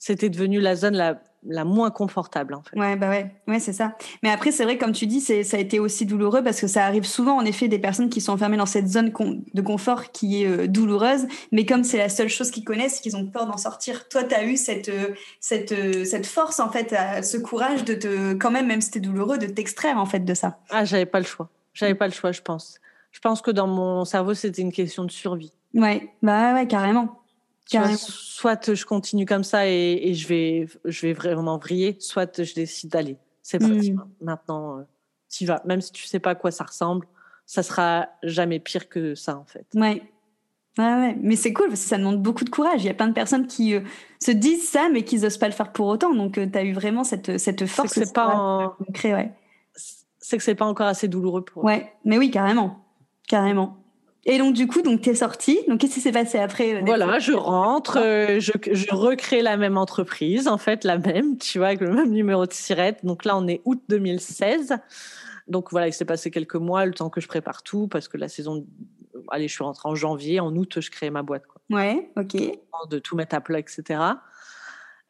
c'était 0.07 0.31
devenu 0.31 0.61
la 0.61 0.77
zone 0.77 0.95
la, 0.95 1.21
la 1.45 1.65
moins 1.65 1.91
confortable 1.91 2.55
en 2.55 2.63
fait. 2.63 2.79
Ouais, 2.79 2.95
bah 2.95 3.09
ouais, 3.09 3.35
ouais 3.49 3.59
c'est 3.59 3.73
ça. 3.73 3.97
Mais 4.23 4.31
après, 4.31 4.53
c'est 4.53 4.63
vrai, 4.63 4.79
comme 4.79 4.93
tu 4.93 5.09
dis, 5.09 5.21
c'est, 5.21 5.43
ça 5.43 5.57
a 5.57 5.61
été 5.61 5.81
aussi 5.81 6.07
douloureux 6.07 6.45
parce 6.45 6.61
que 6.61 6.69
ça 6.69 6.85
arrive 6.85 7.03
souvent, 7.03 7.37
en 7.37 7.45
effet, 7.45 7.67
des 7.67 7.81
personnes 7.81 8.09
qui 8.09 8.21
sont 8.21 8.31
enfermées 8.33 8.57
dans 8.57 8.67
cette 8.67 8.87
zone 8.87 9.11
de 9.53 9.63
confort 9.63 10.13
qui 10.13 10.45
est 10.45 10.47
euh, 10.47 10.69
douloureuse, 10.69 11.27
mais 11.51 11.67
comme 11.67 11.83
c'est 11.83 11.99
la 11.99 12.09
seule 12.09 12.29
chose 12.29 12.53
qu'ils 12.53 12.63
connaissent, 12.63 13.01
qu'ils 13.01 13.17
ont 13.17 13.27
peur 13.27 13.47
d'en 13.47 13.57
sortir. 13.57 14.09
Toi, 14.09 14.23
tu 14.23 14.35
as 14.37 14.45
eu 14.45 14.57
cette, 14.57 14.91
euh, 14.91 15.09
cette, 15.41 15.73
euh, 15.73 16.05
cette 16.05 16.27
force, 16.27 16.61
en 16.61 16.71
fait, 16.71 16.95
ce 17.25 17.37
courage 17.37 17.85
de 17.85 17.95
te, 17.95 18.35
quand 18.35 18.53
même, 18.53 18.69
même 18.69 18.81
si 18.81 18.87
c'était 18.87 19.01
douloureux, 19.01 19.39
de 19.39 19.47
t'extraire, 19.47 19.99
en 19.99 20.07
fait, 20.07 20.21
de 20.21 20.35
ça. 20.35 20.61
Ah, 20.71 20.85
j'avais 20.85 21.07
pas 21.07 21.19
le 21.19 21.27
choix. 21.27 21.49
J'avais 21.75 21.97
pas 21.97 22.07
le 22.07 22.13
choix, 22.13 22.31
je 22.31 22.43
pense. 22.43 22.79
Je 23.11 23.19
pense 23.19 23.43
que 23.43 23.51
dans 23.51 23.67
mon 23.67 24.05
cerveau, 24.05 24.35
c'était 24.35 24.63
une 24.63 24.73
question 24.73 25.03
de 25.03 25.11
survie. 25.11 25.53
Ouais, 25.75 26.09
bah 26.23 26.55
ouais, 26.55 26.69
carrément 26.69 27.26
soit 27.67 28.75
je 28.75 28.85
continue 28.85 29.27
comme 29.27 29.45
ça 29.45 29.67
et, 29.69 30.15
je 30.15 30.29
vais, 30.29 30.69
je 30.85 31.07
vais 31.07 31.13
vraiment 31.13 31.59
vriller, 31.59 31.97
soit 31.99 32.43
je 32.43 32.55
décide 32.55 32.91
d'aller. 32.91 33.17
C'est 33.43 33.59
parti. 33.59 33.93
Mm. 33.93 34.05
Maintenant, 34.21 34.79
euh, 34.79 34.83
tu 35.29 35.47
vas. 35.47 35.63
Même 35.65 35.81
si 35.81 35.93
tu 35.93 36.05
sais 36.05 36.19
pas 36.19 36.31
à 36.31 36.35
quoi 36.35 36.51
ça 36.51 36.65
ressemble, 36.65 37.07
ça 37.45 37.63
sera 37.63 38.09
jamais 38.23 38.59
pire 38.59 38.89
que 38.89 39.15
ça, 39.15 39.37
en 39.37 39.45
fait. 39.45 39.67
Ouais. 39.75 40.03
Ouais, 40.79 40.85
ouais. 40.85 41.17
Mais 41.21 41.37
c'est 41.37 41.53
cool 41.53 41.69
parce 41.69 41.81
que 41.81 41.89
ça 41.89 41.97
demande 41.97 42.21
beaucoup 42.21 42.45
de 42.45 42.51
courage. 42.51 42.83
Il 42.83 42.87
y 42.87 42.91
a 42.91 42.95
plein 42.95 43.09
de 43.09 43.15
personnes 43.15 43.47
qui 43.47 43.75
euh, 43.75 43.81
se 44.21 44.31
disent 44.31 44.69
ça, 44.69 44.89
mais 44.93 45.05
qui 45.05 45.19
n'osent 45.19 45.39
pas 45.39 45.47
le 45.47 45.55
faire 45.55 45.73
pour 45.73 45.87
autant. 45.87 46.13
Donc, 46.13 46.39
euh, 46.39 46.47
tu 46.51 46.59
as 46.59 46.65
eu 46.65 46.73
vraiment 46.73 47.05
cette, 47.05 47.39
cette 47.39 47.65
force. 47.67 47.93
C'est 47.93 48.13
pas 48.13 48.35
en... 48.35 48.77
ouais. 49.05 49.33
C'est 50.19 50.37
que 50.37 50.43
c'est 50.43 50.57
pas 50.57 50.67
encore 50.67 50.89
assez 50.89 51.09
douloureux 51.09 51.45
pour 51.45 51.65
Ouais, 51.65 51.93
mais 52.05 52.19
oui, 52.19 52.31
carrément. 52.31 52.85
Carrément. 53.29 53.79
Et 54.29 54.39
donc, 54.39 54.55
du 54.55 54.67
coup, 54.67 54.83
donc, 54.83 55.01
tu 55.01 55.11
es 55.11 55.15
sortie. 55.15 55.61
Donc, 55.69 55.81
qu'est-ce 55.81 55.95
qui 55.95 56.01
s'est 56.01 56.13
passé 56.13 56.39
après 56.39 56.75
euh, 56.75 56.81
Voilà, 56.85 57.19
je 57.19 57.33
rentre, 57.33 57.97
je, 57.97 58.53
je, 58.73 58.95
recrée 58.95 59.41
la 59.41 59.57
même 59.57 59.79
entreprise, 59.79 60.49
en 60.49 60.59
fait, 60.59 60.85
la 60.85 60.99
même, 60.99 61.39
tu 61.39 61.59
vois, 61.59 61.69
avec 61.69 61.81
le 61.81 61.93
même 61.93 62.11
numéro 62.11 62.45
de 62.45 62.53
sirette. 62.53 63.05
Donc 63.05 63.25
là, 63.25 63.37
on 63.37 63.47
est 63.47 63.63
août 63.65 63.81
2016. 63.89 64.77
Donc 65.47 65.71
voilà, 65.71 65.87
il 65.87 65.93
s'est 65.93 66.05
passé 66.05 66.33
quelques 66.33 66.57
mois, 66.57 66.85
le 66.87 66.93
temps 66.93 67.09
que 67.09 67.21
je 67.21 67.29
prépare 67.29 67.63
tout, 67.63 67.87
parce 67.87 68.09
que 68.09 68.17
la 68.17 68.29
saison 68.29 68.67
allez, 69.31 69.49
je 69.49 69.55
suis 69.55 69.65
rentrée 69.65 69.89
en 69.89 69.95
janvier, 69.95 70.41
en 70.41 70.55
août, 70.55 70.81
je 70.81 70.91
crée 70.91 71.11
ma 71.11 71.23
boîte. 71.23 71.47
Quoi. 71.47 71.61
Ouais, 71.71 72.11
ok. 72.17 72.37
De 72.91 72.99
tout 72.99 73.17
mettre 73.17 73.37
à 73.37 73.41
plat, 73.41 73.59
etc. 73.59 74.01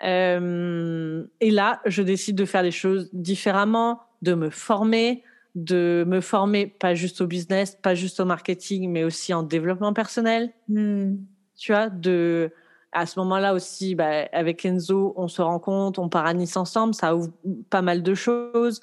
Euh, 0.03 1.25
et 1.41 1.51
là, 1.51 1.81
je 1.87 2.03
décide 2.03 2.37
de 2.37 2.45
faire 2.45 2.63
les 2.63 2.71
choses 2.71 3.11
différemment, 3.13 4.01
de 4.23 4.35
me 4.35 4.51
former, 4.51 5.23
de 5.57 6.05
me 6.07 6.21
former 6.21 6.67
pas 6.67 6.95
juste 6.95 7.21
au 7.23 7.27
business, 7.27 7.77
pas 7.83 7.95
juste 7.95 8.21
au 8.21 8.25
marketing, 8.25 8.91
mais 8.91 9.03
aussi 9.03 9.35
en 9.35 9.43
développement 9.43 9.93
personnel. 9.93 10.53
Hmm. 10.69 11.17
Tu 11.57 11.73
vois, 11.73 11.89
de 11.89 12.53
à 12.93 13.05
ce 13.05 13.19
moment-là 13.19 13.53
aussi, 13.53 13.95
bah, 13.95 14.27
avec 14.33 14.65
Enzo, 14.65 15.13
on 15.17 15.29
se 15.29 15.43
rend 15.43 15.59
compte, 15.59 15.99
on 15.99 16.09
part 16.09 16.27
à 16.27 16.35
Nice 16.35 16.57
ensemble, 16.57 16.95
ça 16.95 17.17
ouvre 17.17 17.31
pas 17.69 17.83
mal 17.83 18.03
de 18.03 18.15
choses. 18.15 18.81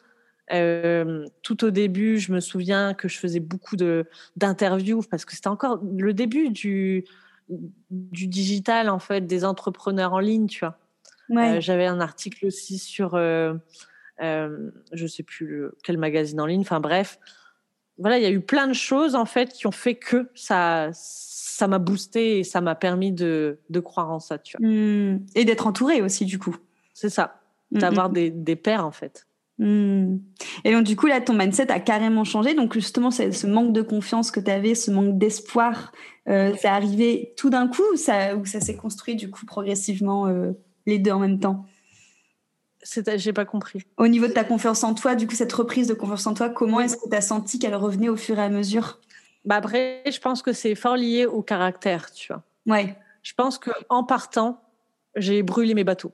Euh, 0.51 1.25
tout 1.41 1.63
au 1.63 1.69
début, 1.69 2.19
je 2.19 2.31
me 2.33 2.39
souviens 2.39 2.93
que 2.93 3.07
je 3.07 3.17
faisais 3.17 3.39
beaucoup 3.39 3.75
de 3.75 4.05
d'interviews 4.35 5.01
parce 5.09 5.25
que 5.25 5.33
c'était 5.33 5.47
encore 5.47 5.79
le 5.97 6.13
début 6.13 6.49
du 6.49 7.05
du 7.91 8.27
digital 8.27 8.89
en 8.89 8.99
fait, 8.99 9.21
des 9.21 9.45
entrepreneurs 9.45 10.13
en 10.13 10.19
ligne, 10.19 10.47
tu 10.47 10.59
vois. 10.59 10.77
Euh, 11.31 11.61
j'avais 11.61 11.85
un 11.85 11.99
article 11.99 12.47
aussi 12.47 12.77
sur, 12.77 13.15
euh, 13.15 13.53
euh, 14.21 14.71
je 14.91 15.07
sais 15.07 15.23
plus 15.23 15.65
quel 15.83 15.97
magazine 15.97 16.39
en 16.39 16.45
ligne. 16.45 16.61
Enfin 16.61 16.79
bref, 16.79 17.19
voilà, 17.97 18.17
il 18.17 18.23
y 18.23 18.27
a 18.27 18.31
eu 18.31 18.41
plein 18.41 18.67
de 18.67 18.73
choses 18.73 19.15
en 19.15 19.25
fait 19.25 19.51
qui 19.53 19.67
ont 19.67 19.71
fait 19.71 19.95
que 19.95 20.29
ça 20.35 20.89
ça 20.93 21.67
m'a 21.67 21.79
boosté 21.79 22.39
et 22.39 22.43
ça 22.43 22.61
m'a 22.61 22.75
permis 22.75 23.11
de 23.11 23.59
de 23.69 23.79
croire 23.79 24.11
en 24.11 24.19
ça, 24.19 24.37
tu 24.37 24.57
vois. 24.57 24.67
Mmh. 24.67 25.25
Et 25.35 25.45
d'être 25.45 25.67
entouré 25.67 26.01
aussi 26.01 26.25
du 26.25 26.39
coup. 26.39 26.55
C'est 26.93 27.09
ça, 27.09 27.41
mmh, 27.71 27.77
d'avoir 27.79 28.09
mmh. 28.09 28.13
des 28.13 28.31
des 28.31 28.55
pairs 28.55 28.85
en 28.85 28.91
fait. 28.91 29.27
Et 29.59 30.71
donc, 30.71 30.83
du 30.83 30.95
coup, 30.95 31.07
là, 31.07 31.21
ton 31.21 31.33
mindset 31.33 31.71
a 31.71 31.79
carrément 31.79 32.23
changé. 32.23 32.53
Donc, 32.53 32.73
justement, 32.73 33.11
ce 33.11 33.47
manque 33.47 33.71
de 33.71 33.81
confiance 33.81 34.31
que 34.31 34.39
tu 34.39 34.51
avais, 34.51 34.75
ce 34.75 34.91
manque 34.91 35.17
d'espoir, 35.17 35.91
euh, 36.27 36.53
c'est 36.59 36.67
arrivé 36.67 37.33
tout 37.37 37.49
d'un 37.49 37.67
coup 37.67 37.83
ou 37.93 37.95
ça, 37.95 38.31
ça 38.45 38.59
s'est 38.59 38.75
construit, 38.75 39.15
du 39.15 39.29
coup, 39.29 39.45
progressivement, 39.45 40.27
euh, 40.27 40.51
les 40.85 40.99
deux 40.99 41.11
en 41.11 41.19
même 41.19 41.39
temps? 41.39 41.65
J'ai 43.15 43.33
pas 43.33 43.45
compris. 43.45 43.83
Au 43.97 44.07
niveau 44.07 44.27
de 44.27 44.33
ta 44.33 44.43
confiance 44.43 44.83
en 44.83 44.93
toi, 44.93 45.15
du 45.15 45.27
coup, 45.27 45.35
cette 45.35 45.53
reprise 45.53 45.87
de 45.87 45.93
confiance 45.93 46.27
en 46.27 46.33
toi, 46.33 46.49
comment 46.49 46.79
est-ce 46.79 46.97
que 46.97 47.09
tu 47.09 47.15
as 47.15 47.21
senti 47.21 47.59
qu'elle 47.59 47.75
revenait 47.75 48.09
au 48.09 48.15
fur 48.17 48.37
et 48.39 48.43
à 48.43 48.49
mesure? 48.49 48.99
Bah 49.45 49.55
Après, 49.55 50.03
je 50.09 50.19
pense 50.19 50.41
que 50.41 50.53
c'est 50.53 50.75
fort 50.75 50.95
lié 50.95 51.25
au 51.25 51.41
caractère, 51.41 52.11
tu 52.11 52.31
vois. 52.31 52.43
Ouais. 52.65 52.95
Je 53.21 53.33
pense 53.33 53.57
qu'en 53.57 54.03
partant, 54.03 54.61
j'ai 55.15 55.43
brûlé 55.43 55.73
mes 55.73 55.83
bateaux. 55.83 56.11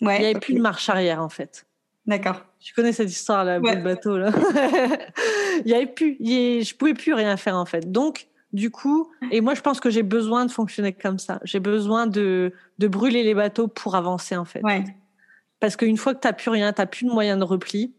Ouais, 0.00 0.16
Il 0.16 0.20
n'y 0.20 0.26
avait 0.26 0.40
plus 0.40 0.54
de 0.54 0.60
marche 0.60 0.88
arrière, 0.88 1.22
en 1.22 1.28
fait. 1.28 1.66
D'accord. 2.06 2.42
Tu 2.58 2.72
connais 2.74 2.92
cette 2.92 3.10
histoire 3.10 3.44
là, 3.44 3.58
le 3.58 3.82
bateau 3.82 4.16
là? 4.16 4.30
il 5.64 5.70
y 5.70 5.74
avait 5.74 5.86
plus, 5.86 6.16
il 6.18 6.64
je 6.64 6.74
pouvais 6.74 6.94
plus 6.94 7.12
rien 7.12 7.36
faire 7.36 7.54
en 7.54 7.66
fait. 7.66 7.92
Donc 7.92 8.28
du 8.54 8.70
coup, 8.70 9.10
et 9.30 9.42
moi 9.42 9.54
je 9.54 9.60
pense 9.60 9.78
que 9.78 9.90
j'ai 9.90 10.02
besoin 10.02 10.46
de 10.46 10.50
fonctionner 10.50 10.94
comme 10.94 11.18
ça. 11.18 11.38
J'ai 11.44 11.60
besoin 11.60 12.06
de 12.06 12.52
de 12.78 12.88
brûler 12.88 13.22
les 13.22 13.34
bateaux 13.34 13.68
pour 13.68 13.94
avancer 13.94 14.36
en 14.36 14.46
fait. 14.46 14.62
Ouais. 14.62 14.84
Parce 15.60 15.76
qu'une 15.76 15.96
fois 15.96 16.14
que 16.14 16.20
tu 16.20 16.28
n'as 16.28 16.32
plus 16.32 16.50
rien, 16.50 16.72
tu 16.72 16.80
n'as 16.80 16.86
plus 16.86 17.06
de 17.06 17.10
moyen 17.10 17.36
de 17.36 17.44
repli, 17.44 17.94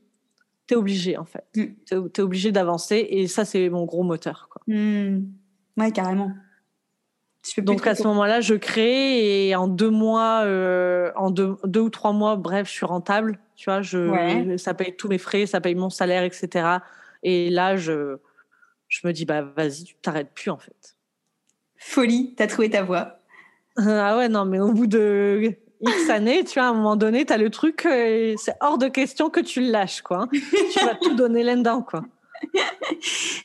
tu 0.67 0.73
es 0.73 0.77
obligé 0.77 1.17
en 1.17 1.25
fait. 1.25 1.45
Mm. 1.55 1.65
Tu 1.85 1.95
es, 1.95 2.21
obligé 2.21 2.51
d'avancer 2.51 3.07
et 3.09 3.27
ça 3.27 3.45
c'est 3.45 3.69
mon 3.69 3.85
gros 3.85 4.03
moteur 4.03 4.49
quoi. 4.51 4.61
Mm. 4.67 5.25
Ouais, 5.77 5.91
carrément. 5.91 6.31
Donc 7.59 7.87
à 7.87 7.95
ce 7.95 8.03
moment-là, 8.03 8.41
je 8.41 8.53
crée 8.53 9.47
et 9.47 9.55
en 9.55 9.67
deux 9.67 9.89
mois, 9.89 10.41
euh, 10.43 11.11
en 11.15 11.31
deux, 11.31 11.55
deux, 11.63 11.79
ou 11.79 11.89
trois 11.89 12.11
mois, 12.11 12.35
bref, 12.35 12.67
je 12.67 12.73
suis 12.73 12.85
rentable. 12.85 13.39
Tu 13.55 13.65
vois, 13.65 13.81
je, 13.81 14.57
ça 14.57 14.73
paye 14.73 14.95
tous 14.95 15.07
mes 15.07 15.17
frais, 15.17 15.45
ça 15.45 15.61
paye 15.61 15.75
mon 15.75 15.89
salaire, 15.89 16.23
etc. 16.23 16.79
Et 17.23 17.49
là, 17.49 17.77
je, 17.77 18.17
je 18.89 19.07
me 19.07 19.13
dis, 19.13 19.25
bah 19.25 19.41
vas-y, 19.41 19.85
tu 19.85 19.95
t'arrêtes 19.95 20.33
plus 20.33 20.51
en 20.51 20.57
fait. 20.57 20.97
Folie, 21.77 22.35
t'as 22.35 22.47
trouvé 22.47 22.69
ta 22.69 22.83
voie. 22.83 23.19
ah 23.77 24.17
ouais, 24.17 24.27
non, 24.27 24.45
mais 24.45 24.59
au 24.59 24.73
bout 24.73 24.87
de 24.87 25.55
X 25.81 26.09
années, 26.09 26.43
tu 26.43 26.55
vois, 26.55 26.67
à 26.67 26.71
un 26.71 26.73
moment 26.73 26.95
donné, 26.95 27.25
t'as 27.25 27.37
le 27.37 27.49
truc, 27.49 27.85
euh, 27.85 28.35
c'est 28.37 28.55
hors 28.61 28.77
de 28.77 28.87
question 28.87 29.29
que 29.29 29.39
tu 29.39 29.61
le 29.61 29.71
lâches, 29.71 30.01
quoi. 30.01 30.27
Tu 30.31 30.85
vas 30.85 30.95
tout 30.95 31.15
donner 31.15 31.43
là-dedans, 31.43 31.81
quoi. 31.81 32.03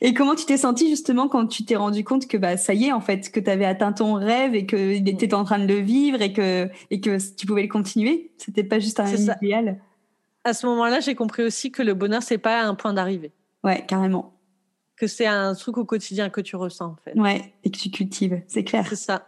et 0.01 0.13
comment 0.13 0.35
tu 0.35 0.45
t'es 0.45 0.57
senti 0.57 0.89
justement 0.89 1.27
quand 1.27 1.47
tu 1.47 1.65
t'es 1.65 1.75
rendu 1.75 2.03
compte 2.03 2.27
que 2.27 2.37
bah 2.37 2.57
ça 2.57 2.73
y 2.73 2.85
est 2.85 2.91
en 2.91 3.01
fait 3.01 3.31
que 3.31 3.39
tu 3.39 3.49
avais 3.49 3.65
atteint 3.65 3.93
ton 3.93 4.13
rêve 4.13 4.55
et 4.55 4.65
que 4.65 4.97
tu 4.97 5.09
étais 5.09 5.33
en 5.33 5.43
train 5.43 5.59
de 5.59 5.67
le 5.67 5.79
vivre 5.79 6.21
et 6.21 6.33
que 6.33 6.69
et 6.89 7.01
que 7.01 7.17
tu 7.35 7.45
pouvais 7.45 7.63
le 7.63 7.67
continuer? 7.67 8.31
C'était 8.37 8.63
pas 8.63 8.79
juste 8.79 8.99
un 8.99 9.07
idéal? 9.07 9.81
À 10.43 10.53
ce 10.53 10.65
moment-là 10.67 10.99
j'ai 10.99 11.15
compris 11.15 11.43
aussi 11.43 11.71
que 11.71 11.81
le 11.81 11.93
bonheur 11.93 12.23
c'est 12.23 12.37
pas 12.37 12.61
un 12.63 12.75
point 12.75 12.93
d'arrivée. 12.93 13.33
Ouais 13.63 13.85
carrément. 13.85 14.39
Que 14.95 15.07
c'est 15.07 15.27
un 15.27 15.53
truc 15.55 15.77
au 15.77 15.85
quotidien 15.85 16.29
que 16.29 16.41
tu 16.41 16.55
ressens 16.55 16.91
en 16.91 16.95
fait. 17.03 17.19
Ouais 17.19 17.53
et 17.63 17.71
que 17.71 17.77
tu 17.77 17.91
cultives 17.91 18.41
c'est 18.47 18.63
clair. 18.63 18.85
C'est 18.87 18.95
ça 18.95 19.27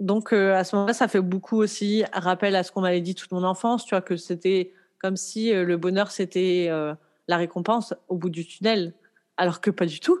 donc 0.00 0.32
euh, 0.32 0.54
à 0.54 0.64
ce 0.64 0.76
moment-là 0.76 0.94
ça 0.94 1.08
fait 1.08 1.20
beaucoup 1.20 1.56
aussi 1.56 2.04
rappel 2.12 2.54
à 2.56 2.62
ce 2.62 2.72
qu'on 2.72 2.80
m'avait 2.82 3.00
dit 3.00 3.14
toute 3.14 3.32
mon 3.32 3.44
enfance 3.44 3.84
tu 3.84 3.94
vois 3.94 4.02
que 4.02 4.16
c'était 4.16 4.72
comme 5.00 5.16
si 5.16 5.52
euh, 5.52 5.64
le 5.64 5.76
bonheur 5.76 6.10
c'était 6.10 6.66
euh, 6.70 6.94
la 7.28 7.36
récompense 7.36 7.94
au 8.08 8.16
bout 8.16 8.30
du 8.30 8.46
tunnel, 8.46 8.94
alors 9.36 9.60
que 9.60 9.70
pas 9.70 9.86
du 9.86 10.00
tout. 10.00 10.18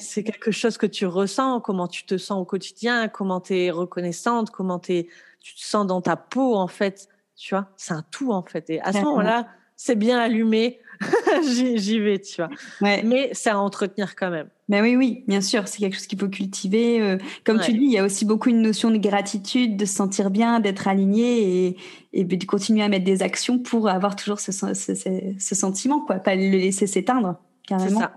C'est 0.00 0.24
quelque 0.24 0.50
chose 0.50 0.78
que 0.78 0.86
tu 0.86 1.04
ressens, 1.04 1.60
comment 1.60 1.88
tu 1.88 2.06
te 2.06 2.16
sens 2.16 2.40
au 2.40 2.46
quotidien, 2.46 3.06
comment 3.08 3.38
tu 3.38 3.54
es 3.54 3.70
reconnaissante, 3.70 4.50
comment 4.50 4.78
tu 4.78 5.04
te 5.04 5.60
sens 5.60 5.86
dans 5.86 6.00
ta 6.00 6.16
peau, 6.16 6.56
en 6.56 6.68
fait. 6.68 7.08
Tu 7.36 7.54
vois, 7.54 7.68
c'est 7.76 7.92
un 7.92 8.02
tout, 8.10 8.32
en 8.32 8.42
fait. 8.42 8.70
Et 8.70 8.80
à 8.80 8.94
ce 8.94 9.00
moment-là, 9.00 9.46
c'est 9.76 9.94
bien 9.94 10.18
allumé, 10.18 10.80
j'y 11.76 12.00
vais, 12.00 12.18
tu 12.18 12.42
vois. 12.42 12.50
Mais 12.80 13.30
c'est 13.32 13.50
à 13.50 13.58
entretenir 13.58 14.16
quand 14.16 14.30
même. 14.30 14.48
Ben 14.68 14.82
oui, 14.82 14.96
oui, 14.96 15.24
bien 15.26 15.40
sûr, 15.40 15.66
c'est 15.66 15.78
quelque 15.78 15.94
chose 15.94 16.06
qu'il 16.06 16.18
faut 16.18 16.28
cultiver. 16.28 17.00
Euh, 17.00 17.16
comme 17.44 17.58
tu 17.60 17.72
dis, 17.72 17.84
il 17.84 17.92
y 17.92 17.98
a 17.98 18.04
aussi 18.04 18.24
beaucoup 18.24 18.50
une 18.50 18.60
notion 18.60 18.90
de 18.90 18.98
gratitude, 18.98 19.76
de 19.76 19.84
se 19.86 19.94
sentir 19.94 20.30
bien, 20.30 20.60
d'être 20.60 20.88
aligné 20.88 21.68
et, 21.68 21.76
et, 22.12 22.24
de 22.24 22.44
continuer 22.44 22.82
à 22.82 22.88
mettre 22.88 23.04
des 23.04 23.22
actions 23.22 23.58
pour 23.58 23.88
avoir 23.88 24.14
toujours 24.14 24.40
ce, 24.40 24.52
ce, 24.52 25.54
sentiment, 25.54 26.00
quoi, 26.00 26.16
pas 26.16 26.34
le 26.34 26.50
laisser 26.50 26.86
s'éteindre, 26.86 27.36
carrément. 27.66 28.00
Ça. 28.00 28.12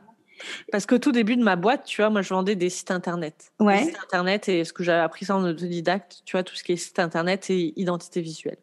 Parce 0.72 0.86
que 0.86 0.96
tout 0.96 1.12
début 1.12 1.38
de 1.38 1.44
ma 1.44 1.56
boîte, 1.56 1.86
tu 1.86 2.02
vois, 2.02 2.10
moi, 2.10 2.22
je 2.22 2.34
vendais 2.34 2.56
des 2.56 2.70
sites 2.70 2.91
internet. 2.91 3.54
Ouais. 3.60 3.80
Des 3.80 3.86
sites 3.86 4.00
internet 4.04 4.50
et 4.50 4.65
ce 4.65 4.74
que 4.74 4.84
j'avais 4.84 5.04
appris 5.04 5.26
ça 5.26 5.36
en 5.36 5.44
autodidacte, 5.44 6.22
tu 6.26 6.34
vois, 6.34 6.44
tout 6.44 6.56
ce 6.56 6.63
qui 6.63 6.74
est 6.74 6.78
site 6.78 7.00
internet 7.00 7.50
et 7.50 7.80
identité 7.80 8.22
visuelle. 8.22 8.58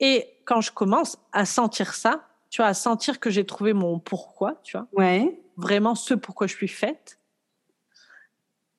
Et 0.00 0.26
quand 0.44 0.60
je 0.60 0.72
commence 0.72 1.18
à 1.32 1.44
sentir 1.44 1.94
ça, 1.94 2.28
tu 2.52 2.60
vois, 2.60 2.66
à 2.68 2.74
sentir 2.74 3.18
que 3.18 3.30
j'ai 3.30 3.44
trouvé 3.44 3.72
mon 3.72 3.98
pourquoi, 3.98 4.60
tu 4.62 4.76
vois. 4.76 4.86
Ouais 4.92 5.42
vraiment 5.56 5.94
ce 5.94 6.14
pourquoi 6.14 6.46
je 6.46 6.54
suis 6.54 6.68
faite. 6.68 7.18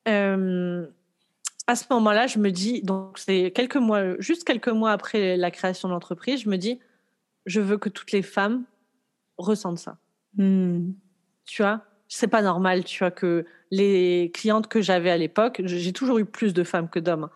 Euh, 0.07 0.85
à 1.67 1.75
ce 1.75 1.85
moment-là, 1.91 2.27
je 2.27 2.39
me 2.39 2.51
dis, 2.51 2.81
donc 2.81 3.17
c'est 3.17 3.51
quelques 3.51 3.77
mois, 3.77 4.19
juste 4.19 4.43
quelques 4.43 4.69
mois 4.69 4.91
après 4.91 5.37
la 5.37 5.51
création 5.51 5.87
de 5.87 5.93
l'entreprise, 5.93 6.41
je 6.41 6.49
me 6.49 6.57
dis, 6.57 6.79
je 7.45 7.61
veux 7.61 7.77
que 7.77 7.89
toutes 7.89 8.11
les 8.11 8.21
femmes 8.21 8.63
ressentent 9.37 9.79
ça. 9.79 9.97
Hmm. 10.35 10.91
Tu 11.45 11.61
vois, 11.61 11.81
c'est 12.07 12.27
pas 12.27 12.41
normal, 12.41 12.83
tu 12.83 12.99
vois, 12.99 13.11
que 13.11 13.45
les 13.71 14.31
clientes 14.33 14.67
que 14.67 14.81
j'avais 14.81 15.09
à 15.09 15.17
l'époque, 15.17 15.61
j'ai 15.63 15.93
toujours 15.93 16.17
eu 16.19 16.25
plus 16.25 16.53
de 16.53 16.63
femmes 16.63 16.89
que 16.89 16.99
d'hommes, 16.99 17.29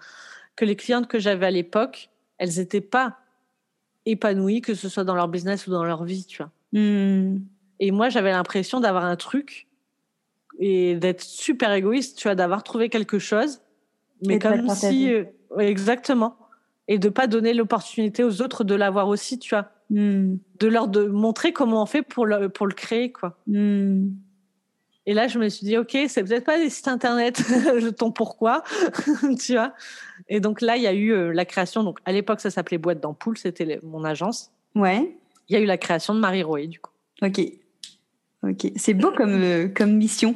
que 0.55 0.65
les 0.65 0.75
clientes 0.75 1.07
que 1.07 1.19
j'avais 1.19 1.45
à 1.45 1.51
l'époque, 1.51 2.09
elles 2.37 2.57
n'étaient 2.57 2.81
pas 2.81 3.17
épanouies, 4.09 4.61
que 4.61 4.73
ce 4.73 4.89
soit 4.89 5.03
dans 5.03 5.15
leur 5.15 5.27
business 5.27 5.67
ou 5.67 5.71
dans 5.71 5.83
leur 5.83 6.03
vie, 6.03 6.25
tu 6.25 6.37
vois. 6.37 6.51
Hmm. 6.73 7.39
Et 7.79 7.91
moi, 7.91 8.09
j'avais 8.09 8.31
l'impression 8.31 8.79
d'avoir 8.79 9.05
un 9.05 9.15
truc 9.15 9.67
et 10.59 10.95
d'être 10.95 11.21
super 11.21 11.71
égoïste, 11.73 12.17
tu 12.17 12.27
vois, 12.27 12.35
d'avoir 12.35 12.63
trouvé 12.63 12.89
quelque 12.89 13.19
chose, 13.19 13.61
mais 14.25 14.39
comme 14.39 14.69
si, 14.69 15.13
euh, 15.13 15.25
exactement, 15.59 16.37
et 16.87 16.97
de 16.97 17.09
pas 17.09 17.27
donner 17.27 17.53
l'opportunité 17.53 18.23
aux 18.23 18.41
autres 18.41 18.63
de 18.63 18.73
l'avoir 18.73 19.07
aussi, 19.07 19.37
tu 19.37 19.53
vois, 19.53 19.69
hmm. 19.89 20.37
de 20.59 20.67
leur 20.67 20.87
de 20.87 21.05
montrer 21.05 21.53
comment 21.53 21.83
on 21.83 21.85
fait 21.85 22.01
pour 22.01 22.25
le 22.25 22.49
pour 22.49 22.65
le 22.65 22.73
créer, 22.73 23.11
quoi. 23.11 23.37
Hmm. 23.45 24.07
Et 25.07 25.13
là, 25.13 25.27
je 25.27 25.39
me 25.39 25.49
suis 25.49 25.65
dit, 25.65 25.77
ok, 25.77 25.97
c'est 26.07 26.23
peut-être 26.23 26.43
pas 26.43 26.59
des 26.59 26.69
sites 26.69 26.87
internet, 26.87 27.41
ton 27.97 28.11
pourquoi, 28.11 28.63
tu 29.39 29.53
vois. 29.53 29.73
Et 30.29 30.39
donc 30.39 30.61
là, 30.61 30.77
il 30.77 30.83
y 30.83 30.87
a 30.87 30.93
eu 30.93 31.11
euh, 31.11 31.31
la 31.33 31.45
création. 31.45 31.83
Donc 31.83 31.97
à 32.05 32.11
l'époque, 32.11 32.41
ça 32.41 32.51
s'appelait 32.51 32.77
Boîte 32.77 32.99
d'ampoule, 32.99 33.37
c'était 33.37 33.79
mon 33.83 34.03
agence. 34.03 34.51
Ouais. 34.75 35.17
Il 35.49 35.53
y 35.53 35.55
a 35.55 35.61
eu 35.61 35.65
la 35.65 35.77
création 35.77 36.13
de 36.13 36.19
Marie 36.19 36.43
Roé, 36.43 36.67
du 36.67 36.79
coup. 36.79 36.91
Ok. 37.21 37.41
Ok, 38.43 38.71
c'est 38.75 38.93
beau 38.93 39.11
comme, 39.11 39.41
euh, 39.41 39.67
comme 39.67 39.93
mission. 39.93 40.35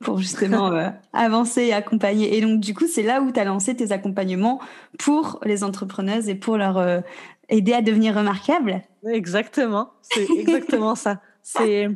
pour 0.00 0.18
justement 0.18 0.72
euh, 0.72 0.90
avancer 1.12 1.62
et 1.62 1.72
accompagner. 1.72 2.36
Et 2.36 2.40
donc, 2.40 2.60
du 2.60 2.74
coup, 2.74 2.86
c'est 2.86 3.02
là 3.02 3.20
où 3.20 3.30
tu 3.32 3.40
as 3.40 3.44
lancé 3.44 3.74
tes 3.74 3.92
accompagnements 3.92 4.60
pour 4.98 5.40
les 5.44 5.64
entrepreneuses 5.64 6.28
et 6.28 6.34
pour 6.34 6.56
leur 6.56 6.78
euh, 6.78 7.00
aider 7.48 7.72
à 7.72 7.82
devenir 7.82 8.14
remarquables. 8.14 8.82
Exactement, 9.06 9.92
c'est 10.02 10.26
exactement 10.38 10.94
ça. 10.94 11.20
C'est 11.42 11.88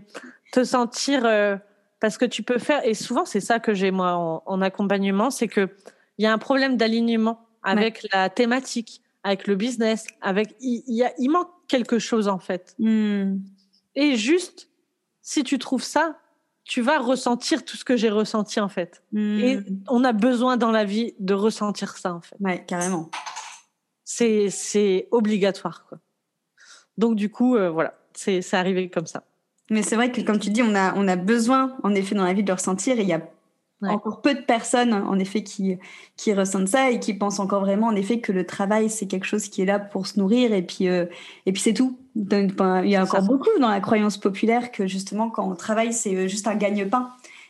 te 0.53 0.65
sentir 0.65 1.23
euh, 1.25 1.57
parce 2.03 2.19
que 2.19 2.25
tu 2.25 2.43
peux 2.43 2.59
faire 2.59 2.85
et 2.85 2.95
souvent 2.95 3.25
c'est 3.25 3.41
ça 3.41 3.61
que 3.61 3.75
j'ai 3.75 3.93
moi 3.93 4.43
en, 4.45 4.61
accompagnement, 4.61 5.31
c'est 5.31 5.47
que 5.47 5.69
il 6.19 6.25
y 6.25 6.27
a 6.27 6.33
un 6.33 6.39
problème 6.39 6.77
d'alignement 6.77 7.47
avec 7.63 8.09
la 8.13 8.29
thématique, 8.29 9.03
avec 9.23 9.47
le 9.47 9.55
business, 9.55 10.09
avec 10.21 10.57
il, 10.61 10.83
y 10.89 11.05
a, 11.05 11.13
il 11.19 11.29
manque 11.29 11.49
quelque 11.69 12.01
chose 12.01 12.27
en 12.27 12.41
fait. 12.41 12.75
Hmm. 12.81 13.37
Et 13.95 14.17
juste 14.17 14.69
si 15.21 15.45
tu 15.45 15.61
trouves 15.61 15.85
ça, 15.85 16.19
tu 16.65 16.81
vas 16.81 16.99
ressentir 16.99 17.65
tout 17.65 17.77
ce 17.77 17.85
que 17.85 17.97
j'ai 17.97 18.11
ressenti 18.11 18.59
en 18.59 18.69
fait. 18.69 19.05
Et 19.15 19.59
hmm. 19.59 19.85
on 19.89 20.03
a 20.03 20.13
besoin 20.13 20.57
dans 20.57 20.73
la 20.73 20.85
vie 20.85 21.15
de 21.21 21.35
ressentir 21.35 21.97
ça 21.97 22.13
en 22.15 22.21
fait. 22.21 22.37
Ouais, 22.41 22.65
carrément. 22.67 23.13
C'est 24.03 24.51
c'est 24.51 25.07
obligatoire 25.13 25.87
quoi. 25.89 26.01
Donc 26.99 27.15
du 27.15 27.31
coup 27.31 27.55
euh, 27.55 27.71
voilà, 27.71 27.95
c'est 28.13 28.43
arrivé 28.55 28.91
comme 28.91 29.07
ça. 29.07 29.23
Mais 29.73 29.83
c'est 29.83 29.97
vrai 29.97 30.13
que 30.13 30.21
comme 30.21 30.39
tu 30.39 30.51
dis, 30.51 30.63
on 30.63 30.75
a 30.75 30.95
on 30.97 31.09
a 31.09 31.17
besoin 31.17 31.77
en 31.83 31.95
effet 31.95 32.15
dans 32.15 32.25
la 32.25 32.35
vie 32.35 32.43
de 32.43 32.49
le 32.49 32.55
ressentir 32.55 32.99
et 32.99 33.03
il 33.03 33.09
y 33.09 33.15
a 33.15 33.23
encore 33.91 34.21
peu 34.21 34.35
de 34.35 34.41
personnes, 34.41 34.93
en 34.93 35.19
effet, 35.19 35.43
qui, 35.43 35.79
qui 36.17 36.33
ressentent 36.33 36.69
ça 36.69 36.91
et 36.91 37.01
qui 37.01 37.15
pensent 37.15 37.41
encore 37.41 37.63
vraiment, 37.63 37.89
en 37.89 37.97
effet, 37.97 38.21
que 38.21 38.33
le 38.33 38.47
travail, 38.47 38.89
c'est 38.89 39.07
quelque 39.07 39.27
chose 39.27 39.49
qui 39.49 39.63
est 39.63 39.65
là 39.65 39.79
pour 39.79 40.07
se 40.07 40.19
nourrir 40.19 40.53
et 40.53 40.63
puis, 40.63 40.89
euh, 40.89 41.07
et 41.47 41.53
puis 41.53 41.63
c'est 41.63 41.75
tout. 41.75 41.99
il 42.15 42.53
y 42.85 42.97
a 42.97 43.03
encore 43.03 43.23
beaucoup 43.23 43.51
dans 43.61 43.71
la 43.71 43.81
croyance 43.81 44.19
populaire 44.19 44.71
que 44.71 44.87
justement, 44.87 45.31
quand 45.31 45.49
on 45.51 45.55
travaille, 45.55 45.93
c'est 45.93 46.15
euh, 46.15 46.29
juste 46.29 46.47
un 46.47 46.55
gagne-pain 46.55 47.09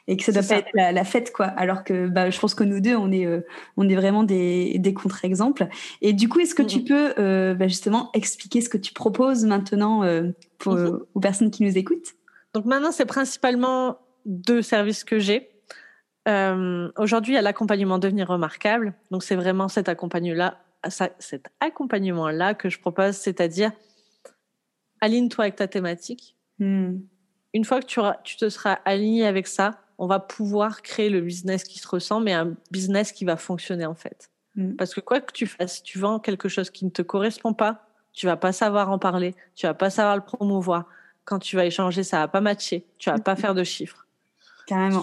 et 0.09 0.17
que 0.17 0.25
ça 0.25 0.33
doit 0.33 0.43
pas 0.43 0.57
être 0.57 0.71
la, 0.75 1.05
fête, 1.05 1.33
quoi. 1.33 1.47
Alors 1.47 1.85
que 1.85 2.09
bah, 2.09 2.31
je 2.31 2.38
pense 2.38 2.55
que 2.55 2.65
nous 2.65 2.81
deux, 2.81 2.97
on 2.97 3.12
est, 3.12 3.27
euh, 3.27 3.41
on 3.77 3.88
est 3.88 3.95
vraiment 3.95 4.25
des, 4.25 4.79
des 4.79 4.95
contre-exemples. 4.95 5.69
Et 6.01 6.12
du 6.12 6.29
coup, 6.29 6.41
est-ce 6.41 6.55
que 6.55 6.62
tu 6.62 6.83
peux 6.83 7.15
bah, 7.55 7.69
justement 7.69 8.11
expliquer 8.15 8.61
ce 8.61 8.69
que 8.69 8.79
tu 8.79 8.93
proposes 8.93 9.45
maintenant 9.45 10.03
pour, 10.59 10.75
mm-hmm. 10.75 11.01
aux 11.15 11.21
personnes 11.21 11.51
qui 11.51 11.62
nous 11.62 11.79
écoutent? 11.79 12.15
Donc 12.55 12.65
maintenant, 12.65 12.93
c'est 12.93 13.07
principalement 13.07 13.99
deux 14.27 14.62
services 14.62 15.05
que 15.05 15.19
j'ai. 15.19 15.49
Euh, 16.29 16.91
aujourd'hui, 16.97 17.33
il 17.33 17.37
y 17.37 17.38
a 17.38 17.43
l'accompagnement 17.43 17.99
devenir 17.99 18.29
remarquable. 18.29 18.95
Donc, 19.11 19.23
c'est 19.23 19.37
vraiment 19.37 19.69
cet 19.69 19.88
accompagnement-là, 19.88 20.59
cet 21.19 21.49
accompagnement-là 21.61 22.55
que 22.55 22.69
je 22.69 22.79
propose, 22.79 23.17
c'est-à-dire 23.17 23.73
aligne-toi 25.01 25.45
avec 25.45 25.57
ta 25.57 25.67
thématique. 25.67 26.37
Hmm. 26.59 26.99
Une 27.55 27.65
fois 27.65 27.81
que 27.81 27.87
tu, 27.87 28.01
tu, 28.25 28.37
te 28.37 28.49
seras 28.49 28.79
aligné 28.85 29.27
avec 29.27 29.47
ça, 29.47 29.82
on 29.99 30.07
va 30.07 30.21
pouvoir 30.21 30.83
créer 30.83 31.11
le 31.11 31.21
business 31.21 31.65
qui 31.65 31.79
se 31.79 31.89
ressent, 31.89 32.21
mais 32.21 32.33
un 32.33 32.55
business 32.71 33.13
qui 33.13 33.25
va 33.25 33.37
fonctionner 33.37 33.87
en 33.87 33.95
fait. 33.95 34.31
Hmm. 34.57 34.75
Parce 34.77 34.95
que 34.95 35.01
quoi 35.01 35.21
que 35.21 35.33
tu 35.33 35.47
fasses, 35.47 35.77
si 35.77 35.83
tu 35.83 35.99
vends 35.99 36.19
quelque 36.19 36.49
chose 36.49 36.71
qui 36.71 36.85
ne 36.85 36.91
te 36.91 37.03
correspond 37.03 37.55
pas, 37.55 37.87
tu 38.13 38.27
vas 38.27 38.37
pas 38.37 38.53
savoir 38.53 38.91
en 38.91 38.99
parler, 38.99 39.35
tu 39.55 39.67
vas 39.67 39.75
pas 39.75 39.91
savoir 39.91 40.17
le 40.17 40.23
promouvoir. 40.23 40.87
Quand 41.25 41.39
tu 41.39 41.57
vas 41.57 41.65
échanger, 41.65 42.03
ça 42.03 42.19
va 42.19 42.29
pas 42.29 42.41
matcher, 42.41 42.85
tu 42.99 43.11
vas 43.11 43.19
pas 43.19 43.37
faire 43.37 43.55
de 43.55 43.65
chiffres. 43.65 44.07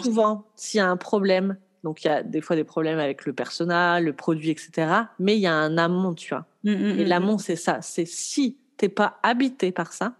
Souvent, 0.01 0.45
s'il 0.55 0.79
y 0.79 0.81
a 0.81 0.89
un 0.89 0.97
problème, 0.97 1.57
donc 1.83 2.03
il 2.03 2.07
y 2.07 2.09
a 2.09 2.23
des 2.23 2.41
fois 2.41 2.55
des 2.55 2.63
problèmes 2.63 2.99
avec 2.99 3.25
le 3.25 3.33
personnel, 3.33 4.03
le 4.03 4.13
produit, 4.13 4.49
etc. 4.49 4.91
Mais 5.19 5.37
il 5.37 5.41
y 5.41 5.47
a 5.47 5.53
un 5.53 5.77
amont, 5.77 6.13
tu 6.13 6.29
vois. 6.29 6.45
Mmh, 6.63 6.71
mmh, 6.71 6.99
et 6.99 7.05
l'amont, 7.05 7.37
c'est 7.37 7.55
ça. 7.55 7.81
C'est 7.81 8.05
si 8.05 8.57
t'es 8.77 8.89
pas 8.89 9.19
habité 9.23 9.71
par 9.71 9.93
ça, 9.93 10.13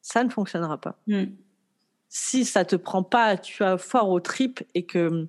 ça 0.00 0.22
ne 0.22 0.28
fonctionnera 0.28 0.78
pas. 0.78 0.96
Si 2.16 2.44
ça 2.44 2.64
te 2.64 2.76
prend 2.76 3.02
pas, 3.02 3.36
tu 3.36 3.64
as 3.64 3.76
fort 3.76 4.08
au 4.08 4.20
trip 4.20 4.62
et 4.74 4.86
que 4.86 5.26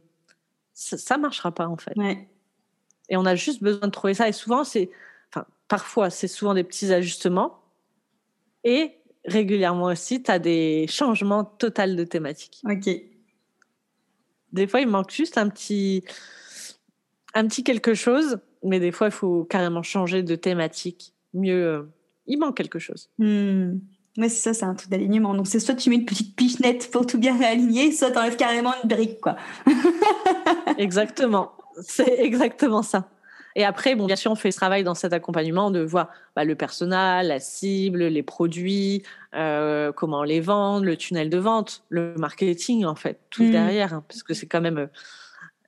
ça, 0.71 1.17
ne 1.17 1.23
marchera 1.23 1.51
pas 1.51 1.67
en 1.67 1.77
fait. 1.77 1.95
Et 3.09 3.17
on 3.17 3.25
a 3.25 3.33
juste 3.33 3.63
besoin 3.63 3.87
de 3.87 3.91
trouver 3.91 4.13
ça. 4.13 4.29
Et 4.29 4.31
souvent, 4.31 4.63
c'est, 4.63 4.91
enfin, 5.31 5.47
parfois, 5.67 6.11
c'est 6.11 6.27
souvent 6.27 6.53
des 6.53 6.63
petits 6.63 6.93
ajustements. 6.93 7.59
Et 8.63 8.99
régulièrement 9.25 9.85
aussi, 9.85 10.21
tu 10.21 10.29
as 10.29 10.37
des 10.37 10.85
changements 10.87 11.43
totaux 11.43 11.87
de 11.87 12.03
thématique. 12.03 12.61
Ok. 12.69 12.87
Des 14.53 14.67
fois, 14.67 14.79
il 14.79 14.87
manque 14.87 15.09
juste 15.09 15.39
un 15.39 15.49
petit, 15.49 16.03
un 17.33 17.47
petit 17.47 17.63
quelque 17.63 17.95
chose, 17.95 18.37
mais 18.61 18.79
des 18.79 18.91
fois, 18.91 19.07
il 19.07 19.13
faut 19.13 19.43
carrément 19.45 19.81
changer 19.81 20.21
de 20.21 20.35
thématique. 20.35 21.15
Mieux, 21.33 21.65
euh, 21.65 21.83
il 22.27 22.37
manque 22.37 22.55
quelque 22.55 22.77
chose. 22.77 23.09
Hmm. 23.17 23.79
Mais 24.17 24.29
c'est 24.29 24.53
ça, 24.53 24.53
c'est 24.53 24.65
un 24.65 24.75
truc 24.75 24.89
d'alignement. 24.89 25.33
Donc, 25.33 25.47
c'est 25.47 25.59
soit 25.59 25.75
tu 25.75 25.89
mets 25.89 25.97
une 25.97 26.05
petite 26.05 26.35
pichenette 26.35 26.89
pour 26.91 27.05
tout 27.05 27.17
bien 27.17 27.37
réaligner, 27.37 27.91
soit 27.91 28.11
tu 28.11 28.17
enlèves 28.17 28.37
carrément 28.37 28.73
une 28.83 28.89
brique, 28.89 29.19
quoi. 29.19 29.35
exactement. 30.77 31.51
C'est 31.81 32.19
exactement 32.19 32.81
ça. 32.81 33.09
Et 33.57 33.63
après, 33.63 33.95
bon, 33.95 34.05
bien 34.05 34.17
sûr, 34.17 34.31
on 34.31 34.35
fait 34.35 34.51
ce 34.51 34.57
travail 34.57 34.83
dans 34.83 34.95
cet 34.95 35.13
accompagnement 35.13 35.71
de 35.71 35.79
voir 35.79 36.09
bah, 36.35 36.43
le 36.43 36.55
personnel, 36.55 37.27
la 37.27 37.39
cible, 37.39 38.03
les 38.03 38.23
produits, 38.23 39.03
euh, 39.33 39.93
comment 39.93 40.23
les 40.23 40.41
vendre, 40.41 40.85
le 40.85 40.97
tunnel 40.97 41.29
de 41.29 41.37
vente, 41.37 41.83
le 41.89 42.15
marketing, 42.17 42.85
en 42.85 42.95
fait, 42.95 43.19
tout 43.29 43.43
mmh. 43.43 43.51
derrière, 43.51 43.93
hein, 43.93 44.03
parce 44.07 44.23
que 44.23 44.33
c'est 44.33 44.45
quand 44.45 44.61
même. 44.61 44.89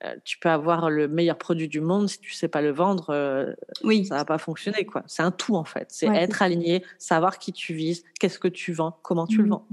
Euh, 0.04 0.16
tu 0.24 0.38
peux 0.38 0.50
avoir 0.50 0.90
le 0.90 1.08
meilleur 1.08 1.38
produit 1.38 1.68
du 1.68 1.82
monde 1.82 2.08
si 2.08 2.20
tu 2.20 2.32
sais 2.32 2.48
pas 2.48 2.62
le 2.62 2.72
vendre, 2.72 3.10
euh, 3.10 3.54
oui. 3.84 4.06
ça 4.06 4.16
va 4.16 4.26
pas 4.26 4.38
fonctionner 4.38 4.86
quoi. 4.86 5.04
C'est 5.08 5.24
un 5.24 5.32
tout 5.32 5.56
en 5.56 5.64
fait. 5.64 5.88
C'est 5.90 6.08
être 6.08 6.42
aligné, 6.42 6.84
savoir 7.00 7.40
qui 7.40 7.52
tu 7.52 7.74
vises, 7.74 8.04
qu'est-ce 8.20 8.40
que 8.40 8.48
tu 8.48 8.74
vends, 8.74 8.98
comment 9.02 9.26
tu 9.26 9.38
le 9.38 9.46
mmh. 9.46 9.50
vends. 9.50 9.68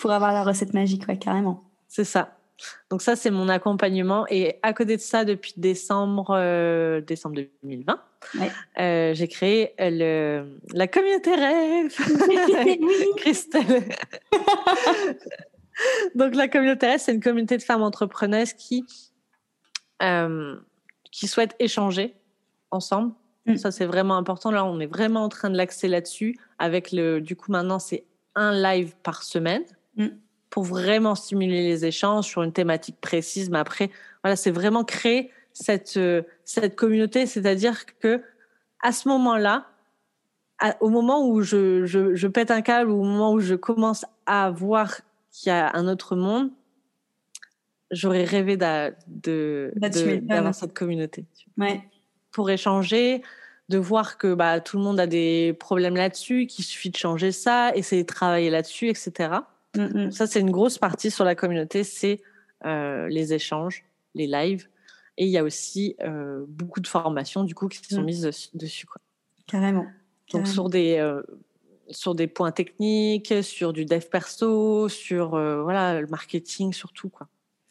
Pour 0.00 0.10
avoir 0.10 0.32
la 0.32 0.42
recette 0.42 0.74
magique, 0.74 1.06
ouais, 1.06 1.18
carrément. 1.18 1.64
C'est 1.88 2.04
ça. 2.04 2.36
Donc 2.90 3.02
ça, 3.02 3.16
c'est 3.16 3.30
mon 3.30 3.48
accompagnement. 3.48 4.26
Et 4.28 4.58
à 4.62 4.72
côté 4.72 4.96
de 4.96 5.02
ça, 5.02 5.24
depuis 5.24 5.54
décembre, 5.56 6.30
euh, 6.30 7.00
décembre 7.00 7.36
2020, 7.62 8.00
euh, 8.78 9.14
j'ai 9.14 9.28
créé 9.28 9.74
le, 9.78 10.58
la 10.72 10.86
communauté 10.86 11.34
rêve. 11.34 11.94
Christelle. 13.16 13.84
Donc 16.14 16.34
la 16.34 16.48
communauté 16.48 16.86
rêve, 16.86 17.00
c'est 17.00 17.14
une 17.14 17.22
communauté 17.22 17.56
de 17.56 17.62
femmes 17.62 17.82
entrepreneuses 17.82 18.52
qui, 18.52 18.84
euh, 20.02 20.56
qui 21.10 21.28
souhaitent 21.28 21.56
échanger 21.58 22.14
ensemble. 22.70 23.12
Mm. 23.46 23.56
Ça, 23.56 23.70
c'est 23.70 23.86
vraiment 23.86 24.16
important. 24.16 24.50
Là, 24.50 24.64
on 24.64 24.80
est 24.80 24.86
vraiment 24.86 25.24
en 25.24 25.28
train 25.28 25.50
de 25.50 25.56
l'axer 25.56 25.88
là-dessus. 25.88 26.38
Avec 26.58 26.92
le, 26.92 27.20
du 27.20 27.36
coup, 27.36 27.52
maintenant, 27.52 27.78
c'est 27.78 28.04
un 28.34 28.52
live 28.52 28.94
par 29.02 29.22
semaine. 29.22 29.64
Mm 29.96 30.08
pour 30.52 30.64
vraiment 30.64 31.14
stimuler 31.14 31.62
les 31.62 31.86
échanges 31.86 32.26
sur 32.26 32.42
une 32.42 32.52
thématique 32.52 33.00
précise. 33.00 33.48
Mais 33.48 33.58
après, 33.58 33.90
voilà, 34.22 34.36
c'est 34.36 34.50
vraiment 34.50 34.84
créer 34.84 35.30
cette, 35.54 35.96
euh, 35.96 36.22
cette 36.44 36.76
communauté, 36.76 37.24
c'est-à-dire 37.24 37.86
que 38.00 38.22
à 38.82 38.92
ce 38.92 39.08
moment-là, 39.08 39.66
au 40.80 40.90
moment 40.90 41.26
où 41.26 41.40
je, 41.40 41.86
je, 41.86 42.14
je, 42.14 42.28
pète 42.28 42.50
un 42.50 42.60
câble, 42.60 42.90
ou 42.90 43.00
au 43.00 43.04
moment 43.04 43.32
où 43.32 43.40
je 43.40 43.54
commence 43.54 44.04
à 44.26 44.50
voir 44.50 45.00
qu'il 45.32 45.48
y 45.48 45.50
a 45.50 45.74
un 45.74 45.88
autre 45.88 46.16
monde, 46.16 46.50
j'aurais 47.92 48.24
rêvé 48.24 48.56
d'avoir 48.56 50.54
cette 50.54 50.74
communauté. 50.74 51.26
Ouais. 51.56 51.82
Pour 52.32 52.50
échanger, 52.50 53.22
de 53.68 53.78
voir 53.78 54.18
que 54.18 54.34
bah, 54.34 54.60
tout 54.60 54.78
le 54.78 54.82
monde 54.82 54.98
a 54.98 55.06
des 55.06 55.54
problèmes 55.58 55.96
là-dessus, 55.96 56.46
qu'il 56.46 56.64
suffit 56.64 56.90
de 56.90 56.96
changer 56.96 57.30
ça, 57.32 57.72
essayer 57.74 58.02
de 58.02 58.06
travailler 58.06 58.50
là-dessus, 58.50 58.88
etc. 58.88 59.34
Mm. 59.76 60.10
Ça, 60.10 60.26
c'est 60.26 60.40
une 60.40 60.50
grosse 60.50 60.78
partie 60.78 61.10
sur 61.10 61.24
la 61.24 61.34
communauté, 61.34 61.84
c'est 61.84 62.20
euh, 62.64 63.08
les 63.08 63.32
échanges, 63.32 63.84
les 64.14 64.26
lives. 64.26 64.68
Et 65.18 65.26
il 65.26 65.30
y 65.30 65.38
a 65.38 65.44
aussi 65.44 65.94
euh, 66.02 66.44
beaucoup 66.48 66.80
de 66.80 66.86
formations, 66.86 67.44
du 67.44 67.54
coup, 67.54 67.68
qui 67.68 67.78
sont 67.94 68.02
mm. 68.02 68.04
mises 68.04 68.50
dessus. 68.54 68.86
Quoi. 68.86 69.00
Carrément. 69.46 69.86
Donc, 70.32 70.48
sur 70.48 70.70
des, 70.70 70.96
euh, 70.96 71.22
sur 71.90 72.14
des 72.14 72.26
points 72.26 72.52
techniques, 72.52 73.34
sur 73.42 73.74
du 73.74 73.84
dev 73.84 74.04
perso, 74.10 74.88
sur 74.88 75.30
voilà, 75.30 76.00
le 76.00 76.06
marketing, 76.06 76.72
surtout. 76.72 77.10
Quoi. 77.10 77.28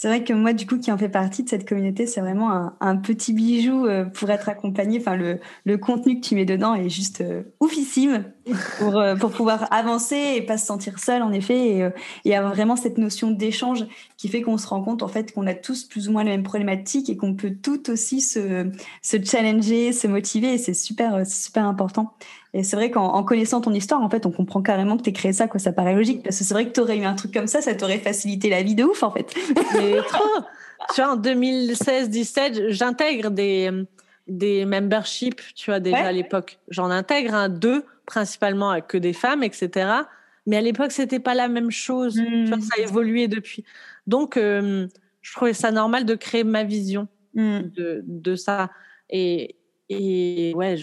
C'est 0.00 0.06
vrai 0.06 0.22
que 0.22 0.32
moi, 0.32 0.52
du 0.52 0.64
coup, 0.64 0.78
qui 0.78 0.92
en 0.92 0.96
fait 0.96 1.08
partie 1.08 1.42
de 1.42 1.48
cette 1.48 1.68
communauté, 1.68 2.06
c'est 2.06 2.20
vraiment 2.20 2.70
un, 2.80 2.96
petit 2.98 3.32
bijou 3.32 3.84
euh, 3.84 4.04
pour 4.04 4.30
être 4.30 4.48
accompagné. 4.48 5.00
Enfin, 5.00 5.16
le, 5.16 5.76
contenu 5.76 6.20
que 6.20 6.24
tu 6.24 6.36
mets 6.36 6.44
dedans 6.44 6.76
est 6.76 6.88
juste 6.88 7.20
euh, 7.20 7.42
oufissime 7.58 8.22
pour, 8.78 8.96
euh, 8.96 9.16
pour 9.16 9.32
pouvoir 9.32 9.66
avancer 9.72 10.34
et 10.36 10.42
pas 10.42 10.56
se 10.56 10.66
sentir 10.66 11.00
seul, 11.00 11.20
en 11.20 11.32
effet, 11.32 11.90
et, 12.24 12.36
avoir 12.36 12.54
vraiment 12.54 12.76
cette 12.76 12.96
notion 12.96 13.32
d'échange 13.32 13.86
qui 14.16 14.28
fait 14.28 14.40
qu'on 14.40 14.56
se 14.56 14.68
rend 14.68 14.82
compte, 14.84 15.02
en 15.02 15.08
fait, 15.08 15.34
qu'on 15.34 15.48
a 15.48 15.54
tous 15.54 15.82
plus 15.82 16.08
ou 16.08 16.12
moins 16.12 16.22
les 16.22 16.30
mêmes 16.30 16.44
problématiques 16.44 17.10
et 17.10 17.16
qu'on 17.16 17.34
peut 17.34 17.56
tout 17.60 17.90
aussi 17.90 18.20
se, 18.20 18.70
challenger, 19.02 19.92
se 19.92 20.06
motiver. 20.06 20.52
Et 20.54 20.58
c'est 20.58 20.74
super, 20.74 21.26
super 21.26 21.64
important. 21.64 22.14
Et 22.54 22.62
c'est 22.62 22.76
vrai 22.76 22.90
qu'en 22.90 23.22
connaissant 23.24 23.60
ton 23.60 23.74
histoire, 23.74 24.00
en 24.00 24.08
fait, 24.08 24.24
on 24.24 24.30
comprend 24.30 24.62
carrément 24.62 24.96
que 24.96 25.02
tu 25.02 25.12
créé 25.12 25.32
ça, 25.34 25.48
quoi. 25.48 25.60
Ça 25.60 25.72
paraît 25.72 25.94
logique. 25.94 26.22
Parce 26.22 26.38
que 26.38 26.44
c'est 26.44 26.54
vrai 26.54 26.66
que 26.66 26.72
tu 26.72 26.80
aurais 26.80 26.96
eu 26.96 27.04
un 27.04 27.14
truc 27.14 27.32
comme 27.32 27.46
ça, 27.46 27.60
ça 27.60 27.74
t'aurait 27.74 27.98
facilité 27.98 28.48
la 28.48 28.62
vie 28.62 28.74
de 28.74 28.84
ouf, 28.84 29.02
en 29.02 29.10
fait. 29.10 29.34
trop 29.96 30.44
Tu 30.94 31.02
vois, 31.02 31.12
en 31.12 31.16
2016-17, 31.16 32.70
j'intègre 32.70 33.30
des, 33.30 33.70
des 34.26 34.64
memberships, 34.64 35.54
tu 35.54 35.70
vois, 35.70 35.80
déjà 35.80 36.06
à 36.06 36.12
l'époque. 36.12 36.58
J'en 36.68 36.90
intègre 36.90 37.34
un, 37.34 37.48
deux, 37.48 37.84
principalement 38.06 38.70
avec 38.70 38.86
que 38.86 38.96
des 38.96 39.12
femmes, 39.12 39.42
etc. 39.42 39.90
Mais 40.46 40.56
à 40.56 40.60
l'époque, 40.60 40.92
c'était 40.92 41.20
pas 41.20 41.34
la 41.34 41.48
même 41.48 41.70
chose. 41.70 42.18
Mmh. 42.18 42.60
ça 42.60 42.74
a 42.78 42.80
évolué 42.80 43.28
depuis. 43.28 43.64
Donc, 44.06 44.36
je 44.36 45.32
trouvais 45.34 45.52
ça 45.52 45.72
normal 45.72 46.04
de 46.06 46.14
créer 46.14 46.44
ma 46.44 46.62
vision 46.62 47.08
mmh. 47.34 47.58
de, 47.74 48.02
de, 48.06 48.36
ça. 48.36 48.70
Et, 49.10 49.56
et 49.88 50.52
ouais, 50.54 50.76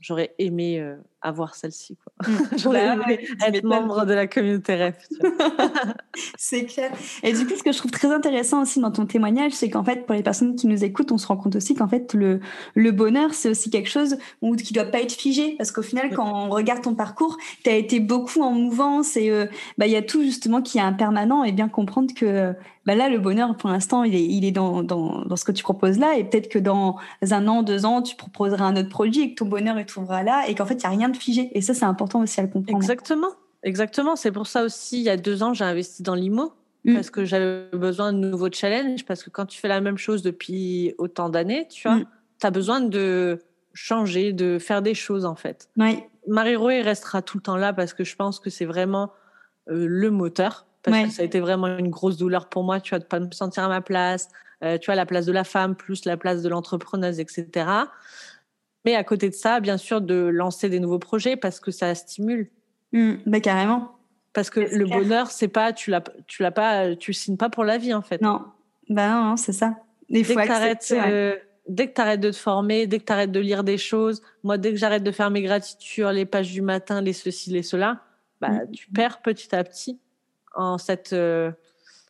j'aurais 0.00 0.34
aimé 0.38 0.84
avoir 1.20 1.54
celle-ci. 1.54 1.96
Mmh. 2.26 2.32
J'aurais 2.56 2.96
bah 2.96 3.04
aimé 3.04 3.26
être 3.46 3.64
membre 3.64 4.06
de 4.06 4.14
la 4.14 4.26
communauté 4.26 4.74
REF. 4.74 4.96
c'est 6.38 6.64
clair. 6.64 6.92
Et 7.22 7.32
du 7.32 7.46
coup, 7.46 7.54
ce 7.56 7.62
que 7.62 7.72
je 7.72 7.78
trouve 7.78 7.90
très 7.90 8.12
intéressant 8.12 8.62
aussi 8.62 8.80
dans 8.80 8.90
ton 8.90 9.06
témoignage, 9.06 9.52
c'est 9.52 9.70
qu'en 9.70 9.84
fait, 9.84 10.06
pour 10.06 10.14
les 10.14 10.22
personnes 10.22 10.54
qui 10.54 10.66
nous 10.66 10.84
écoutent, 10.84 11.12
on 11.12 11.18
se 11.18 11.26
rend 11.26 11.36
compte 11.36 11.56
aussi 11.56 11.74
qu'en 11.74 11.88
fait, 11.88 12.14
le, 12.14 12.40
le 12.74 12.90
bonheur, 12.92 13.34
c'est 13.34 13.48
aussi 13.48 13.70
quelque 13.70 13.88
chose 13.88 14.16
où, 14.42 14.54
qui 14.56 14.72
ne 14.72 14.80
doit 14.80 14.90
pas 14.90 15.00
être 15.00 15.12
figé. 15.12 15.54
Parce 15.58 15.72
qu'au 15.72 15.82
final, 15.82 16.14
quand 16.14 16.46
on 16.46 16.50
regarde 16.50 16.82
ton 16.82 16.94
parcours, 16.94 17.36
tu 17.64 17.70
as 17.70 17.76
été 17.76 18.00
beaucoup 18.00 18.42
en 18.42 18.52
mouvance 18.52 19.16
et 19.16 19.30
euh, 19.30 19.46
bah, 19.76 19.86
il 19.86 19.92
y 19.92 19.96
a 19.96 20.02
tout 20.02 20.22
justement 20.22 20.62
qui 20.62 20.78
est 20.78 20.82
impermanent 20.82 21.44
et 21.44 21.52
bien 21.52 21.68
comprendre 21.68 22.12
que 22.14 22.54
bah 22.88 22.94
là, 22.94 23.10
le 23.10 23.18
bonheur, 23.18 23.54
pour 23.54 23.68
l'instant, 23.68 24.02
il 24.02 24.14
est, 24.14 24.24
il 24.24 24.46
est 24.46 24.50
dans, 24.50 24.82
dans, 24.82 25.22
dans, 25.26 25.36
ce 25.36 25.44
que 25.44 25.52
tu 25.52 25.62
proposes 25.62 25.98
là. 25.98 26.16
Et 26.16 26.24
peut-être 26.24 26.48
que 26.48 26.58
dans 26.58 26.96
un 27.20 27.46
an, 27.46 27.62
deux 27.62 27.84
ans, 27.84 28.00
tu 28.00 28.16
proposeras 28.16 28.64
un 28.64 28.76
autre 28.76 28.88
produit 28.88 29.20
et 29.20 29.34
que 29.34 29.40
ton 29.40 29.44
bonheur, 29.44 29.78
il 29.78 29.84
trouvera 29.84 30.22
là. 30.22 30.48
Et 30.48 30.54
qu'en 30.54 30.64
fait, 30.64 30.72
il 30.72 30.78
n'y 30.78 30.86
a 30.86 30.98
rien 30.98 31.10
de 31.10 31.16
figé. 31.18 31.50
Et 31.52 31.60
ça, 31.60 31.74
c'est 31.74 31.84
important 31.84 32.22
aussi 32.22 32.40
à 32.40 32.44
le 32.44 32.48
comprendre. 32.48 32.78
Exactement. 32.78 33.28
Exactement. 33.62 34.16
C'est 34.16 34.32
pour 34.32 34.46
ça 34.46 34.64
aussi, 34.64 35.00
il 35.00 35.02
y 35.02 35.10
a 35.10 35.18
deux 35.18 35.42
ans, 35.42 35.52
j'ai 35.52 35.64
investi 35.64 36.02
dans 36.02 36.14
l'IMO. 36.14 36.54
Mm. 36.84 36.94
Parce 36.94 37.10
que 37.10 37.26
j'avais 37.26 37.68
besoin 37.74 38.14
de 38.14 38.20
nouveaux 38.20 38.50
challenges. 38.50 39.04
Parce 39.04 39.22
que 39.22 39.28
quand 39.28 39.44
tu 39.44 39.60
fais 39.60 39.68
la 39.68 39.82
même 39.82 39.98
chose 39.98 40.22
depuis 40.22 40.94
autant 40.96 41.28
d'années, 41.28 41.68
tu 41.68 41.86
vois, 41.86 41.98
mm. 41.98 42.06
tu 42.40 42.46
as 42.46 42.50
besoin 42.50 42.80
de 42.80 43.38
changer, 43.74 44.32
de 44.32 44.58
faire 44.58 44.80
des 44.80 44.94
choses, 44.94 45.26
en 45.26 45.34
fait. 45.34 45.68
Oui. 45.76 45.98
Marie-Roé 46.26 46.80
restera 46.80 47.20
tout 47.20 47.36
le 47.36 47.42
temps 47.42 47.58
là 47.58 47.74
parce 47.74 47.92
que 47.92 48.02
je 48.02 48.16
pense 48.16 48.40
que 48.40 48.48
c'est 48.48 48.64
vraiment 48.64 49.12
euh, 49.68 49.84
le 49.86 50.10
moteur 50.10 50.64
parce 50.82 51.04
que 51.04 51.10
ça 51.10 51.22
a 51.22 51.24
été 51.24 51.40
vraiment 51.40 51.66
une 51.78 51.90
grosse 51.90 52.16
douleur 52.16 52.48
pour 52.48 52.64
moi, 52.64 52.80
tu 52.80 52.90
vois, 52.90 52.98
de 52.98 53.04
pas 53.04 53.20
me 53.20 53.30
sentir 53.32 53.64
à 53.64 53.68
ma 53.68 53.80
place, 53.80 54.28
euh, 54.64 54.78
tu 54.78 54.86
vois, 54.86 54.94
la 54.94 55.06
place 55.06 55.26
de 55.26 55.32
la 55.32 55.44
femme 55.44 55.74
plus 55.74 56.04
la 56.04 56.16
place 56.16 56.42
de 56.42 56.48
l'entrepreneuse, 56.48 57.20
etc. 57.20 57.66
Mais 58.84 58.94
à 58.94 59.04
côté 59.04 59.28
de 59.28 59.34
ça, 59.34 59.60
bien 59.60 59.76
sûr, 59.76 60.00
de 60.00 60.14
lancer 60.14 60.68
des 60.68 60.80
nouveaux 60.80 60.98
projets 60.98 61.36
parce 61.36 61.60
que 61.60 61.70
ça 61.70 61.94
stimule. 61.94 62.50
Mmh, 62.92 63.14
bah 63.26 63.40
carrément. 63.40 63.98
Parce 64.32 64.50
que 64.50 64.60
le 64.60 64.86
bonheur, 64.86 65.30
c'est 65.30 65.48
pas, 65.48 65.72
tu 65.72 65.90
l'as, 65.90 66.02
tu 66.26 66.42
l'as 66.42 66.52
pas, 66.52 66.94
tu 66.94 67.12
signes 67.12 67.36
pas 67.36 67.50
pour 67.50 67.64
la 67.64 67.76
vie 67.76 67.92
en 67.92 68.02
fait. 68.02 68.20
Non, 68.22 68.44
bah 68.88 69.08
non, 69.08 69.36
c'est 69.36 69.52
ça. 69.52 69.76
dès, 70.08 70.22
que 70.22 70.50
arrêtes, 70.50 70.94
euh, 70.96 71.36
dès 71.68 71.88
que 71.88 71.94
tu 71.94 72.00
arrêtes 72.00 72.20
de 72.20 72.30
te 72.30 72.36
former, 72.36 72.86
dès 72.86 73.00
que 73.00 73.04
tu 73.04 73.12
arrêtes 73.12 73.32
de 73.32 73.40
lire 73.40 73.64
des 73.64 73.78
choses, 73.78 74.22
moi, 74.44 74.58
dès 74.58 74.70
que 74.70 74.76
j'arrête 74.76 75.02
de 75.02 75.10
faire 75.10 75.30
mes 75.30 75.42
gratitudes, 75.42 76.06
les 76.12 76.24
pages 76.24 76.52
du 76.52 76.62
matin, 76.62 77.00
les 77.00 77.12
ceci, 77.12 77.50
les 77.50 77.62
cela, 77.62 78.02
bah, 78.40 78.50
mmh. 78.50 78.70
tu 78.72 78.88
perds 78.90 79.22
petit 79.22 79.54
à 79.54 79.64
petit 79.64 79.98
en 80.54 80.78
cette, 80.78 81.12
euh, 81.12 81.52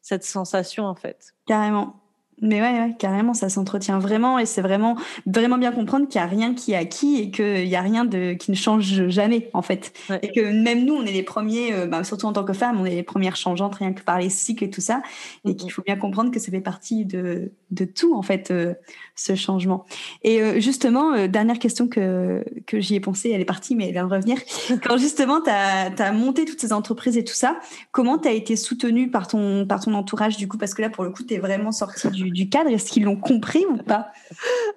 cette 0.03 0.25
sensation, 0.25 0.85
en 0.85 0.95
fait. 0.95 1.35
Carrément. 1.47 2.01
Mais 2.41 2.61
ouais, 2.61 2.95
carrément, 2.99 3.35
ça 3.35 3.49
s'entretient 3.49 3.99
vraiment 3.99 4.39
et 4.39 4.47
c'est 4.47 4.63
vraiment 4.63 4.97
vraiment 5.27 5.59
bien 5.59 5.73
comprendre 5.73 6.07
qu'il 6.09 6.21
n'y 6.21 6.25
a 6.25 6.29
rien 6.29 6.55
qui 6.55 6.73
est 6.73 6.77
acquis 6.77 7.21
et 7.21 7.31
qu'il 7.31 7.65
n'y 7.65 7.77
a 7.77 7.81
rien 7.81 8.05
de 8.05 8.35
qui 8.35 8.51
ne 8.51 8.57
change 8.57 9.09
jamais 9.09 9.51
en 9.55 9.63
fait. 9.63 9.93
Et 10.23 10.31
que 10.31 10.41
même 10.41 10.85
nous, 10.85 10.95
on 10.95 11.05
est 11.05 11.13
les 11.13 11.23
premiers, 11.23 11.73
euh, 11.73 11.87
bah, 11.87 12.05
surtout 12.05 12.27
en 12.27 12.33
tant 12.33 12.45
que 12.45 12.53
femmes, 12.53 12.81
on 12.81 12.85
est 12.85 12.95
les 12.95 13.03
premières 13.03 13.37
changeantes 13.37 13.75
rien 13.75 13.93
que 13.93 14.03
par 14.03 14.19
les 14.19 14.31
cycles 14.31 14.65
et 14.65 14.71
tout 14.71 14.81
ça, 14.81 15.03
et 15.45 15.57
qu'il 15.57 15.73
faut 15.73 15.83
bien 15.83 15.97
comprendre 15.97 16.31
que 16.31 16.39
ça 16.39 16.51
fait 16.51 16.61
partie 16.61 17.05
de, 17.05 17.53
de 17.71 17.85
tout 17.85 18.15
en 18.15 18.23
fait 18.23 18.51
euh, 18.51 18.75
ce 19.17 19.35
changement. 19.35 19.85
Et 20.23 20.41
euh, 20.41 20.61
justement, 20.61 21.27
dernière 21.27 21.59
question 21.59 21.89
que 21.89 22.45
que 22.67 22.81
j'y 22.81 22.95
ai 22.95 23.01
pensé, 23.01 23.31
elle 23.31 23.41
est 23.41 23.47
partie, 23.47 23.75
mais 23.75 23.89
elle 23.89 23.95
de 23.95 24.15
revenir. 24.15 24.39
Quand 24.83 24.97
justement 24.97 25.41
tu 25.41 25.51
as, 25.51 25.93
as, 25.99 26.13
monté 26.13 26.45
toutes 26.45 26.61
ces 26.61 26.73
entreprises 26.73 27.17
et 27.17 27.25
tout 27.25 27.35
ça, 27.35 27.59
comment 27.91 28.19
tu 28.19 28.29
as 28.29 28.33
été 28.33 28.55
soutenue 28.55 29.11
par 29.11 29.27
ton 29.27 29.67
par 29.67 29.81
ton 29.81 29.95
entourage 29.95 30.37
du 30.37 30.47
coup? 30.47 30.59
Parce 30.59 30.75
que 30.75 30.83
là, 30.83 30.91
pour 30.91 31.05
le 31.05 31.11
coup, 31.11 31.25
tu 31.25 31.35
es 31.35 31.39
vraiment 31.39 31.73
sortie 31.73 32.09
du 32.09 32.28
du, 32.31 32.49
cadre 32.49 32.71
Est-ce 32.71 32.91
qu'ils 32.91 33.05
l'ont 33.05 33.17
compris 33.17 33.65
ou 33.67 33.77
pas? 33.77 34.13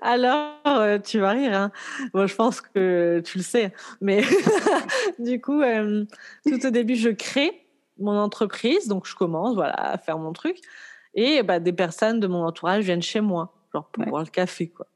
Alors, 0.01 0.55
euh, 0.65 0.99
tu 0.99 1.19
vas 1.19 1.31
rire. 1.31 1.53
Hein. 1.53 1.71
Bon, 2.13 2.27
je 2.27 2.35
pense 2.35 2.61
que 2.61 3.21
tu 3.25 3.37
le 3.37 3.43
sais. 3.43 3.73
Mais 4.01 4.21
du 5.19 5.39
coup, 5.41 5.61
euh, 5.61 6.05
tout 6.45 6.65
au 6.65 6.69
début, 6.69 6.95
je 6.95 7.09
crée 7.09 7.65
mon 7.99 8.17
entreprise. 8.17 8.87
Donc, 8.87 9.07
je 9.07 9.15
commence 9.15 9.55
voilà, 9.55 9.73
à 9.73 9.97
faire 9.97 10.17
mon 10.17 10.33
truc. 10.33 10.57
Et 11.13 11.43
bah, 11.43 11.59
des 11.59 11.73
personnes 11.73 12.19
de 12.19 12.27
mon 12.27 12.45
entourage 12.45 12.85
viennent 12.85 13.01
chez 13.01 13.21
moi, 13.21 13.53
genre 13.73 13.85
pour 13.91 14.05
boire 14.05 14.23
le 14.23 14.29
café. 14.29 14.67
Quoi. 14.67 14.87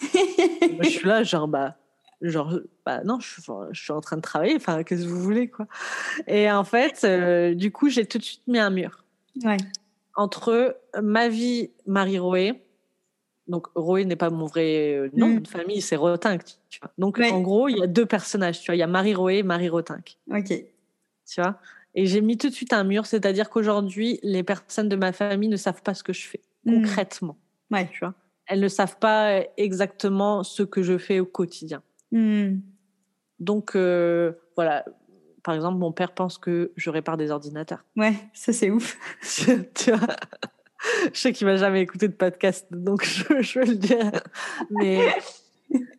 je 0.00 0.88
suis 0.88 1.06
là, 1.06 1.22
genre, 1.22 1.46
bah, 1.46 1.76
genre 2.20 2.58
bah 2.84 3.02
non 3.04 3.20
je, 3.20 3.40
je, 3.70 3.80
suis 3.80 3.92
en 3.92 4.00
train 4.00 4.16
de 4.16 4.22
travailler 4.22 4.56
enfin 4.56 4.82
qu'est-ce 4.82 5.04
que 5.04 5.08
vous 5.08 5.22
voulez 5.22 5.48
quoi? 5.48 5.66
Et 6.26 6.50
en 6.50 6.64
fait 6.64 7.02
euh, 7.04 7.54
du 7.54 7.70
coup 7.70 7.88
j'ai 7.88 8.06
tout 8.06 8.18
de 8.18 8.24
suite 8.24 8.42
mis 8.46 8.58
un 8.58 8.70
mur 8.70 9.04
ouais 9.44 9.56
entre 10.18 10.76
ma 11.00 11.28
vie, 11.28 11.70
Marie 11.86 12.18
Roé. 12.18 12.60
Donc, 13.46 13.68
Roé 13.76 14.04
n'est 14.04 14.16
pas 14.16 14.30
mon 14.30 14.46
vrai 14.46 14.94
euh, 14.94 15.10
nom 15.14 15.28
mm. 15.28 15.40
de 15.40 15.48
famille, 15.48 15.80
c'est 15.80 15.96
Rotinck. 15.96 16.42
Tu 16.68 16.80
vois. 16.80 16.90
Donc, 16.98 17.20
en 17.20 17.40
gros, 17.40 17.68
il 17.68 17.78
y 17.78 17.82
a 17.82 17.86
deux 17.86 18.04
personnages. 18.04 18.60
Tu 18.60 18.66
vois, 18.66 18.74
il 18.74 18.80
y 18.80 18.82
a 18.82 18.88
Marie 18.88 19.14
Roé 19.14 19.38
et 19.38 19.42
Marie 19.44 19.68
Rotinck. 19.68 20.18
Ok. 20.30 20.48
Tu 20.48 21.40
vois 21.40 21.60
Et 21.94 22.06
j'ai 22.06 22.20
mis 22.20 22.36
tout 22.36 22.48
de 22.48 22.54
suite 22.54 22.72
un 22.72 22.82
mur, 22.82 23.06
c'est-à-dire 23.06 23.48
qu'aujourd'hui, 23.48 24.18
les 24.24 24.42
personnes 24.42 24.88
de 24.88 24.96
ma 24.96 25.12
famille 25.12 25.48
ne 25.48 25.56
savent 25.56 25.82
pas 25.82 25.94
ce 25.94 26.02
que 26.02 26.12
je 26.12 26.26
fais 26.26 26.40
mm. 26.64 26.74
concrètement. 26.74 27.38
Ouais. 27.70 27.88
Tu 27.92 28.00
vois 28.00 28.14
Elles 28.46 28.60
ne 28.60 28.68
savent 28.68 28.98
pas 28.98 29.40
exactement 29.56 30.42
ce 30.42 30.64
que 30.64 30.82
je 30.82 30.98
fais 30.98 31.20
au 31.20 31.26
quotidien. 31.26 31.80
Mm. 32.10 32.56
Donc, 33.38 33.76
euh, 33.76 34.32
voilà, 34.56 34.84
par 35.42 35.54
exemple, 35.54 35.78
mon 35.78 35.92
père 35.92 36.12
pense 36.12 36.38
que 36.38 36.72
je 36.76 36.90
répare 36.90 37.16
des 37.16 37.30
ordinateurs. 37.30 37.84
Ouais, 37.96 38.14
ça 38.32 38.52
c'est 38.52 38.70
ouf. 38.70 38.96
tu 39.74 39.92
vois 39.92 40.16
je 41.12 41.18
sais 41.18 41.32
qu'il 41.32 41.46
m'a 41.46 41.56
jamais 41.56 41.82
écouté 41.82 42.08
de 42.08 42.12
podcast, 42.12 42.66
donc 42.70 43.04
je, 43.04 43.42
je 43.42 43.58
veux 43.58 43.66
le 43.66 43.76
dire. 43.76 44.12
Mais 44.70 45.14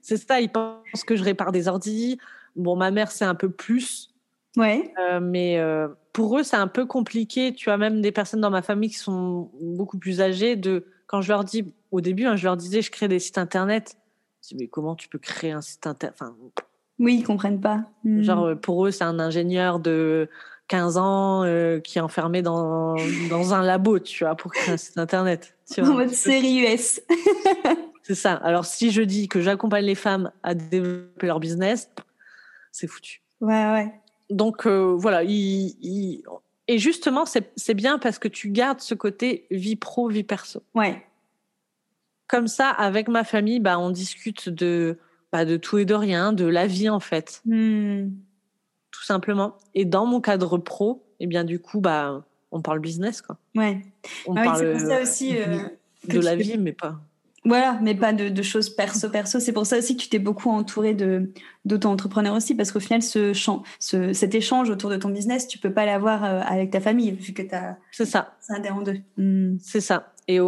c'est 0.01 0.17
ça, 0.17 0.39
il 0.39 0.51
pense 0.51 1.03
que 1.05 1.15
je 1.15 1.23
répare 1.23 1.51
des 1.51 1.67
ordis. 1.67 2.17
Bon, 2.55 2.75
ma 2.75 2.91
mère, 2.91 3.11
c'est 3.11 3.25
un 3.25 3.35
peu 3.35 3.49
plus. 3.49 4.13
Ouais. 4.57 4.93
Euh, 4.99 5.19
mais 5.19 5.59
euh, 5.59 5.87
pour 6.13 6.37
eux, 6.37 6.43
c'est 6.43 6.57
un 6.57 6.67
peu 6.67 6.85
compliqué. 6.85 7.53
Tu 7.53 7.69
as 7.69 7.77
même 7.77 8.01
des 8.01 8.11
personnes 8.11 8.41
dans 8.41 8.49
ma 8.49 8.61
famille 8.61 8.89
qui 8.89 8.97
sont 8.97 9.51
beaucoup 9.61 9.99
plus 9.99 10.21
âgées. 10.21 10.55
De 10.55 10.85
quand 11.07 11.21
je 11.21 11.29
leur 11.29 11.43
dis 11.43 11.73
au 11.91 12.01
début, 12.01 12.25
hein, 12.25 12.35
je 12.35 12.45
leur 12.45 12.57
disais, 12.57 12.81
je 12.81 12.91
crée 12.91 13.07
des 13.07 13.19
sites 13.19 13.37
internet. 13.37 13.97
Je 14.41 14.49
dis, 14.49 14.55
mais 14.55 14.67
comment 14.67 14.95
tu 14.95 15.09
peux 15.09 15.19
créer 15.19 15.51
un 15.51 15.61
site 15.61 15.85
internet 15.85 16.15
enfin, 16.19 16.35
oui, 17.00 17.16
ils 17.20 17.24
comprennent 17.24 17.62
pas. 17.62 17.86
Hmm. 18.04 18.22
Genre, 18.22 18.45
euh, 18.45 18.56
pour 18.56 18.86
eux, 18.86 18.91
c'est 18.91 19.06
un 19.06 19.20
ingénieur 19.20 19.80
de 19.80 20.30
15 20.68 20.97
ans 20.97 21.43
euh, 21.43 21.80
qui 21.80 21.97
est 21.97 22.02
enfermé 22.02 22.41
dans, 22.41 22.95
dans 23.30 23.54
un 23.54 23.64
labo, 23.64 24.00
tu 24.00 24.26
vois, 24.26 24.36
pour 24.36 24.52
créer 24.52 24.74
un 24.74 24.78
site 24.78 24.97
internet. 24.97 25.56
Tu 25.74 25.82
vois, 25.82 25.91
en 25.91 25.93
mode 25.93 26.10
série 26.10 26.60
US. 26.60 27.02
c'est 28.04 28.16
ça. 28.16 28.34
Alors, 28.34 28.66
si 28.66 28.91
je 28.91 29.02
dis 29.02 29.28
que 29.30 29.39
j'accompagne 29.39 29.86
les 29.86 29.95
femmes 29.95 30.32
à 30.43 30.54
développer 30.54 31.28
leur 31.28 31.39
business, 31.39 31.89
c'est 32.72 32.88
foutu. 32.88 33.22
Ouais, 33.39 33.72
ouais. 33.72 33.93
Donc, 34.30 34.68
euh, 34.68 34.93
voilà. 34.97 35.24
Et 35.24 36.78
justement, 36.78 37.24
c'est 37.26 37.74
bien 37.74 37.97
parce 37.97 38.20
que 38.20 38.28
tu 38.28 38.50
gardes 38.50 38.82
ce 38.82 38.93
côté 38.93 39.47
vie 39.52 39.78
pro, 39.78 40.10
vie 40.10 40.24
perso. 40.24 40.62
Ouais. 40.76 41.04
Comme 42.28 42.47
ça, 42.47 42.70
avec 42.70 43.08
ma 43.08 43.24
famille, 43.24 43.60
bah, 43.60 43.80
on 43.80 43.89
discute 43.89 44.50
de 44.50 45.00
pas 45.32 45.45
de 45.45 45.57
tout 45.57 45.77
et 45.77 45.86
de 45.86 45.93
rien, 45.93 46.34
de 46.34 46.45
la 46.45 46.67
vie 46.67 46.89
en 46.89 46.99
fait. 46.99 47.41
Hmm. 47.45 48.09
Tout 48.91 49.03
simplement. 49.03 49.55
Et 49.75 49.86
dans 49.86 50.05
mon 50.05 50.21
cadre 50.21 50.57
pro, 50.57 51.03
et 51.19 51.23
eh 51.23 51.27
bien 51.27 51.43
du 51.43 51.59
coup, 51.59 51.80
bah, 51.80 52.25
on 52.51 52.61
parle 52.61 52.80
business 52.80 53.21
quoi. 53.21 53.38
Ouais. 53.55 53.82
On 54.27 54.36
ah 54.36 54.43
parle 54.43 54.73
oui, 54.75 54.80
ça 54.80 55.01
aussi, 55.01 55.38
euh, 55.38 55.57
de, 56.07 56.19
la 56.19 56.36
vie, 56.36 56.57
mais 56.57 56.73
pas. 56.73 56.99
Voilà, 57.45 57.80
mais 57.82 57.95
pas 57.95 58.11
de, 58.11 58.41
choses 58.41 58.69
perso-perso. 58.69 59.39
C'est 59.39 59.53
pour 59.53 59.65
ça 59.65 59.77
aussi 59.77 59.95
que 59.95 60.01
tu 60.01 60.09
t'es 60.09 60.19
beaucoup 60.19 60.49
entouré 60.49 60.93
de 60.93 61.32
d'auto-entrepreneurs 61.65 62.36
aussi, 62.36 62.55
parce 62.55 62.71
qu'au 62.71 62.80
final, 62.80 63.01
ce, 63.01 63.34
ce, 63.80 64.13
cet 64.13 64.36
échange 64.36 64.69
autour 64.69 64.89
de 64.89 64.97
ton 64.97 65.09
business, 65.09 65.47
tu 65.47 65.57
peux 65.57 65.73
pas 65.73 65.86
l'avoir 65.86 66.23
euh, 66.23 66.41
avec 66.45 66.71
ta 66.71 66.82
famille, 66.82 67.11
vu 67.11 67.34
que 67.34 67.41
tu 67.41 67.55
as. 67.55 67.77
C'est 67.91 68.05
ça. 68.05 68.36
C'est 68.41 68.53
un 68.53 68.59
des 68.59 68.69
en 68.69 68.82
deux. 68.82 68.99
Hmm. 69.17 69.57
C'est 69.61 69.82
ça. 69.82 70.13
Et, 70.32 70.39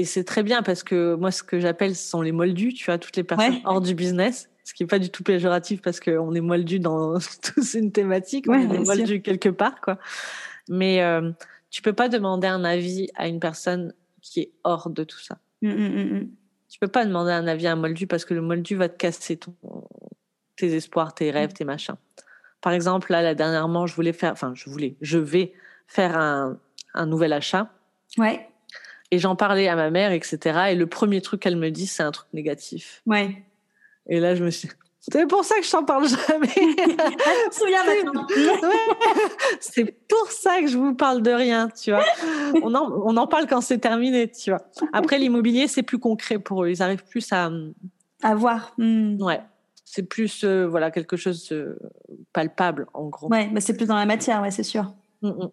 et, 0.00 0.04
c'est 0.06 0.24
très 0.24 0.42
bien 0.42 0.62
parce 0.62 0.82
que 0.82 1.14
moi, 1.14 1.30
ce 1.30 1.42
que 1.42 1.60
j'appelle, 1.60 1.94
ce 1.94 2.08
sont 2.08 2.22
les 2.22 2.32
moldus, 2.32 2.72
tu 2.72 2.86
vois, 2.86 2.96
toutes 2.96 3.16
les 3.16 3.22
personnes 3.22 3.60
hors 3.64 3.82
du 3.82 3.94
business, 3.94 4.48
ce 4.64 4.72
qui 4.72 4.84
est 4.84 4.86
pas 4.86 4.98
du 4.98 5.10
tout 5.10 5.22
péjoratif 5.22 5.82
parce 5.82 6.00
qu'on 6.00 6.34
est 6.34 6.40
moldus 6.40 6.80
dans 6.80 7.18
tous 7.42 7.74
une 7.74 7.92
thématique, 7.92 8.46
on 8.48 8.54
est 8.54 8.78
moldus 8.78 9.20
quelque 9.20 9.50
part, 9.50 9.82
quoi. 9.82 9.98
Mais 10.70 11.02
euh, 11.02 11.32
tu 11.68 11.82
peux 11.82 11.92
pas 11.92 12.08
demander 12.08 12.46
un 12.46 12.64
avis 12.64 13.08
à 13.14 13.28
une 13.28 13.40
personne 13.40 13.92
qui 14.22 14.40
est 14.40 14.52
hors 14.64 14.88
de 14.88 15.04
tout 15.04 15.18
ça. 15.18 15.38
Tu 15.60 15.68
mmh, 15.68 15.72
mmh, 15.72 16.14
mmh, 16.14 16.28
Tu 16.70 16.78
peux 16.78 16.88
pas 16.88 17.04
demander 17.04 17.32
un 17.32 17.46
avis 17.46 17.66
à 17.66 17.72
un 17.72 17.76
moldu 17.76 18.06
parce 18.06 18.24
que 18.24 18.32
le 18.32 18.40
moldu 18.40 18.74
va 18.74 18.88
te 18.88 18.96
casser 18.96 19.36
ton, 19.36 19.54
tes 20.56 20.74
espoirs, 20.74 21.14
tes 21.14 21.30
rêves, 21.30 21.52
tes 21.52 21.64
machins. 21.64 21.96
Par 22.62 22.72
exemple, 22.72 23.12
là, 23.12 23.34
dernièrement, 23.34 23.86
je 23.86 23.94
voulais 23.94 24.14
faire, 24.14 24.32
enfin, 24.32 24.52
je 24.54 24.70
voulais, 24.70 24.96
je 25.02 25.18
vais 25.18 25.52
faire 25.86 26.16
un, 26.16 26.58
un 26.94 27.04
nouvel 27.04 27.34
achat. 27.34 27.70
Ouais. 28.16 28.49
Et 29.10 29.18
j'en 29.18 29.36
parlais 29.36 29.68
à 29.68 29.76
ma 29.76 29.90
mère, 29.90 30.12
etc. 30.12 30.70
Et 30.70 30.74
le 30.74 30.86
premier 30.86 31.20
truc 31.20 31.40
qu'elle 31.40 31.56
me 31.56 31.70
dit, 31.70 31.86
c'est 31.86 32.02
un 32.02 32.12
truc 32.12 32.28
négatif. 32.32 33.02
Ouais. 33.06 33.42
Et 34.08 34.20
là, 34.20 34.34
je 34.34 34.44
me 34.44 34.50
suis 34.50 34.68
C'est 35.00 35.26
pour 35.26 35.44
ça 35.44 35.56
que 35.58 35.64
je 35.64 35.70
t'en 35.70 35.84
parle 35.84 36.06
jamais. 36.08 36.48
c'est 39.60 39.84
pour 40.08 40.30
ça 40.30 40.60
que 40.60 40.68
je 40.68 40.76
vous 40.76 40.94
parle 40.94 41.22
de 41.22 41.30
rien, 41.30 41.68
tu 41.68 41.90
vois. 41.90 42.04
On 42.62 42.74
en, 42.74 42.90
on 43.04 43.16
en 43.16 43.26
parle 43.26 43.46
quand 43.46 43.60
c'est 43.60 43.78
terminé, 43.78 44.30
tu 44.30 44.50
vois. 44.50 44.62
Après, 44.92 45.18
l'immobilier, 45.18 45.68
c'est 45.68 45.82
plus 45.82 45.98
concret 45.98 46.38
pour 46.38 46.64
eux. 46.64 46.70
Ils 46.70 46.82
arrivent 46.82 47.04
plus 47.04 47.32
à. 47.32 47.50
À 48.22 48.34
voir. 48.34 48.74
Hmm. 48.78 49.20
Ouais. 49.20 49.40
C'est 49.92 50.04
plus, 50.04 50.44
euh, 50.44 50.68
voilà, 50.68 50.92
quelque 50.92 51.16
chose 51.16 51.48
de 51.48 51.76
palpable, 52.32 52.86
en 52.94 53.08
gros. 53.08 53.28
Ouais, 53.28 53.48
mais 53.52 53.60
c'est 53.60 53.76
plus 53.76 53.86
dans 53.86 53.96
la 53.96 54.06
matière, 54.06 54.40
ouais, 54.40 54.52
c'est 54.52 54.62
sûr. 54.62 54.94
Mm, 55.22 55.46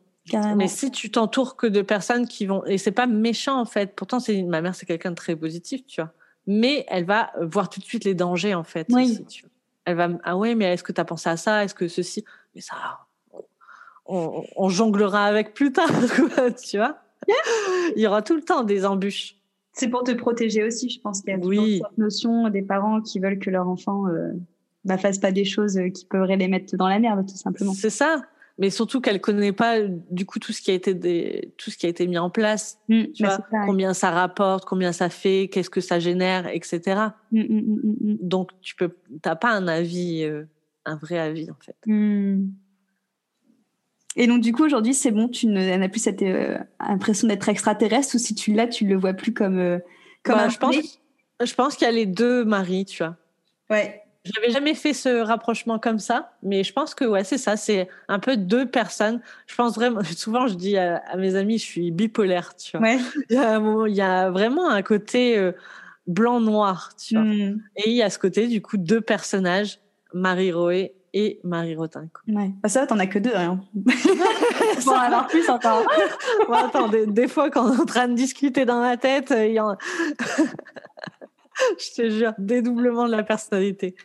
Mais 0.56 0.68
si 0.68 0.92
tu 0.92 1.12
t'entoures 1.12 1.56
que 1.56 1.68
de 1.68 1.82
personnes 1.82 2.28
qui 2.28 2.46
vont, 2.46 2.66
et 2.66 2.78
c'est 2.78 2.92
pas 2.92 3.08
méchant 3.08 3.60
en 3.60 3.66
fait. 3.66 3.96
Pourtant, 3.96 4.20
c'est 4.20 4.44
ma 4.44 4.62
mère, 4.62 4.76
c'est 4.76 4.86
quelqu'un 4.86 5.12
de 5.12 5.16
très 5.16 5.36
positif, 5.36 5.86
tu 5.88 6.02
vois. 6.02 6.12
Mais 6.48 6.86
elle 6.88 7.06
va 7.06 7.32
voir 7.42 7.70
tout 7.70 7.80
de 7.80 7.86
suite 7.86 8.04
les 8.04 8.16
dangers 8.16 8.56
en 8.56 8.64
fait. 8.64 8.88
Oui. 8.90 9.20
Elle 9.86 9.96
va, 9.96 10.10
ah 10.24 10.38
ouais, 10.38 10.56
mais 10.56 10.74
est-ce 10.74 10.84
que 10.84 10.92
tu 10.92 11.00
as 11.00 11.06
pensé 11.06 11.30
à 11.30 11.38
ça? 11.38 11.64
Est-ce 11.64 11.74
que 11.74 11.88
ceci? 11.88 12.26
Mais 12.56 12.62
ça, 12.62 12.76
on, 14.06 14.70
jonglera 14.70 15.26
avec 15.26 15.54
plus 15.54 15.72
tard, 15.72 15.90
tu 16.62 16.78
vois. 16.78 16.98
Il 17.96 18.02
y 18.02 18.08
aura 18.08 18.22
tout 18.22 18.36
le 18.36 18.42
temps 18.42 18.64
des 18.64 18.86
embûches. 18.86 19.36
C'est 19.74 19.90
pour 19.90 20.04
te 20.04 20.12
protéger 20.12 20.64
aussi, 20.64 20.90
je 20.90 21.00
pense 21.00 21.22
qu'il 21.22 21.32
y 21.32 21.34
a 21.34 21.38
oui. 21.38 21.82
cette 21.84 21.98
notion 21.98 22.50
des 22.50 22.64
parents 22.64 23.02
qui 23.02 23.20
veulent 23.20 23.40
que 23.40 23.50
leur 23.50 23.68
enfant 23.68 24.08
euh, 24.08 24.32
bah, 24.86 24.98
fasse 24.98 25.20
pas 25.20 25.32
des 25.32 25.46
choses 25.46 25.80
qui 25.94 26.06
pourraient 26.06 26.38
les 26.38 26.48
mettre 26.48 26.76
dans 26.76 26.88
la 26.88 27.00
merde, 27.00 27.28
tout 27.28 27.38
simplement. 27.38 27.74
C'est 27.74 27.90
ça 27.90 28.24
mais 28.58 28.70
surtout 28.70 29.02
qu'elle 29.02 29.22
connaît 29.22 29.52
pas 29.52 29.82
du 29.82 30.26
coup 30.26 30.40
tout 30.40 30.52
ce 30.52 30.62
qui 30.62 30.72
a 30.72 30.74
été 30.74 30.94
des, 30.94 31.54
tout 31.58 31.70
ce 31.70 31.78
qui 31.78 31.86
a 31.86 31.90
été 31.90 32.08
mis 32.08 32.18
en 32.18 32.30
place. 32.30 32.80
Mmh, 32.90 33.04
tu 33.14 33.24
bah, 33.24 33.38
vois, 33.52 33.66
combien 33.66 33.94
ça 33.94 34.10
rapporte 34.10 34.66
combien 34.66 34.92
ça 34.92 35.10
fait 35.10 35.50
qu'est-ce 35.52 35.70
que 35.70 35.82
ça 35.82 36.00
génère 36.00 36.48
etc 36.48 37.02
mmh, 37.32 37.42
mmh, 37.42 38.18
donc 38.22 38.52
tu 38.62 38.76
peux 38.76 38.96
t'as 39.22 39.36
pas 39.36 39.52
un 39.52 39.68
avis 39.68 40.24
euh, 40.24 40.46
un 40.86 40.96
vrai 40.96 41.20
avis 41.20 41.52
en 41.52 41.58
fait. 41.60 41.76
Et 44.16 44.26
donc 44.26 44.42
du 44.42 44.54
coup 44.54 44.66
aujourd'hui 44.66 44.96
c'est 44.96 45.12
bon 45.12 45.28
tu 45.28 45.48
n'as 45.48 45.90
plus 45.90 46.02
cette 46.02 46.24
euh, 46.24 46.58
impression 46.80 47.28
d'être 47.28 47.48
extraterrestre 47.50 48.16
ou 48.16 48.18
si 48.18 48.34
tu 48.34 48.54
l'as 48.54 48.68
tu 48.68 48.88
le 48.88 48.96
vois 48.96 49.14
plus 49.14 49.34
comme 49.34 49.60
euh, 49.60 49.80
comme 50.24 50.36
bah, 50.36 50.50
je 50.50 50.58
pense 50.58 51.00
je 51.44 51.54
pense 51.54 51.76
qu'il 51.76 51.86
y 51.86 51.90
a 51.90 51.94
les 51.94 52.08
deux 52.08 52.44
maris 52.44 52.86
tu 52.86 53.04
vois. 53.04 53.18
Ouais 53.70 54.02
je 54.28 54.40
n'avais 54.40 54.52
jamais 54.52 54.74
fait 54.74 54.94
ce 54.94 55.22
rapprochement 55.22 55.80
comme 55.80 56.00
ça, 56.00 56.32
mais 56.44 56.64
je 56.64 56.74
pense 56.74 56.94
que 56.94 57.06
ouais, 57.06 57.24
c'est 57.24 57.38
ça, 57.38 57.56
c'est 57.56 57.88
un 58.08 58.20
peu 58.20 58.38
deux 58.38 58.66
personnes. 58.66 59.22
Je 59.48 59.56
pense 59.56 59.76
vraiment, 59.76 60.02
souvent 60.16 60.48
je 60.48 60.56
dis 60.56 60.78
à, 60.78 61.02
mes 61.18 61.36
amis, 61.36 61.58
je 61.58 61.64
suis 61.64 61.92
bipolaire, 61.92 62.56
tu 62.56 62.78
vois. 62.78 62.88
Il, 63.30 63.96
y 63.96 64.02
a 64.02 64.30
vraiment 64.30 64.70
un 64.70 64.82
côté 64.82 65.38
euh, 65.38 65.54
blanc-noir, 66.08 66.92
tu 66.98 67.16
vois. 67.16 67.24
Hmm. 67.24 67.62
Et 67.78 67.90
il 67.90 67.96
y 67.96 68.04
a 68.04 68.10
ce 68.10 68.20
côté, 68.20 68.48
du 68.48 68.62
coup, 68.62 68.78
deux 68.78 69.02
personnages, 69.02 69.80
Marie 70.14 70.52
Roé 70.52 70.96
et 71.14 71.40
Marie 71.44 71.76
Rotin. 71.76 72.08
Ouais. 72.28 72.52
Bah 72.62 72.70
ça, 72.70 72.86
t'en 72.86 73.00
as 73.00 73.08
que 73.08 73.20
deux, 73.20 73.36
rien. 73.36 73.60
Bon, 74.86 74.94
alors 74.94 75.28
plus 75.28 75.50
encore. 75.50 75.84
attends, 76.54 76.88
des, 76.88 77.28
fois, 77.28 77.50
quand 77.50 77.70
on 77.70 77.74
est 77.74 77.82
en 77.82 77.86
train 77.86 78.08
de 78.08 78.14
discuter 78.14 78.64
dans 78.64 78.80
ma 78.80 78.96
tête, 78.96 79.34
il 79.36 79.54
y 79.54 79.60
en... 79.60 79.76
je 81.78 81.96
te 81.96 82.10
jure, 82.10 82.34
dédoublement 82.38 83.08
de 83.08 83.12
la 83.12 83.24
personnalité. 83.24 83.96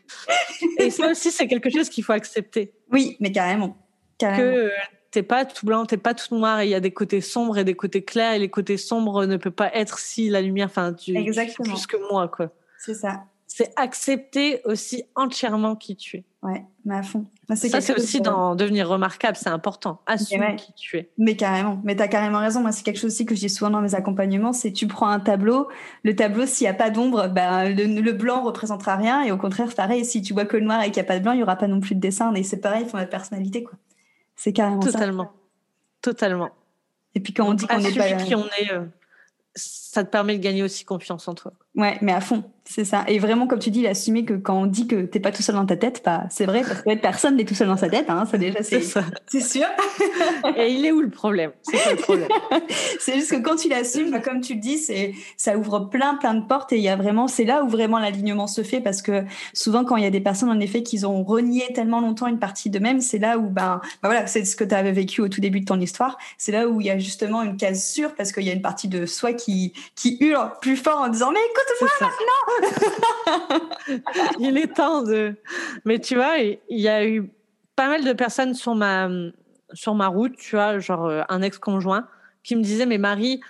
Et 0.79 0.91
ça 0.91 1.11
aussi, 1.11 1.31
c'est 1.31 1.47
quelque 1.47 1.71
chose 1.71 1.89
qu'il 1.89 2.05
faut 2.05 2.13
accepter. 2.13 2.73
Oui, 2.91 3.17
mais 3.21 3.33
carrément. 3.33 3.77
carrément. 4.19 4.53
Que 4.53 4.59
euh, 4.59 4.71
t'es 5.11 5.23
pas 5.23 5.45
tout 5.45 5.67
blanc, 5.67 5.87
t'es 5.87 5.97
pas 5.97 6.15
tout 6.15 6.37
noir, 6.37 6.61
et 6.61 6.67
il 6.67 6.71
y 6.71 6.75
a 6.75 6.81
des 6.81 6.93
côtés 6.93 7.21
sombres 7.21 7.59
et 7.59 7.65
des 7.65 7.75
côtés 7.75 8.03
clairs, 8.03 8.35
et 8.35 8.39
les 8.39 8.51
côtés 8.51 8.77
sombres 8.77 9.27
ne 9.27 9.37
peuvent 9.37 9.53
pas 9.53 9.73
être 9.75 9.99
si 9.99 10.29
la 10.29 10.41
lumière, 10.41 10.67
enfin, 10.67 10.93
tu, 10.93 11.17
Exactement. 11.17 11.75
plus 11.75 11.87
que 11.87 11.97
moi, 12.11 12.29
quoi. 12.29 12.51
C'est 12.79 12.95
ça. 12.95 13.25
C'est 13.47 13.73
accepter 13.77 14.63
aussi 14.65 15.05
entièrement 15.15 15.77
qui 15.77 15.97
tu 15.97 16.19
es. 16.19 16.25
Ouais, 16.43 16.65
mais 16.85 16.97
à 16.97 17.05
fond. 17.05 17.25
ça, 17.55 17.81
c'est 17.81 17.95
aussi 17.95 18.21
dans 18.21 18.57
devenir 18.57 18.89
remarquable, 18.89 19.37
c'est 19.37 19.49
important. 19.49 20.01
Assumer 20.07 20.57
qui 20.57 20.73
tu 20.73 20.97
es. 20.97 21.09
Mais 21.17 21.37
carrément. 21.37 21.81
Mais 21.85 21.95
tu 21.95 22.03
as 22.03 22.09
carrément 22.09 22.41
raison. 22.41 22.61
Moi, 22.61 22.73
c'est 22.73 22.83
quelque 22.83 22.99
chose 22.99 23.13
aussi 23.13 23.25
que 23.25 23.37
je 23.37 23.41
dis 23.41 23.49
souvent 23.49 23.71
dans 23.71 23.81
mes 23.81 23.95
accompagnements 23.95 24.53
c'est 24.53 24.73
tu 24.73 24.89
prends 24.89 25.07
un 25.07 25.21
tableau. 25.21 25.69
Le 26.03 26.17
tableau, 26.17 26.45
s'il 26.45 26.65
n'y 26.65 26.71
a 26.71 26.75
pas 26.75 26.91
d'ombre, 26.91 27.29
ben, 27.29 27.69
le, 27.69 28.13
blanc 28.13 28.43
représentera 28.43 28.97
rien. 28.97 29.23
Et 29.23 29.31
au 29.31 29.37
contraire, 29.37 29.73
pareil, 29.73 30.05
si 30.05 30.21
tu 30.21 30.33
vois 30.33 30.45
que 30.45 30.57
le 30.57 30.65
noir 30.65 30.83
et 30.83 30.87
qu'il 30.87 31.01
n'y 31.01 31.07
a 31.07 31.09
pas 31.09 31.19
de 31.19 31.23
blanc, 31.23 31.33
il 31.33 31.37
n'y 31.37 31.43
aura 31.45 31.57
pas 31.57 31.69
non 31.69 31.79
plus 31.79 31.95
de 31.95 32.01
dessin. 32.01 32.35
Et 32.35 32.43
c'est 32.43 32.61
pareil, 32.61 32.87
font 32.87 32.97
la 32.97 33.07
personnalité. 33.07 33.63
quoi. 33.63 33.79
C'est 34.35 34.53
carrément 34.53 34.81
Totalement. 34.81 35.25
ça. 35.25 35.31
Totalement. 36.01 36.51
Et 37.15 37.21
puis 37.21 37.33
quand 37.33 37.47
on 37.47 37.55
dit 37.55 37.69
qu'on 37.69 37.79
n'est 37.79 37.93
pas. 37.93 38.13
qui 38.15 38.35
on 38.35 38.47
est, 38.47 38.73
euh, 38.73 38.85
ça 39.55 40.03
te 40.03 40.11
permet 40.11 40.37
de 40.37 40.43
gagner 40.43 40.65
aussi 40.65 40.85
confiance 40.85 41.29
en 41.29 41.35
toi. 41.35 41.53
Ouais, 41.77 41.99
mais 42.01 42.13
à 42.13 42.21
fond, 42.21 42.43
c'est 42.65 42.85
ça. 42.85 43.05
Et 43.09 43.19
vraiment, 43.19 43.47
comme 43.47 43.59
tu 43.59 43.71
dis, 43.71 43.87
assumer 43.87 44.25
que 44.25 44.35
quand 44.35 44.63
on 44.63 44.67
dit 44.67 44.87
que 44.87 45.03
t'es 45.03 45.19
pas 45.19 45.33
tout 45.33 45.43
seul 45.43 45.57
dans 45.57 45.67
ta 45.67 45.77
tête, 45.77 46.01
bah, 46.05 46.25
c'est 46.31 46.47
vrai, 46.47 46.63
parce 46.63 46.83
que 46.83 46.95
personne 46.95 47.37
n'est 47.37 47.45
tout 47.45 47.55
seul 47.55 47.67
dans 47.67 47.77
sa 47.77 47.89
tête, 47.89 48.09
hein, 48.09 48.25
ça 48.31 48.39
déjà, 48.39 48.63
c'est 48.63 48.81
C'est 48.81 49.41
sûr. 49.41 49.67
Et 50.57 50.69
il 50.71 50.87
est 50.87 50.93
où 50.93 51.01
le 51.01 51.11
problème? 51.11 51.51
C'est 51.63 51.91
le 51.91 51.97
problème? 51.97 52.29
C'est 53.01 53.15
juste 53.15 53.33
que 53.33 53.37
quand 53.37 53.57
tu 53.57 53.69
l'assumes, 53.69 54.11
bah, 54.11 54.21
comme 54.21 54.41
tu 54.41 54.55
le 54.55 54.61
dis, 54.61 54.79
c'est, 54.79 55.13
ça 55.37 55.57
ouvre 55.57 55.81
plein, 55.81 56.15
plein 56.15 56.35
de 56.35 56.47
portes 56.47 56.73
et 56.73 56.77
il 56.77 56.83
y 56.83 56.89
a 56.89 56.97
vraiment, 56.97 57.27
c'est 57.27 57.45
là 57.45 57.65
où 57.65 57.69
vraiment 57.69 57.99
l'alignement 57.99 58.47
se 58.47 58.63
fait 58.63 58.81
parce 58.81 59.03
que 59.03 59.25
souvent, 59.55 59.85
quand 59.85 59.97
il 59.97 60.05
y 60.05 60.07
a 60.07 60.11
des 60.11 60.21
personnes, 60.21 60.51
en 60.51 60.61
effet, 60.61 60.83
qui 60.83 61.05
ont 61.05 61.25
renié 61.25 61.73
tellement 61.75 62.01
longtemps 62.01 62.29
une 62.29 62.39
partie 62.39 62.71
d'eux-mêmes, 62.71 63.01
c'est 63.01 63.19
là 63.19 63.39
où, 63.39 63.49
ben, 63.49 63.81
bah, 64.03 64.09
voilà, 64.09 64.27
c'est 64.27 64.45
ce 64.45 64.55
que 64.55 64.65
tu 64.65 64.75
avais 64.75 64.93
vécu 64.93 65.21
au 65.21 65.29
tout 65.29 65.41
début 65.41 65.61
de 65.61 65.65
ton 65.65 65.81
histoire. 65.81 66.17
C'est 66.39 66.53
là 66.53 66.69
où 66.69 66.81
il 66.81 66.87
y 66.87 66.91
a 66.91 66.99
justement 66.99 67.43
une 67.43 67.57
case 67.57 67.85
sûre 67.85 68.15
parce 68.15 68.31
qu'il 68.31 68.45
y 68.45 68.51
a 68.51 68.53
une 68.53 68.63
partie 68.63 68.89
de 68.89 69.05
soi 69.07 69.33
qui, 69.33 69.73
qui 69.97 70.17
hurle 70.21 70.53
plus 70.61 70.77
fort 70.77 71.01
en 71.01 71.09
disant, 71.09 71.33
mais 71.33 71.41
écoute, 71.41 71.91
il 74.39 74.57
est 74.59 74.75
temps 74.75 75.03
de. 75.03 75.35
Mais 75.85 75.99
tu 75.99 76.17
vois, 76.17 76.39
il 76.39 76.59
y 76.69 76.89
a 76.89 77.07
eu 77.07 77.31
pas 77.77 77.89
mal 77.89 78.05
de 78.05 78.13
personnes 78.13 78.55
sur 78.55 78.75
ma, 78.75 79.09
sur 79.73 79.95
ma 79.95 80.09
route, 80.09 80.37
tu 80.37 80.57
vois, 80.57 80.79
genre 80.79 81.07
euh, 81.07 81.23
un 81.29 81.43
ex-conjoint, 81.43 82.07
qui 82.43 82.57
me 82.57 82.63
disait 82.63 82.87
Mais 82.87 82.99
Marie, 82.99 83.41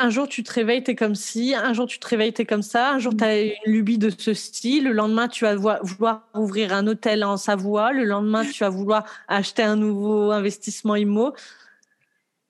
un 0.00 0.10
jour 0.10 0.28
tu 0.28 0.42
te 0.42 0.52
réveilles, 0.52 0.82
t'es 0.82 0.94
comme 0.94 1.14
ci, 1.14 1.54
un 1.54 1.72
jour 1.74 1.86
tu 1.86 1.98
te 1.98 2.08
réveilles, 2.08 2.32
t'es 2.32 2.46
comme 2.46 2.62
ça, 2.62 2.92
un 2.92 2.98
jour 2.98 3.12
tu 3.16 3.22
as 3.22 3.42
une 3.42 3.52
lubie 3.66 3.98
de 3.98 4.10
ce 4.10 4.32
style, 4.32 4.84
le 4.84 4.92
lendemain 4.92 5.28
tu 5.28 5.44
vas 5.44 5.54
vouloir 5.54 6.22
ouvrir 6.34 6.72
un 6.72 6.86
hôtel 6.86 7.22
en 7.22 7.36
Savoie, 7.36 7.92
le 7.92 8.04
lendemain 8.04 8.44
tu 8.44 8.64
vas 8.64 8.70
vouloir 8.70 9.04
acheter 9.28 9.62
un 9.62 9.76
nouveau 9.76 10.30
investissement 10.30 10.96
IMO. 10.96 11.34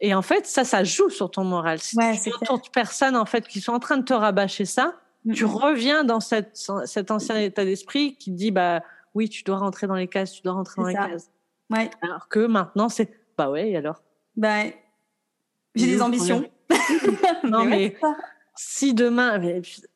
Et 0.02 0.14
en 0.14 0.22
fait, 0.22 0.46
ça, 0.46 0.64
ça 0.64 0.82
joue 0.82 1.10
sur 1.10 1.30
ton 1.30 1.44
moral. 1.44 1.78
Si 1.78 1.94
ouais, 1.96 2.18
tu 2.18 2.30
de 2.30 2.70
personnes 2.72 3.16
en 3.16 3.26
fait 3.26 3.46
qui 3.46 3.60
sont 3.60 3.72
en 3.72 3.80
train 3.80 3.98
de 3.98 4.04
te 4.04 4.14
rabâcher 4.14 4.64
ça, 4.64 4.94
tu 5.34 5.44
reviens 5.44 6.04
dans 6.04 6.20
cette, 6.20 6.56
cet 6.84 7.10
ancien 7.10 7.36
état 7.36 7.64
d'esprit 7.64 8.16
qui 8.16 8.30
dit 8.30 8.50
bah 8.50 8.82
oui, 9.14 9.28
tu 9.28 9.42
dois 9.42 9.58
rentrer 9.58 9.86
dans 9.86 9.94
les 9.94 10.08
cases, 10.08 10.32
tu 10.32 10.42
dois 10.42 10.52
rentrer 10.52 10.80
dans 10.80 10.88
les 10.88 10.94
cases. 10.94 11.30
Ouais. 11.70 11.90
Alors 12.02 12.28
que 12.28 12.46
maintenant, 12.46 12.88
c'est 12.88 13.10
bah 13.36 13.50
ouais, 13.50 13.70
et 13.70 13.76
alors? 13.76 14.02
Bah, 14.36 14.64
j'ai 15.74 15.86
des 15.86 16.02
ambitions. 16.02 16.44
non, 17.44 17.64
mais, 17.64 17.96
si 18.54 18.94
demain, 18.94 19.40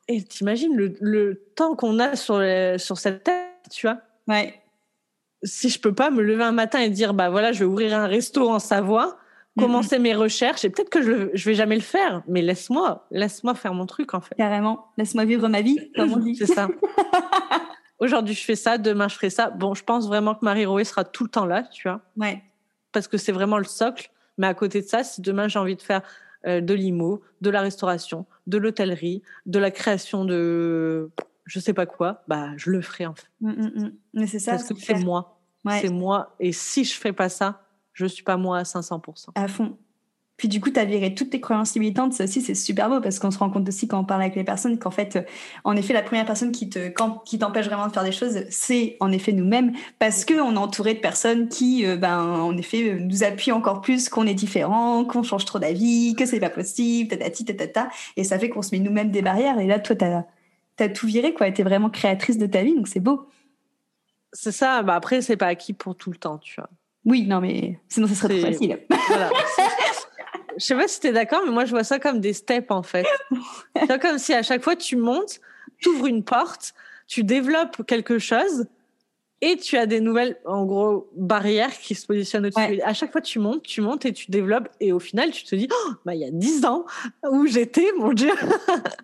et 0.08 0.24
t'imagines 0.24 0.74
le, 0.76 0.96
le 1.00 1.42
temps 1.54 1.76
qu'on 1.76 1.98
a 1.98 2.16
sur, 2.16 2.42
sur 2.78 2.98
cette 2.98 3.24
tête, 3.24 3.50
tu 3.70 3.86
vois? 3.86 4.00
Ouais. 4.26 4.60
Si 5.42 5.68
je 5.68 5.78
peux 5.78 5.94
pas 5.94 6.10
me 6.10 6.22
lever 6.22 6.44
un 6.44 6.52
matin 6.52 6.80
et 6.80 6.88
dire 6.88 7.12
bah 7.12 7.28
voilà, 7.28 7.52
je 7.52 7.60
vais 7.60 7.64
ouvrir 7.66 7.98
un 7.98 8.06
resto 8.06 8.48
en 8.48 8.58
Savoie, 8.58 9.18
commencer 9.58 9.98
mes 9.98 10.14
recherches 10.14 10.64
et 10.64 10.70
peut-être 10.70 10.90
que 10.90 11.02
je, 11.02 11.30
je 11.32 11.44
vais 11.44 11.54
jamais 11.54 11.76
le 11.76 11.82
faire, 11.82 12.22
mais 12.26 12.42
laisse-moi, 12.42 13.06
laisse-moi 13.10 13.54
faire 13.54 13.74
mon 13.74 13.86
truc 13.86 14.14
en 14.14 14.20
fait. 14.20 14.34
Carrément, 14.34 14.86
laisse-moi 14.98 15.24
vivre 15.24 15.48
ma 15.48 15.62
vie, 15.62 15.90
comme 15.94 16.12
on 16.12 16.16
dit. 16.18 16.36
C'est 16.36 16.46
ça. 16.46 16.68
Aujourd'hui, 18.00 18.34
je 18.34 18.44
fais 18.44 18.56
ça, 18.56 18.76
demain, 18.78 19.08
je 19.08 19.14
ferai 19.14 19.30
ça. 19.30 19.50
Bon, 19.50 19.74
je 19.74 19.84
pense 19.84 20.06
vraiment 20.08 20.34
que 20.34 20.44
Marie 20.44 20.66
Roé 20.66 20.84
sera 20.84 21.04
tout 21.04 21.24
le 21.24 21.30
temps 21.30 21.46
là, 21.46 21.62
tu 21.62 21.88
vois. 21.88 22.00
Ouais. 22.16 22.42
Parce 22.92 23.08
que 23.08 23.16
c'est 23.16 23.32
vraiment 23.32 23.58
le 23.58 23.64
socle. 23.64 24.10
Mais 24.36 24.46
à 24.48 24.54
côté 24.54 24.82
de 24.82 24.86
ça, 24.86 25.04
si 25.04 25.20
demain 25.20 25.46
j'ai 25.46 25.60
envie 25.60 25.76
de 25.76 25.82
faire 25.82 26.02
euh, 26.46 26.60
de 26.60 26.74
l'IMO, 26.74 27.22
de 27.40 27.50
la 27.50 27.60
restauration, 27.60 28.26
de 28.46 28.58
l'hôtellerie, 28.58 29.22
de 29.46 29.58
la 29.58 29.70
création 29.70 30.24
de 30.24 31.10
je 31.46 31.60
sais 31.60 31.74
pas 31.74 31.86
quoi, 31.86 32.24
bah 32.26 32.50
je 32.56 32.70
le 32.70 32.80
ferai 32.80 33.06
en 33.06 33.14
fait. 33.14 33.28
Mmh, 33.40 33.50
mmh, 33.50 33.72
mmh. 33.76 33.92
Mais 34.14 34.26
c'est 34.26 34.38
ça. 34.38 34.52
Parce 34.52 34.68
que 34.68 34.74
c'est 34.78 34.94
moi. 34.94 35.40
C'est 35.80 35.90
moi. 35.90 36.34
Et 36.40 36.52
si 36.52 36.84
je 36.84 36.94
fais 36.94 37.12
pas 37.12 37.28
ça, 37.28 37.63
je 37.94 38.06
suis 38.06 38.24
pas 38.24 38.36
moi 38.36 38.58
à 38.58 38.62
500%. 38.64 39.28
À 39.34 39.48
fond. 39.48 39.76
Puis 40.36 40.48
du 40.48 40.60
coup, 40.60 40.70
tu 40.70 40.80
as 40.80 40.84
viré 40.84 41.14
toutes 41.14 41.30
tes 41.30 41.40
croyances 41.40 41.74
limitantes. 41.74 42.12
Ça 42.12 42.24
aussi, 42.24 42.42
c'est 42.42 42.56
super 42.56 42.88
beau 42.88 43.00
parce 43.00 43.20
qu'on 43.20 43.30
se 43.30 43.38
rend 43.38 43.50
compte 43.50 43.68
aussi 43.68 43.86
quand 43.86 44.00
on 44.00 44.04
parle 44.04 44.22
avec 44.22 44.34
les 44.34 44.42
personnes 44.42 44.78
qu'en 44.78 44.90
fait, 44.90 45.16
euh, 45.16 45.22
en 45.62 45.76
effet, 45.76 45.92
la 45.92 46.02
première 46.02 46.26
personne 46.26 46.50
qui 46.50 46.68
te, 46.68 46.92
qui 47.24 47.38
t'empêche 47.38 47.66
vraiment 47.66 47.86
de 47.86 47.92
faire 47.92 48.02
des 48.02 48.12
choses, 48.12 48.40
c'est 48.50 48.96
en 48.98 49.12
effet 49.12 49.32
nous-mêmes 49.32 49.72
parce 50.00 50.24
qu'on 50.24 50.52
est 50.52 50.58
entouré 50.58 50.94
de 50.94 50.98
personnes 50.98 51.48
qui, 51.48 51.86
euh, 51.86 51.96
ben, 51.96 52.18
en 52.20 52.56
effet, 52.56 52.96
nous 52.98 53.22
appuient 53.22 53.52
encore 53.52 53.80
plus 53.80 54.08
qu'on 54.08 54.26
est 54.26 54.34
différent, 54.34 55.04
qu'on 55.04 55.22
change 55.22 55.44
trop 55.44 55.60
d'avis, 55.60 56.16
que 56.16 56.26
c'est 56.26 56.40
pas 56.40 56.50
possible, 56.50 57.10
tatati, 57.10 57.44
tatata. 57.44 57.88
Et 58.16 58.24
ça 58.24 58.38
fait 58.38 58.48
qu'on 58.48 58.62
se 58.62 58.74
met 58.74 58.80
nous-mêmes 58.80 59.12
des 59.12 59.22
barrières. 59.22 59.60
Et 59.60 59.68
là, 59.68 59.78
toi, 59.78 59.94
tu 59.94 60.04
as, 60.04 60.88
tout 60.88 61.06
viré, 61.06 61.32
quoi. 61.32 61.50
Tu 61.52 61.60
es 61.60 61.64
vraiment 61.64 61.90
créatrice 61.90 62.38
de 62.38 62.46
ta 62.46 62.64
vie, 62.64 62.74
donc 62.74 62.88
c'est 62.88 63.00
beau. 63.00 63.28
C'est 64.32 64.52
ça. 64.52 64.82
Bah 64.82 64.96
après, 64.96 65.22
c'est 65.22 65.36
pas 65.36 65.46
acquis 65.46 65.74
pour 65.74 65.94
tout 65.94 66.10
le 66.10 66.16
temps, 66.16 66.38
tu 66.38 66.60
vois. 66.60 66.68
Oui, 67.04 67.26
non, 67.26 67.40
mais 67.40 67.78
sinon, 67.88 68.06
ce 68.06 68.14
serait 68.14 68.38
trop 68.40 68.52
facile. 68.52 68.78
Voilà. 69.08 69.30
je 70.56 70.64
sais 70.64 70.74
pas 70.74 70.88
si 70.88 71.00
tu 71.00 71.08
es 71.08 71.12
d'accord, 71.12 71.42
mais 71.44 71.52
moi, 71.52 71.64
je 71.64 71.70
vois 71.70 71.84
ça 71.84 71.98
comme 71.98 72.20
des 72.20 72.32
steps, 72.32 72.70
en 72.70 72.82
fait. 72.82 73.06
c'est 73.86 74.00
comme 74.00 74.18
si 74.18 74.32
à 74.32 74.42
chaque 74.42 74.62
fois, 74.62 74.76
tu 74.76 74.96
montes, 74.96 75.40
tu 75.78 75.90
ouvres 75.90 76.06
une 76.06 76.24
porte, 76.24 76.74
tu 77.06 77.22
développes 77.24 77.84
quelque 77.86 78.18
chose 78.18 78.66
et 79.40 79.58
tu 79.58 79.76
as 79.76 79.84
des 79.84 80.00
nouvelles, 80.00 80.38
en 80.46 80.64
gros, 80.64 81.10
barrières 81.16 81.78
qui 81.78 81.94
se 81.94 82.06
positionnent 82.06 82.46
au-dessus. 82.46 82.80
À 82.82 82.94
chaque 82.94 83.12
fois, 83.12 83.20
tu 83.20 83.38
montes, 83.38 83.62
tu 83.62 83.82
montes 83.82 84.06
et 84.06 84.12
tu 84.14 84.30
développes. 84.30 84.70
Et 84.80 84.90
au 84.92 84.98
final, 84.98 85.32
tu 85.32 85.44
te 85.44 85.54
dis, 85.54 85.68
oh, 85.70 85.92
bah, 86.06 86.14
il 86.14 86.22
y 86.22 86.24
a 86.24 86.30
10 86.30 86.64
ans 86.64 86.86
où 87.30 87.46
j'étais, 87.46 87.92
mon 87.98 88.14
Dieu. 88.14 88.32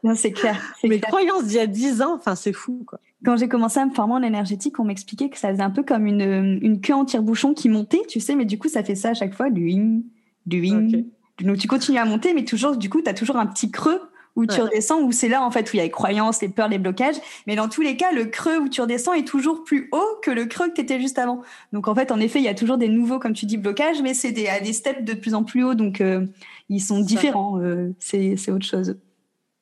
Non, 0.03 0.14
c'est 0.14 0.32
clair. 0.32 0.59
Mes 0.82 0.98
croyances 0.98 1.44
d'il 1.44 1.57
y 1.57 1.61
a 1.61 1.66
10 1.66 2.01
ans, 2.01 2.14
enfin, 2.14 2.34
c'est 2.36 2.55
fou, 2.55 2.84
quoi. 2.86 2.98
Quand 3.25 3.37
j'ai 3.37 3.49
commencé 3.49 3.79
à 3.79 3.87
me 3.87 3.93
former 3.93 4.14
en 4.14 4.23
énergétique, 4.23 4.79
on 4.81 4.85
m'expliquait 4.85 5.29
que 5.29 5.39
ça 5.39 5.51
faisait 5.51 5.62
un 5.62 5.71
peu 5.71 5.83
comme 5.83 6.07
une, 6.07 6.59
une 6.62 6.81
queue 6.81 6.95
en 6.95 7.05
tire-bouchon 7.05 7.55
qui 7.55 7.68
montait, 7.68 8.03
tu 8.09 8.21
sais, 8.21 8.35
mais 8.35 8.47
du 8.47 8.59
coup, 8.59 8.68
ça 8.68 8.83
fait 8.83 8.95
ça 8.95 9.11
à 9.11 9.14
chaque 9.14 9.35
fois, 9.35 9.51
du 9.51 9.64
wing, 9.64 10.03
du 10.47 10.61
wing. 10.61 11.07
Donc, 11.41 11.59
tu 11.59 11.68
continues 11.68 11.99
à 11.99 12.05
monter, 12.05 12.33
mais 12.35 12.45
toujours, 12.45 12.77
du 12.77 12.89
coup, 12.89 13.03
tu 13.03 13.11
as 13.11 13.14
toujours 13.14 13.37
un 13.37 13.47
petit 13.47 13.71
creux 13.71 14.01
où 14.37 14.47
tu 14.47 14.61
redescends, 14.61 15.03
où 15.03 15.12
c'est 15.12 15.29
là 15.29 15.43
en 15.43 15.51
fait 15.51 15.71
où 15.71 15.71
il 15.75 15.79
y 15.79 15.81
a 15.81 15.85
les 15.85 15.91
croyances, 15.91 16.41
les 16.41 16.49
peurs, 16.49 16.68
les 16.68 16.79
blocages. 16.79 17.16
Mais 17.47 17.57
dans 17.57 17.68
tous 17.68 17.83
les 17.83 17.97
cas, 17.97 18.12
le 18.12 18.27
creux 18.27 18.59
où 18.59 18.68
tu 18.68 18.81
redescends 18.81 19.12
est 19.12 19.27
toujours 19.27 19.64
plus 19.64 19.89
haut 19.93 20.18
que 20.23 20.31
le 20.31 20.47
creux 20.47 20.68
que 20.68 20.75
tu 20.75 20.81
étais 20.81 21.01
juste 21.01 21.18
avant. 21.18 21.43
Donc 21.73 21.89
en 21.89 21.95
fait, 21.95 22.12
en 22.12 22.21
effet, 22.21 22.39
il 22.39 22.45
y 22.45 22.49
a 22.49 22.55
toujours 22.55 22.79
des 22.79 22.89
nouveaux, 22.89 23.18
comme 23.18 23.33
tu 23.33 23.47
dis, 23.47 23.57
blocages, 23.57 24.01
mais 24.03 24.14
c'est 24.14 24.33
des, 24.33 24.47
à 24.47 24.61
des 24.61 24.73
steps 24.73 25.05
de 25.05 25.14
plus 25.14 25.35
en 25.35 25.45
plus 25.45 25.64
haut. 25.64 25.75
Donc 25.75 26.01
euh, 26.01 26.27
ils 26.68 26.81
sont 26.81 27.01
différents. 27.01 27.61
Euh, 27.61 27.93
c'est 27.99 28.51
autre 28.51 28.66
chose. 28.66 28.97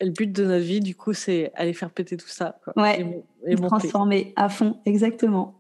Le 0.01 0.11
but 0.11 0.31
de 0.31 0.45
notre 0.45 0.65
vie, 0.65 0.81
du 0.81 0.95
coup, 0.95 1.13
c'est 1.13 1.51
aller 1.55 1.73
faire 1.73 1.91
péter 1.91 2.17
tout 2.17 2.29
ça. 2.29 2.59
Quoi, 2.63 2.73
ouais, 2.83 3.23
et, 3.47 3.57
transformer 3.57 4.33
à 4.37 4.49
fond, 4.49 4.81
exactement. 4.87 5.59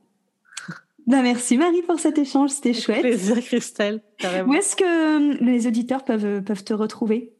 Ben 1.09 1.23
merci 1.23 1.57
Marie 1.57 1.81
pour 1.83 1.99
cet 1.99 2.19
échange, 2.19 2.51
c'était 2.51 2.75
chouette. 2.75 3.01
Plaisir 3.01 3.41
Christelle. 3.41 4.03
Où 4.47 4.53
est-ce 4.53 4.77
que 4.77 4.85
euh, 4.85 5.39
les 5.41 5.67
auditeurs 5.67 6.05
peuvent, 6.05 6.43
peuvent 6.43 6.65
te 6.65 6.75
retrouver? 6.75 7.33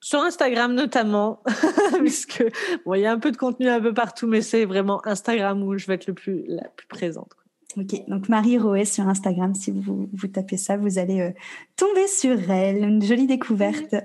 Sur 0.00 0.20
Instagram 0.20 0.74
notamment, 0.74 1.42
puisque 2.00 2.44
bon, 2.84 2.94
il 2.94 3.02
y 3.02 3.06
a 3.06 3.12
un 3.12 3.18
peu 3.18 3.30
de 3.30 3.36
contenu 3.36 3.68
un 3.68 3.80
peu 3.80 3.94
partout, 3.94 4.26
mais 4.26 4.42
c'est 4.42 4.64
vraiment 4.64 5.00
Instagram 5.06 5.62
où 5.62 5.78
je 5.78 5.86
vais 5.86 5.94
être 5.94 6.08
le 6.08 6.14
plus, 6.14 6.42
la 6.48 6.68
plus 6.68 6.88
présente. 6.88 7.32
Ok, 7.76 8.08
donc 8.08 8.28
Marie 8.28 8.58
Roé 8.58 8.84
sur 8.84 9.06
Instagram, 9.06 9.54
si 9.54 9.70
vous, 9.70 10.08
vous 10.12 10.28
tapez 10.28 10.56
ça, 10.56 10.76
vous 10.76 10.98
allez 10.98 11.20
euh, 11.20 11.30
tomber 11.76 12.08
sur 12.08 12.50
elle. 12.50 12.82
Une 12.82 13.02
jolie 13.02 13.26
découverte. 13.26 13.94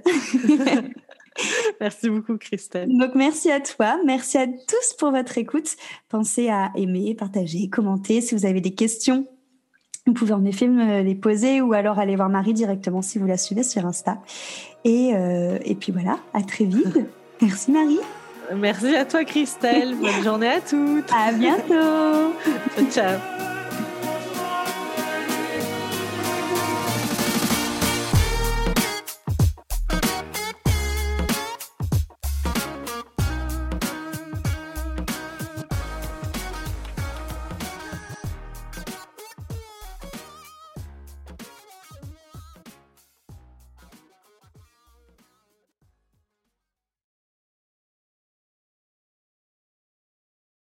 merci 1.82 2.10
beaucoup 2.10 2.38
Christelle. 2.38 2.90
Donc 2.90 3.16
merci 3.16 3.52
à 3.52 3.60
toi, 3.60 3.98
merci 4.06 4.38
à 4.38 4.48
tous 4.48 4.94
pour 4.98 5.12
votre 5.12 5.38
écoute. 5.38 5.76
Pensez 6.10 6.50
à 6.50 6.72
aimer, 6.76 7.16
partager, 7.16 7.70
commenter. 7.70 8.22
Si 8.22 8.36
vous 8.36 8.46
avez 8.46 8.62
des 8.62 8.74
questions, 8.74 9.28
vous 10.06 10.14
pouvez 10.14 10.34
en 10.34 10.46
effet 10.46 10.68
me 10.68 11.02
les 11.02 11.16
poser 11.16 11.62
ou 11.62 11.74
alors 11.74 12.00
aller 12.00 12.16
voir 12.16 12.30
Marie 12.30 12.54
directement 12.54 13.02
si 13.02 13.20
vous 13.20 13.26
la 13.26 13.38
suivez 13.38 13.64
sur 13.64 13.86
Insta. 13.86 14.18
Et, 14.84 15.12
euh, 15.16 15.58
et 15.64 15.76
puis 15.76 15.92
voilà, 15.92 16.20
à 16.34 16.42
très 16.42 16.66
vite. 16.66 17.00
Merci 17.42 17.72
Marie. 17.72 18.00
Merci 18.54 18.96
à 18.96 19.06
toi 19.06 19.24
Christelle. 19.24 19.96
Bonne 19.96 20.24
journée 20.24 20.50
à 20.50 20.62
toutes. 20.62 21.12
À 21.14 21.32
bientôt. 21.32 22.34
ciao. 22.92 23.53